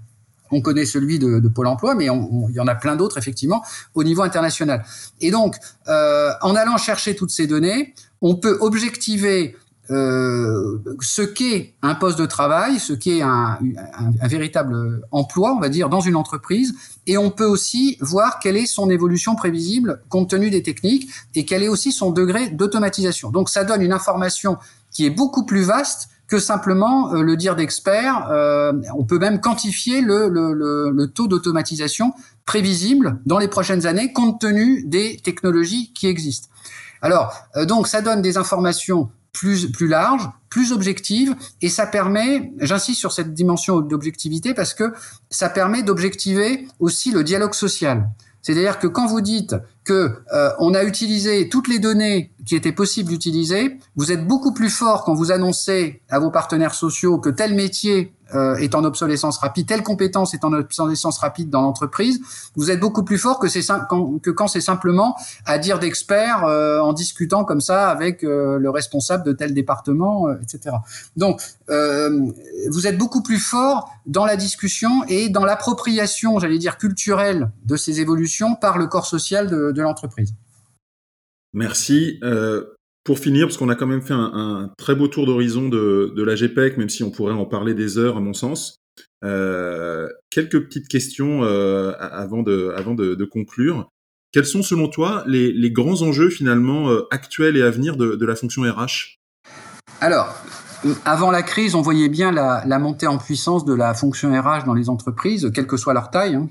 On 0.51 0.61
connaît 0.61 0.85
celui 0.85 1.17
de, 1.17 1.39
de 1.39 1.47
Pôle 1.47 1.67
Emploi, 1.67 1.95
mais 1.95 2.05
il 2.05 2.55
y 2.55 2.59
en 2.59 2.67
a 2.67 2.75
plein 2.75 2.95
d'autres 2.95 3.17
effectivement 3.17 3.63
au 3.95 4.03
niveau 4.03 4.21
international. 4.21 4.83
Et 5.19 5.31
donc, 5.31 5.55
en 5.87 6.55
allant 6.55 6.77
chercher 6.77 7.15
toutes 7.15 7.31
ces 7.31 7.47
données, 7.47 7.95
on 8.21 8.35
peut 8.35 8.57
objectiver 8.61 9.55
euh, 9.89 10.79
ce 11.01 11.21
qu'est 11.21 11.73
un 11.81 11.95
poste 11.95 12.17
de 12.17 12.25
travail, 12.25 12.79
ce 12.79 12.93
qu'est 12.93 13.21
un, 13.21 13.59
un, 13.97 14.11
un, 14.21 14.27
véritable 14.27 15.01
emploi, 15.11 15.53
on 15.53 15.59
va 15.59 15.69
dire, 15.69 15.89
dans 15.89 15.99
une 15.99 16.15
entreprise, 16.15 16.73
et 17.05 17.17
on 17.17 17.31
peut 17.31 17.45
aussi 17.45 17.97
voir 17.99 18.39
quelle 18.39 18.55
est 18.55 18.65
son 18.65 18.89
évolution 18.89 19.35
prévisible 19.35 20.01
compte 20.07 20.29
tenu 20.29 20.49
des 20.49 20.63
techniques 20.63 21.09
et 21.35 21.45
quel 21.45 21.63
est 21.63 21.67
aussi 21.67 21.91
son 21.91 22.11
degré 22.11 22.49
d'automatisation. 22.49 23.29
Donc 23.29 23.49
ça 23.49 23.65
donne 23.65 23.81
une 23.81 23.93
information 23.93 24.57
qui 24.91 25.05
est 25.05 25.09
beaucoup 25.09 25.45
plus 25.45 25.63
vaste 25.63 26.09
que 26.27 26.39
simplement 26.39 27.13
euh, 27.13 27.21
le 27.21 27.35
dire 27.35 27.55
d'expert. 27.55 28.27
Euh, 28.31 28.73
on 28.95 29.03
peut 29.03 29.19
même 29.19 29.41
quantifier 29.41 30.01
le, 30.01 30.29
le, 30.29 30.53
le, 30.53 30.91
le 30.91 31.07
taux 31.07 31.27
d'automatisation 31.27 32.13
prévisible 32.45 33.19
dans 33.25 33.37
les 33.37 33.47
prochaines 33.47 33.85
années 33.85 34.13
compte 34.13 34.39
tenu 34.39 34.83
des 34.85 35.17
technologies 35.23 35.91
qui 35.93 36.07
existent. 36.07 36.47
Alors, 37.01 37.33
euh, 37.57 37.65
donc, 37.65 37.87
ça 37.87 38.01
donne 38.01 38.21
des 38.21 38.37
informations 38.37 39.09
plus, 39.33 39.87
large, 39.87 40.29
plus 40.49 40.71
objective, 40.71 41.35
et 41.61 41.69
ça 41.69 41.87
permet, 41.87 42.53
j'insiste 42.59 42.99
sur 42.99 43.11
cette 43.11 43.33
dimension 43.33 43.81
d'objectivité 43.81 44.53
parce 44.53 44.73
que 44.73 44.93
ça 45.29 45.49
permet 45.49 45.83
d'objectiver 45.83 46.67
aussi 46.79 47.11
le 47.11 47.23
dialogue 47.23 47.53
social. 47.53 48.09
C'est-à-dire 48.41 48.79
que 48.79 48.87
quand 48.87 49.07
vous 49.07 49.21
dites 49.21 49.55
que 49.83 50.11
euh, 50.33 50.49
on 50.59 50.73
a 50.73 50.83
utilisé 50.83 51.49
toutes 51.49 51.67
les 51.67 51.79
données 51.79 52.31
qui 52.45 52.55
étaient 52.55 52.71
possibles 52.71 53.09
d'utiliser, 53.09 53.77
vous 53.95 54.11
êtes 54.11 54.25
beaucoup 54.25 54.53
plus 54.53 54.69
fort 54.69 55.03
quand 55.03 55.13
vous 55.13 55.31
annoncez 55.31 56.01
à 56.09 56.19
vos 56.19 56.31
partenaires 56.31 56.73
sociaux 56.73 57.17
que 57.17 57.29
tel 57.29 57.53
métier 57.53 58.13
euh, 58.35 58.55
est 58.55 58.73
en 58.73 58.83
obsolescence 58.83 59.37
rapide, 59.37 59.67
telle 59.67 59.83
compétence 59.83 60.33
est 60.33 60.43
en 60.43 60.53
obsolescence 60.53 61.19
rapide 61.19 61.51
dans 61.51 61.61
l'entreprise, 61.61 62.19
vous 62.55 62.71
êtes 62.71 62.79
beaucoup 62.79 63.03
plus 63.03 63.19
fort 63.19 63.37
que, 63.37 63.47
quand, 63.87 64.19
que 64.23 64.31
quand 64.31 64.47
c'est 64.47 64.61
simplement 64.61 65.15
à 65.45 65.59
dire 65.59 65.77
d'experts 65.77 66.43
euh, 66.45 66.79
en 66.79 66.93
discutant 66.93 67.43
comme 67.43 67.61
ça 67.61 67.89
avec 67.89 68.23
euh, 68.23 68.57
le 68.57 68.69
responsable 68.71 69.23
de 69.23 69.33
tel 69.33 69.53
département, 69.53 70.27
etc. 70.41 70.77
Donc, 71.15 71.41
vous 71.67 72.87
êtes 72.87 72.97
beaucoup 72.97 73.21
plus 73.21 73.39
fort 73.39 73.89
dans 74.05 74.25
la 74.25 74.35
discussion 74.35 75.03
et 75.07 75.29
dans 75.29 75.45
l'appropriation, 75.45 76.39
j'allais 76.39 76.57
dire, 76.57 76.77
culturelle 76.77 77.51
de 77.65 77.75
ces 77.75 77.99
évolutions 77.99 78.55
par 78.55 78.77
le 78.77 78.87
corps 78.87 79.05
social 79.05 79.47
de, 79.47 79.72
de 79.73 79.81
l'entreprise. 79.81 80.33
Merci. 81.53 82.19
Euh, 82.23 82.65
pour 83.03 83.19
finir, 83.19 83.47
parce 83.47 83.57
qu'on 83.57 83.69
a 83.69 83.75
quand 83.75 83.87
même 83.87 84.01
fait 84.01 84.13
un, 84.13 84.31
un 84.33 84.71
très 84.77 84.95
beau 84.95 85.07
tour 85.07 85.25
d'horizon 85.25 85.67
de, 85.67 86.13
de, 86.15 86.23
la 86.23 86.35
GPEC, 86.35 86.77
même 86.77 86.89
si 86.89 87.03
on 87.03 87.11
pourrait 87.11 87.33
en 87.33 87.45
parler 87.45 87.73
des 87.73 87.97
heures 87.97 88.17
à 88.17 88.21
mon 88.21 88.33
sens. 88.33 88.77
Euh, 89.25 90.07
quelques 90.29 90.63
petites 90.63 90.87
questions 90.87 91.43
euh, 91.43 91.93
avant, 91.99 92.43
de, 92.43 92.73
avant 92.77 92.93
de, 92.93 93.15
de, 93.15 93.25
conclure. 93.25 93.89
Quels 94.31 94.45
sont 94.45 94.63
selon 94.63 94.87
toi 94.87 95.23
les, 95.27 95.51
les 95.51 95.69
grands 95.69 96.01
enjeux 96.01 96.29
finalement 96.29 96.89
actuels 97.11 97.57
et 97.57 97.61
à 97.61 97.69
venir 97.69 97.97
de, 97.97 98.15
de 98.15 98.25
la 98.25 98.35
fonction 98.35 98.63
RH 98.63 99.19
Alors, 100.01 100.33
avant 101.05 101.29
la 101.29 101.43
crise, 101.43 101.75
on 101.75 101.81
voyait 101.81 102.09
bien 102.09 102.31
la, 102.31 102.63
la, 102.65 102.79
montée 102.79 103.07
en 103.07 103.17
puissance 103.17 103.65
de 103.65 103.73
la 103.73 103.93
fonction 103.93 104.31
RH 104.31 104.65
dans 104.65 104.73
les 104.73 104.89
entreprises, 104.89 105.51
quelle 105.53 105.67
que 105.67 105.77
soit 105.77 105.93
leur 105.93 106.09
taille. 106.09 106.35
Hein. 106.35 106.49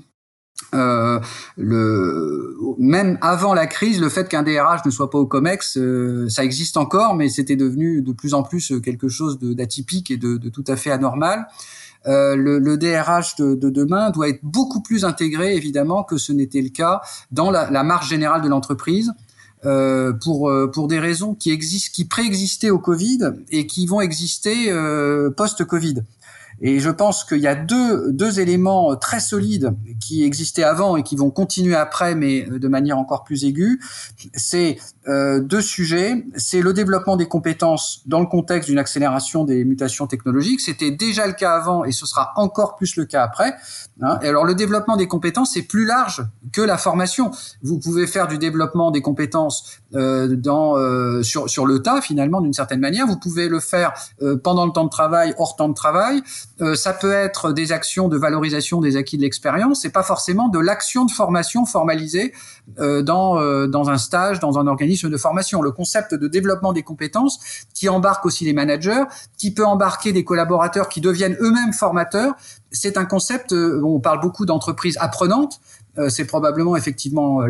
Euh, 0.73 1.19
le, 1.57 2.55
même 2.77 3.17
avant 3.21 3.53
la 3.53 3.67
crise, 3.67 4.01
le 4.01 4.09
fait 4.09 4.27
qu'un 4.27 4.43
DRH 4.43 4.85
ne 4.85 4.91
soit 4.91 5.09
pas 5.09 5.17
au 5.17 5.25
COMEX, 5.25 5.77
euh, 5.77 6.27
ça 6.29 6.43
existe 6.43 6.77
encore, 6.77 7.15
mais 7.15 7.29
c'était 7.29 7.55
devenu 7.55 8.01
de 8.01 8.11
plus 8.11 8.33
en 8.33 8.43
plus 8.43 8.73
quelque 8.81 9.07
chose 9.07 9.39
d'atypique 9.39 10.11
et 10.11 10.17
de, 10.17 10.37
tout 10.49 10.63
à 10.67 10.75
fait 10.75 10.91
anormal. 10.91 11.47
Euh, 12.05 12.35
le, 12.35 12.59
le, 12.59 12.77
DRH 12.77 13.35
de, 13.37 13.55
de, 13.55 13.69
demain 13.69 14.09
doit 14.09 14.27
être 14.27 14.41
beaucoup 14.43 14.81
plus 14.81 15.05
intégré, 15.05 15.55
évidemment, 15.55 16.03
que 16.03 16.17
ce 16.17 16.33
n'était 16.33 16.61
le 16.61 16.69
cas 16.69 17.01
dans 17.31 17.49
la, 17.49 17.71
la 17.71 17.83
marge 17.83 18.09
générale 18.09 18.41
de 18.41 18.49
l'entreprise. 18.49 19.11
pour 20.21 20.51
pour 20.73 20.87
des 20.89 20.99
raisons 20.99 21.35
qui 21.35 21.49
existent, 21.49 21.91
qui 21.93 22.03
préexistaient 22.03 22.69
au 22.69 22.79
Covid 22.79 23.19
et 23.49 23.65
qui 23.65 23.87
vont 23.87 24.01
exister 24.01 24.69
post-Covid. 25.37 26.03
Et 26.61 26.79
je 26.79 26.89
pense 26.89 27.23
qu'il 27.23 27.39
y 27.39 27.47
a 27.47 27.55
deux, 27.55 28.11
deux 28.11 28.39
éléments 28.39 28.95
très 28.95 29.19
solides 29.19 29.75
qui 29.99 30.23
existaient 30.23 30.63
avant 30.63 30.97
et 30.97 31.03
qui 31.03 31.15
vont 31.15 31.31
continuer 31.31 31.75
après, 31.75 32.15
mais 32.15 32.43
de 32.43 32.67
manière 32.67 32.97
encore 32.97 33.23
plus 33.23 33.45
aiguë. 33.45 33.81
C'est 34.35 34.77
euh, 35.07 35.39
deux 35.41 35.61
sujets. 35.61 36.25
C'est 36.35 36.61
le 36.61 36.73
développement 36.73 37.17
des 37.17 37.27
compétences 37.27 38.01
dans 38.05 38.19
le 38.19 38.27
contexte 38.27 38.69
d'une 38.69 38.79
accélération 38.79 39.43
des 39.43 39.63
mutations 39.65 40.07
technologiques. 40.07 40.61
C'était 40.61 40.91
déjà 40.91 41.27
le 41.27 41.33
cas 41.33 41.55
avant 41.55 41.83
et 41.83 41.91
ce 41.91 42.05
sera 42.05 42.33
encore 42.35 42.75
plus 42.75 42.95
le 42.95 43.05
cas 43.05 43.23
après. 43.23 43.55
Hein. 44.01 44.19
Et 44.21 44.27
alors 44.27 44.45
le 44.45 44.55
développement 44.55 44.97
des 44.97 45.07
compétences, 45.07 45.51
c'est 45.53 45.63
plus 45.63 45.85
large 45.85 46.23
que 46.51 46.61
la 46.61 46.77
formation. 46.77 47.31
Vous 47.61 47.79
pouvez 47.79 48.07
faire 48.07 48.27
du 48.27 48.37
développement 48.37 48.91
des 48.91 49.01
compétences 49.01 49.79
euh, 49.95 50.35
dans, 50.35 50.77
euh, 50.77 51.21
sur, 51.23 51.49
sur 51.49 51.65
le 51.65 51.81
tas, 51.81 52.01
finalement, 52.01 52.41
d'une 52.41 52.53
certaine 52.53 52.79
manière. 52.79 53.05
Vous 53.05 53.17
pouvez 53.17 53.47
le 53.47 53.59
faire 53.59 53.93
euh, 54.21 54.37
pendant 54.37 54.65
le 54.65 54.71
temps 54.71 54.85
de 54.85 54.89
travail, 54.89 55.33
hors 55.37 55.55
temps 55.55 55.69
de 55.69 55.73
travail. 55.73 56.21
Euh, 56.61 56.75
ça 56.75 56.93
peut 56.93 57.11
être 57.11 57.51
des 57.51 57.71
actions 57.71 58.07
de 58.07 58.17
valorisation 58.17 58.79
des 58.79 58.97
acquis 58.97 59.17
de 59.17 59.23
l'expérience. 59.23 59.81
C'est 59.81 59.91
pas 59.91 60.03
forcément 60.03 60.49
de 60.49 60.59
l'action 60.59 61.05
de 61.05 61.11
formation 61.11 61.65
formalisée 61.65 62.33
dans, 62.77 63.67
dans 63.67 63.89
un 63.89 63.97
stage, 63.97 64.39
dans 64.39 64.57
un 64.57 64.67
organisme 64.67 65.09
de 65.09 65.17
formation, 65.17 65.61
le 65.61 65.71
concept 65.71 66.13
de 66.13 66.27
développement 66.27 66.71
des 66.71 66.83
compétences 66.83 67.39
qui 67.73 67.89
embarque 67.89 68.25
aussi 68.25 68.45
les 68.45 68.53
managers, 68.53 69.03
qui 69.37 69.53
peut 69.53 69.65
embarquer 69.65 70.13
des 70.13 70.23
collaborateurs 70.23 70.89
qui 70.89 71.01
deviennent 71.01 71.37
eux-mêmes 71.41 71.73
formateurs. 71.73 72.33
C'est 72.71 72.97
un 72.97 73.05
concept, 73.05 73.53
euh, 73.53 73.81
on 73.83 73.99
parle 73.99 74.19
beaucoup 74.19 74.45
d'entreprises 74.45 74.97
apprenantes, 74.99 75.59
euh, 75.97 76.09
c'est 76.09 76.25
probablement 76.25 76.75
effectivement 76.75 77.41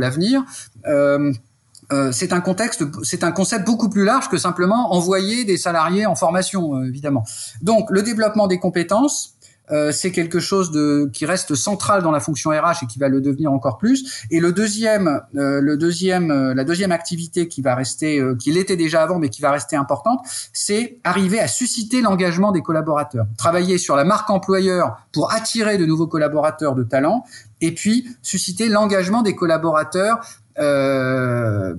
euh, 1.91 2.11
c'est 2.11 2.33
un 2.33 2.41
contexte, 2.41 2.83
c'est 3.03 3.23
un 3.23 3.31
concept 3.31 3.65
beaucoup 3.65 3.89
plus 3.89 4.05
large 4.05 4.29
que 4.29 4.37
simplement 4.37 4.93
envoyer 4.93 5.45
des 5.45 5.57
salariés 5.57 6.05
en 6.05 6.15
formation, 6.15 6.83
évidemment. 6.83 7.25
Donc, 7.61 7.89
le 7.89 8.01
développement 8.03 8.47
des 8.47 8.59
compétences, 8.59 9.33
euh, 9.71 9.91
c'est 9.91 10.11
quelque 10.11 10.39
chose 10.39 10.71
de 10.71 11.09
qui 11.13 11.25
reste 11.25 11.55
central 11.55 12.03
dans 12.03 12.11
la 12.11 12.19
fonction 12.19 12.49
RH 12.49 12.83
et 12.83 12.87
qui 12.87 12.99
va 12.99 13.07
le 13.07 13.21
devenir 13.21 13.51
encore 13.51 13.77
plus. 13.77 14.25
Et 14.29 14.39
le 14.39 14.51
deuxième, 14.51 15.21
euh, 15.35 15.61
le 15.61 15.77
deuxième, 15.77 16.31
euh, 16.31 16.53
la 16.53 16.65
deuxième 16.65 16.91
activité 16.91 17.47
qui 17.47 17.61
va 17.61 17.73
rester, 17.73 18.21
qui 18.39 18.51
l'était 18.51 18.75
déjà 18.75 19.01
avant 19.01 19.19
mais 19.19 19.29
qui 19.29 19.41
va 19.41 19.51
rester 19.51 19.75
importante, 19.75 20.19
c'est 20.51 20.97
arriver 21.03 21.39
à 21.39 21.47
susciter 21.47 22.01
l'engagement 22.01 22.51
des 22.51 22.61
collaborateurs. 22.61 23.25
Travailler 23.37 23.77
sur 23.77 23.95
la 23.95 24.03
marque 24.03 24.29
employeur 24.29 24.97
pour 25.13 25.31
attirer 25.31 25.77
de 25.77 25.85
nouveaux 25.85 26.07
collaborateurs 26.07 26.75
de 26.75 26.83
talent 26.83 27.23
et 27.61 27.73
puis 27.73 28.07
susciter 28.21 28.67
l'engagement 28.67 29.21
des 29.21 29.35
collaborateurs 29.35 30.19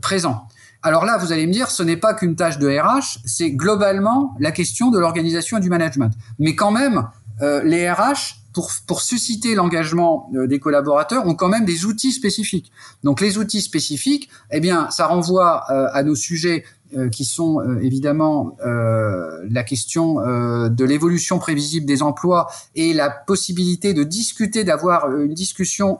présents. 0.00 0.48
Alors 0.84 1.06
là, 1.06 1.16
vous 1.16 1.32
allez 1.32 1.46
me 1.46 1.52
dire, 1.52 1.70
ce 1.70 1.82
n'est 1.82 1.96
pas 1.96 2.12
qu'une 2.12 2.36
tâche 2.36 2.58
de 2.58 2.68
RH, 2.68 3.20
c'est 3.24 3.50
globalement 3.52 4.34
la 4.38 4.52
question 4.52 4.90
de 4.90 4.98
l'organisation 4.98 5.56
et 5.56 5.60
du 5.60 5.70
management. 5.70 6.12
Mais 6.38 6.54
quand 6.54 6.70
même, 6.70 7.08
euh, 7.40 7.62
les 7.64 7.90
RH, 7.90 8.36
pour, 8.52 8.70
pour 8.86 9.00
susciter 9.00 9.54
l'engagement 9.54 10.30
euh, 10.34 10.46
des 10.46 10.60
collaborateurs, 10.60 11.26
ont 11.26 11.34
quand 11.34 11.48
même 11.48 11.64
des 11.64 11.86
outils 11.86 12.12
spécifiques. 12.12 12.70
Donc 13.02 13.22
les 13.22 13.38
outils 13.38 13.62
spécifiques, 13.62 14.28
eh 14.50 14.60
bien, 14.60 14.90
ça 14.90 15.06
renvoie 15.06 15.64
euh, 15.70 15.88
à 15.94 16.02
nos 16.02 16.14
sujets 16.14 16.64
qui 17.10 17.24
sont 17.24 17.60
évidemment 17.82 18.56
la 18.62 19.64
question 19.64 20.18
de 20.68 20.84
l'évolution 20.84 21.40
prévisible 21.40 21.86
des 21.86 22.02
emplois 22.02 22.46
et 22.76 22.92
la 22.92 23.10
possibilité 23.10 23.94
de 23.94 24.04
discuter, 24.04 24.62
d'avoir 24.62 25.10
une 25.10 25.34
discussion 25.34 25.98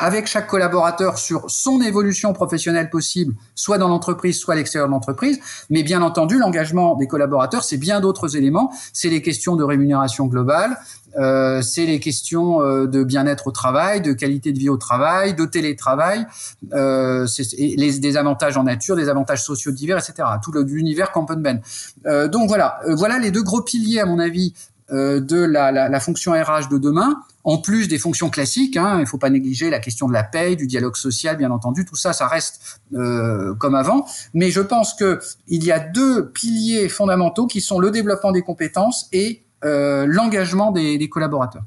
avec 0.00 0.26
chaque 0.26 0.46
collaborateur 0.46 1.18
sur 1.18 1.50
son 1.50 1.80
évolution 1.82 2.32
professionnelle 2.32 2.88
possible, 2.88 3.34
soit 3.54 3.76
dans 3.78 3.88
l'entreprise, 3.88 4.38
soit 4.38 4.54
à 4.54 4.56
l'extérieur 4.56 4.88
de 4.88 4.92
l'entreprise. 4.92 5.38
Mais 5.68 5.82
bien 5.82 6.00
entendu, 6.00 6.38
l'engagement 6.38 6.96
des 6.96 7.06
collaborateurs, 7.06 7.62
c'est 7.62 7.76
bien 7.76 8.00
d'autres 8.00 8.34
éléments. 8.34 8.72
C'est 8.94 9.10
les 9.10 9.20
questions 9.20 9.56
de 9.56 9.62
rémunération 9.62 10.26
globale, 10.26 10.78
euh, 11.18 11.60
c'est 11.60 11.86
les 11.86 12.00
questions 12.00 12.62
euh, 12.62 12.86
de 12.86 13.04
bien-être 13.04 13.48
au 13.48 13.50
travail, 13.50 14.00
de 14.00 14.12
qualité 14.12 14.52
de 14.52 14.58
vie 14.58 14.68
au 14.68 14.76
travail, 14.76 15.34
de 15.34 15.44
télétravail, 15.44 16.26
euh, 16.72 17.26
les, 17.58 17.98
des 17.98 18.16
avantages 18.16 18.56
en 18.56 18.64
nature, 18.64 18.96
des 18.96 19.08
avantages 19.08 19.42
sociaux 19.42 19.72
divers, 19.72 19.98
etc. 19.98 20.28
Tout 20.42 20.52
l'univers 20.52 21.12
Campenben. 21.12 21.60
Euh, 22.06 22.28
donc 22.28 22.48
voilà, 22.48 22.80
euh, 22.86 22.94
voilà 22.94 23.18
les 23.18 23.30
deux 23.30 23.42
gros 23.42 23.62
piliers 23.62 24.00
à 24.00 24.06
mon 24.06 24.18
avis 24.18 24.54
de 24.90 25.36
la, 25.36 25.70
la, 25.70 25.88
la, 25.88 26.00
fonction 26.00 26.32
RH 26.32 26.68
de 26.68 26.78
demain, 26.78 27.22
en 27.44 27.58
plus 27.58 27.88
des 27.88 27.98
fonctions 27.98 28.30
classiques. 28.30 28.76
Hein, 28.76 28.96
il 28.98 29.00
ne 29.02 29.06
faut 29.06 29.18
pas 29.18 29.30
négliger 29.30 29.70
la 29.70 29.78
question 29.78 30.08
de 30.08 30.12
la 30.12 30.22
paye, 30.22 30.56
du 30.56 30.66
dialogue 30.66 30.96
social, 30.96 31.36
bien 31.36 31.50
entendu. 31.50 31.84
Tout 31.84 31.96
ça, 31.96 32.12
ça 32.12 32.26
reste 32.26 32.80
euh, 32.94 33.54
comme 33.54 33.74
avant. 33.74 34.06
Mais 34.34 34.50
je 34.50 34.60
pense 34.60 34.94
que 34.94 35.20
il 35.48 35.64
y 35.64 35.72
a 35.72 35.78
deux 35.78 36.30
piliers 36.30 36.88
fondamentaux 36.88 37.46
qui 37.46 37.60
sont 37.60 37.78
le 37.78 37.90
développement 37.90 38.32
des 38.32 38.42
compétences 38.42 39.08
et 39.12 39.42
euh, 39.64 40.06
l'engagement 40.06 40.72
des, 40.72 40.96
des, 40.98 41.08
collaborateurs. 41.08 41.62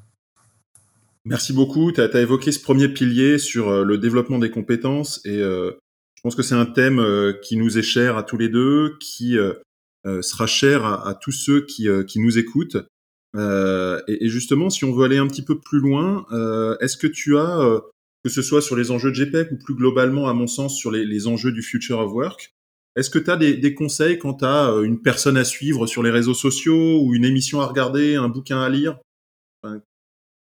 Merci 1.26 1.54
beaucoup. 1.54 1.92
Tu 1.92 2.02
as, 2.02 2.20
évoqué 2.20 2.52
ce 2.52 2.60
premier 2.60 2.90
pilier 2.90 3.38
sur 3.38 3.70
euh, 3.70 3.84
le 3.84 3.98
développement 3.98 4.40
des 4.40 4.50
compétences 4.50 5.22
et 5.26 5.38
euh, 5.38 5.72
je 6.16 6.22
pense 6.24 6.36
que 6.36 6.42
c'est 6.42 6.56
un 6.56 6.66
thème 6.66 7.04
qui 7.44 7.58
nous 7.58 7.78
est 7.78 7.84
cher 7.84 8.18
à 8.18 8.24
tous 8.24 8.38
les 8.38 8.48
deux, 8.48 8.98
qui 9.02 9.36
sera 10.22 10.48
cher 10.48 10.86
à, 10.86 11.10
à 11.10 11.14
tous 11.16 11.34
ceux 11.34 11.66
qui, 11.66 11.90
qui 12.08 12.20
nous 12.22 12.38
écoutent. 12.38 12.78
Euh, 13.36 14.02
et, 14.08 14.26
et, 14.26 14.30
justement, 14.30 14.70
si 14.70 14.86
on 14.86 14.94
veut 14.94 15.06
aller 15.06 15.18
un 15.18 15.28
petit 15.28 15.42
peu 15.42 15.60
plus 15.60 15.80
loin, 15.80 16.26
euh, 16.32 16.78
est-ce 16.82 16.98
que 16.98 17.08
tu 17.08 17.38
as, 17.38 17.60
euh, 17.60 17.80
que 18.24 18.30
ce 18.30 18.42
soit 18.42 18.62
sur 18.62 18.76
les 18.76 18.92
enjeux 18.92 19.12
de 19.12 19.16
GPEC 19.16 19.52
ou 19.52 19.58
plus 19.58 19.76
globalement, 19.76 20.28
à 20.28 20.34
mon 20.34 20.48
sens, 20.48 20.78
sur 20.78 20.92
les, 20.92 21.06
les 21.06 21.28
enjeux 21.28 21.52
du 21.52 21.64
future 21.64 22.00
of 22.00 22.12
work, 22.12 22.54
est-ce 22.96 23.10
que 23.10 23.20
tu 23.20 23.32
as 23.32 23.38
des, 23.38 23.56
des, 23.58 23.74
conseils 23.74 24.20
quant 24.20 24.38
à 24.42 24.72
euh, 24.72 24.84
une 24.84 25.02
personne 25.02 25.38
à 25.38 25.44
suivre 25.44 25.88
sur 25.88 26.04
les 26.04 26.12
réseaux 26.12 26.36
sociaux 26.36 27.02
ou 27.02 27.16
une 27.16 27.26
émission 27.26 27.60
à 27.60 27.66
regarder, 27.66 28.16
un 28.16 28.30
bouquin 28.30 28.62
à 28.62 28.70
lire? 28.70 29.00
Enfin, 29.64 29.82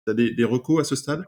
Tu 0.07 0.11
as 0.11 0.15
des, 0.15 0.31
des 0.33 0.45
recos 0.45 0.81
à 0.81 0.85
ce 0.85 0.97
stade? 0.97 1.25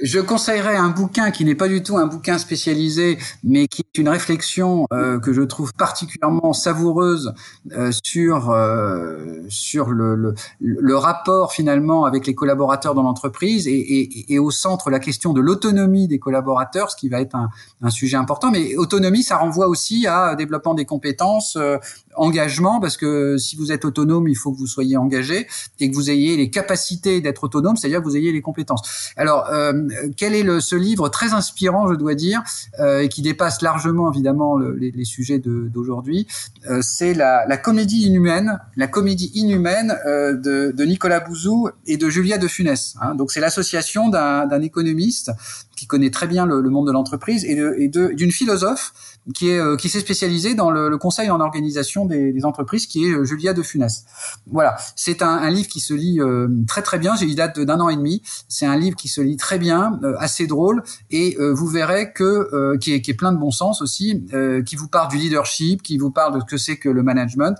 Je 0.00 0.20
conseillerais 0.20 0.76
un 0.76 0.90
bouquin 0.90 1.30
qui 1.30 1.44
n'est 1.44 1.54
pas 1.54 1.68
du 1.68 1.82
tout 1.82 1.96
un 1.96 2.06
bouquin 2.06 2.38
spécialisé, 2.38 3.18
mais 3.42 3.66
qui 3.66 3.82
est 3.82 3.98
une 3.98 4.08
réflexion 4.08 4.86
euh, 4.92 5.18
que 5.18 5.32
je 5.32 5.42
trouve 5.42 5.72
particulièrement 5.74 6.52
savoureuse 6.52 7.32
euh, 7.72 7.90
sur 8.04 8.50
euh, 8.50 9.40
sur 9.48 9.90
le, 9.90 10.14
le, 10.14 10.34
le, 10.60 10.96
rapport 10.96 11.52
finalement 11.52 12.04
avec 12.04 12.26
les 12.26 12.34
collaborateurs 12.34 12.94
dans 12.94 13.02
l'entreprise 13.02 13.66
et, 13.66 13.72
et, 13.72 14.34
et, 14.34 14.38
au 14.38 14.50
centre 14.50 14.90
la 14.90 14.98
question 14.98 15.32
de 15.32 15.40
l'autonomie 15.40 16.08
des 16.08 16.18
collaborateurs, 16.18 16.90
ce 16.90 16.96
qui 16.96 17.08
va 17.08 17.20
être 17.20 17.34
un, 17.34 17.48
un, 17.82 17.90
sujet 17.90 18.16
important. 18.16 18.50
Mais 18.50 18.76
autonomie, 18.76 19.22
ça 19.22 19.36
renvoie 19.36 19.68
aussi 19.68 20.06
à 20.06 20.34
développement 20.34 20.74
des 20.74 20.84
compétences, 20.84 21.56
euh, 21.56 21.78
engagement, 22.16 22.80
parce 22.80 22.96
que 22.96 23.36
si 23.38 23.56
vous 23.56 23.72
êtes 23.72 23.84
autonome, 23.84 24.28
il 24.28 24.36
faut 24.36 24.52
que 24.52 24.58
vous 24.58 24.66
soyez 24.66 24.96
engagé 24.96 25.46
et 25.80 25.90
que 25.90 25.94
vous 25.94 26.10
ayez 26.10 26.36
les 26.36 26.50
capacités 26.50 27.20
d'être 27.20 27.44
autonome, 27.44 27.76
c'est-à-dire 27.76 28.00
que 28.00 28.04
vous 28.04 28.16
ayez 28.16 28.32
les 28.32 28.40
compétences. 28.40 29.12
Alors 29.16 29.46
euh, 29.50 29.72
quel 30.16 30.34
est 30.34 30.42
le, 30.42 30.60
ce 30.60 30.76
livre 30.76 31.08
très 31.08 31.32
inspirant, 31.32 31.88
je 31.88 31.94
dois 31.94 32.14
dire, 32.14 32.42
euh, 32.80 33.00
et 33.00 33.08
qui 33.08 33.22
dépasse 33.22 33.62
largement 33.62 34.12
évidemment 34.12 34.56
le, 34.56 34.74
les, 34.74 34.90
les, 34.90 35.04
sujets 35.04 35.38
d'aujourd'hui. 35.38 36.26
Euh, 36.68 36.80
c'est 36.82 37.14
la, 37.14 37.46
la, 37.46 37.56
comédie 37.56 38.06
inhumaine, 38.06 38.60
la 38.76 38.86
comédie 38.86 39.30
inhumaine 39.34 39.96
euh, 40.06 40.34
de, 40.34 40.72
de, 40.76 40.84
Nicolas 40.84 41.20
Bouzou 41.20 41.68
et 41.86 41.96
de 41.96 42.08
Julia 42.08 42.38
de 42.38 42.48
Funès. 42.48 42.96
Hein. 43.00 43.14
Donc 43.14 43.30
c'est 43.32 43.40
l'association 43.40 44.08
d'un 44.08 44.62
économiste 44.62 45.30
qui 45.76 45.86
connaît 45.86 46.10
très 46.10 46.26
bien 46.26 46.46
le, 46.46 46.60
le 46.60 46.70
monde 46.70 46.86
de 46.86 46.92
l'entreprise 46.92 47.44
et 47.44 47.88
d'une 47.88 48.32
philosophe 48.32 48.92
qui 49.34 49.50
est 49.50 49.58
euh, 49.58 49.76
qui 49.76 49.88
s'est 49.88 50.00
spécialisée 50.00 50.54
dans 50.54 50.70
le, 50.70 50.88
le, 50.88 50.98
conseil 50.98 51.30
en 51.30 51.40
organisation 51.40 52.06
des, 52.06 52.32
des, 52.32 52.44
entreprises, 52.44 52.86
qui 52.86 53.04
est 53.04 53.12
euh, 53.12 53.24
Julia 53.24 53.52
de 53.52 53.62
Funès. 53.62 54.04
Voilà, 54.46 54.76
c'est 54.94 55.22
un, 55.22 55.28
un, 55.28 55.50
livre 55.50 55.68
qui 55.68 55.80
se 55.80 55.94
lit 55.94 56.20
euh, 56.20 56.48
très 56.66 56.82
très 56.82 56.98
bien. 56.98 57.14
Il 57.20 57.34
date 57.34 57.58
d'un 57.58 57.80
an 57.80 57.88
et 57.88 57.96
demi. 57.96 58.22
C'est 58.48 58.66
un 58.66 58.76
livre 58.76 58.96
qui 58.96 59.08
se 59.08 59.20
lit 59.20 59.36
très 59.36 59.58
bien, 59.58 60.00
assez 60.18 60.46
drôle, 60.46 60.82
et 61.10 61.36
vous 61.38 61.66
verrez 61.66 62.12
que 62.12 62.76
qui 62.78 62.92
est, 62.92 63.00
qui, 63.00 63.10
est, 63.10 63.14
plein 63.14 63.32
de 63.32 63.38
bon 63.38 63.50
sens 63.50 63.82
aussi, 63.82 64.26
qui 64.64 64.76
vous 64.76 64.88
parle 64.88 65.10
du 65.10 65.16
leadership, 65.16 65.82
qui 65.82 65.98
vous 65.98 66.10
parle 66.10 66.34
de 66.34 66.40
ce 66.40 66.44
que 66.44 66.56
c'est 66.56 66.76
que 66.76 66.88
le 66.88 67.02
management, 67.02 67.56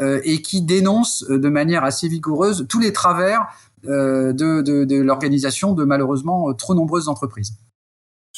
et 0.00 0.42
qui 0.42 0.62
dénonce 0.62 1.24
de 1.28 1.48
manière 1.48 1.84
assez 1.84 2.08
vigoureuse 2.08 2.66
tous 2.68 2.80
les 2.80 2.92
travers 2.92 3.46
de, 3.84 4.32
de, 4.32 4.84
de 4.84 4.96
l'organisation 4.96 5.72
de 5.72 5.84
malheureusement 5.84 6.52
trop 6.54 6.74
nombreuses 6.74 7.08
entreprises. 7.08 7.54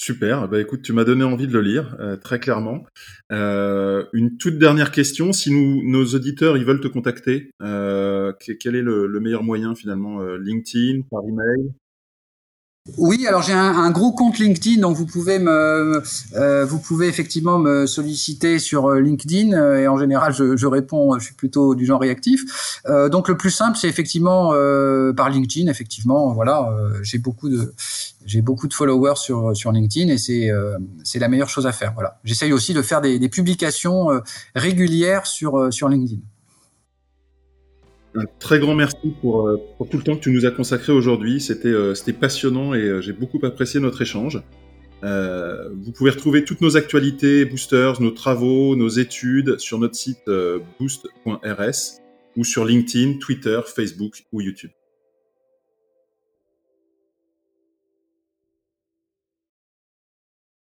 Super, 0.02 0.48
bah 0.48 0.58
écoute, 0.58 0.80
tu 0.80 0.94
m'as 0.94 1.04
donné 1.04 1.24
envie 1.24 1.46
de 1.46 1.52
le 1.52 1.60
lire, 1.60 1.94
euh, 2.00 2.16
très 2.16 2.40
clairement. 2.40 2.86
Euh, 3.32 4.06
une 4.14 4.38
toute 4.38 4.56
dernière 4.56 4.92
question, 4.92 5.34
si 5.34 5.50
nous, 5.52 5.82
nos 5.86 6.06
auditeurs, 6.14 6.56
ils 6.56 6.64
veulent 6.64 6.80
te 6.80 6.88
contacter, 6.88 7.50
euh, 7.60 8.32
quel 8.58 8.76
est 8.76 8.80
le, 8.80 9.06
le, 9.06 9.20
meilleur 9.20 9.42
moyen 9.42 9.74
finalement 9.74 10.22
LinkedIn, 10.36 11.02
par 11.10 11.20
email? 11.28 11.74
Oui, 12.98 13.26
alors 13.26 13.42
j'ai 13.42 13.52
un, 13.52 13.76
un, 13.76 13.90
gros 13.90 14.12
compte 14.12 14.38
LinkedIn, 14.38 14.80
donc 14.80 14.96
vous 14.96 15.06
pouvez 15.06 15.38
me, 15.38 16.02
euh, 16.34 16.64
vous 16.64 16.78
pouvez 16.78 17.08
effectivement 17.08 17.58
me 17.58 17.86
solliciter 17.86 18.58
sur 18.58 18.86
euh, 18.86 19.00
LinkedIn 19.00 19.52
euh, 19.52 19.78
et 19.78 19.88
en 19.88 19.96
général 19.96 20.32
je, 20.32 20.56
je 20.56 20.66
réponds, 20.66 21.18
je 21.18 21.24
suis 21.24 21.34
plutôt 21.34 21.74
du 21.74 21.86
genre 21.86 22.00
réactif. 22.00 22.80
Euh, 22.86 23.08
donc 23.08 23.28
le 23.28 23.36
plus 23.36 23.50
simple 23.50 23.76
c'est 23.76 23.88
effectivement 23.88 24.52
euh, 24.54 25.12
par 25.12 25.30
LinkedIn, 25.30 25.70
effectivement, 25.70 26.32
voilà, 26.32 26.70
j'ai 27.02 27.18
beaucoup 27.18 27.48
de 27.48 27.74
j'ai 28.26 28.42
beaucoup 28.42 28.68
de 28.68 28.74
followers 28.74 29.16
sur 29.16 29.56
sur 29.56 29.72
LinkedIn 29.72 30.12
et 30.12 30.18
c'est 30.18 30.50
c'est 31.04 31.18
la 31.18 31.28
meilleure 31.28 31.48
chose 31.48 31.66
à 31.66 31.72
faire. 31.72 31.92
Voilà, 31.94 32.18
j'essaye 32.24 32.52
aussi 32.52 32.74
de 32.74 32.82
faire 32.82 33.00
des, 33.00 33.18
des 33.18 33.28
publications 33.28 34.08
régulières 34.54 35.26
sur 35.26 35.72
sur 35.72 35.88
LinkedIn. 35.88 36.20
Un 38.14 38.24
très 38.40 38.58
grand 38.58 38.74
merci 38.74 39.14
pour, 39.20 39.46
euh, 39.46 39.56
pour, 39.78 39.88
tout 39.88 39.96
le 39.96 40.02
temps 40.02 40.16
que 40.16 40.20
tu 40.20 40.32
nous 40.32 40.44
as 40.44 40.50
consacré 40.50 40.92
aujourd'hui. 40.92 41.40
C'était 41.40 41.68
euh, 41.68 41.94
passionnant 42.20 42.74
et 42.74 42.82
euh, 42.82 43.00
j'ai 43.00 43.12
beaucoup 43.12 43.38
apprécié 43.44 43.78
notre 43.80 44.02
échange. 44.02 44.42
Vous 45.02 45.92
pouvez 45.92 46.10
retrouver 46.10 46.44
toutes 46.44 46.60
nos 46.60 46.76
actualités, 46.76 47.46
boosters, 47.46 48.02
nos 48.02 48.10
travaux, 48.10 48.76
nos 48.76 48.88
études 48.88 49.58
sur 49.58 49.78
notre 49.78 49.94
site 49.94 50.30
boost.rs 50.78 52.00
ou 52.36 52.44
sur 52.44 52.66
LinkedIn, 52.66 53.14
Twitter, 53.18 53.60
Facebook 53.64 54.24
ou 54.30 54.42
YouTube. 54.42 54.70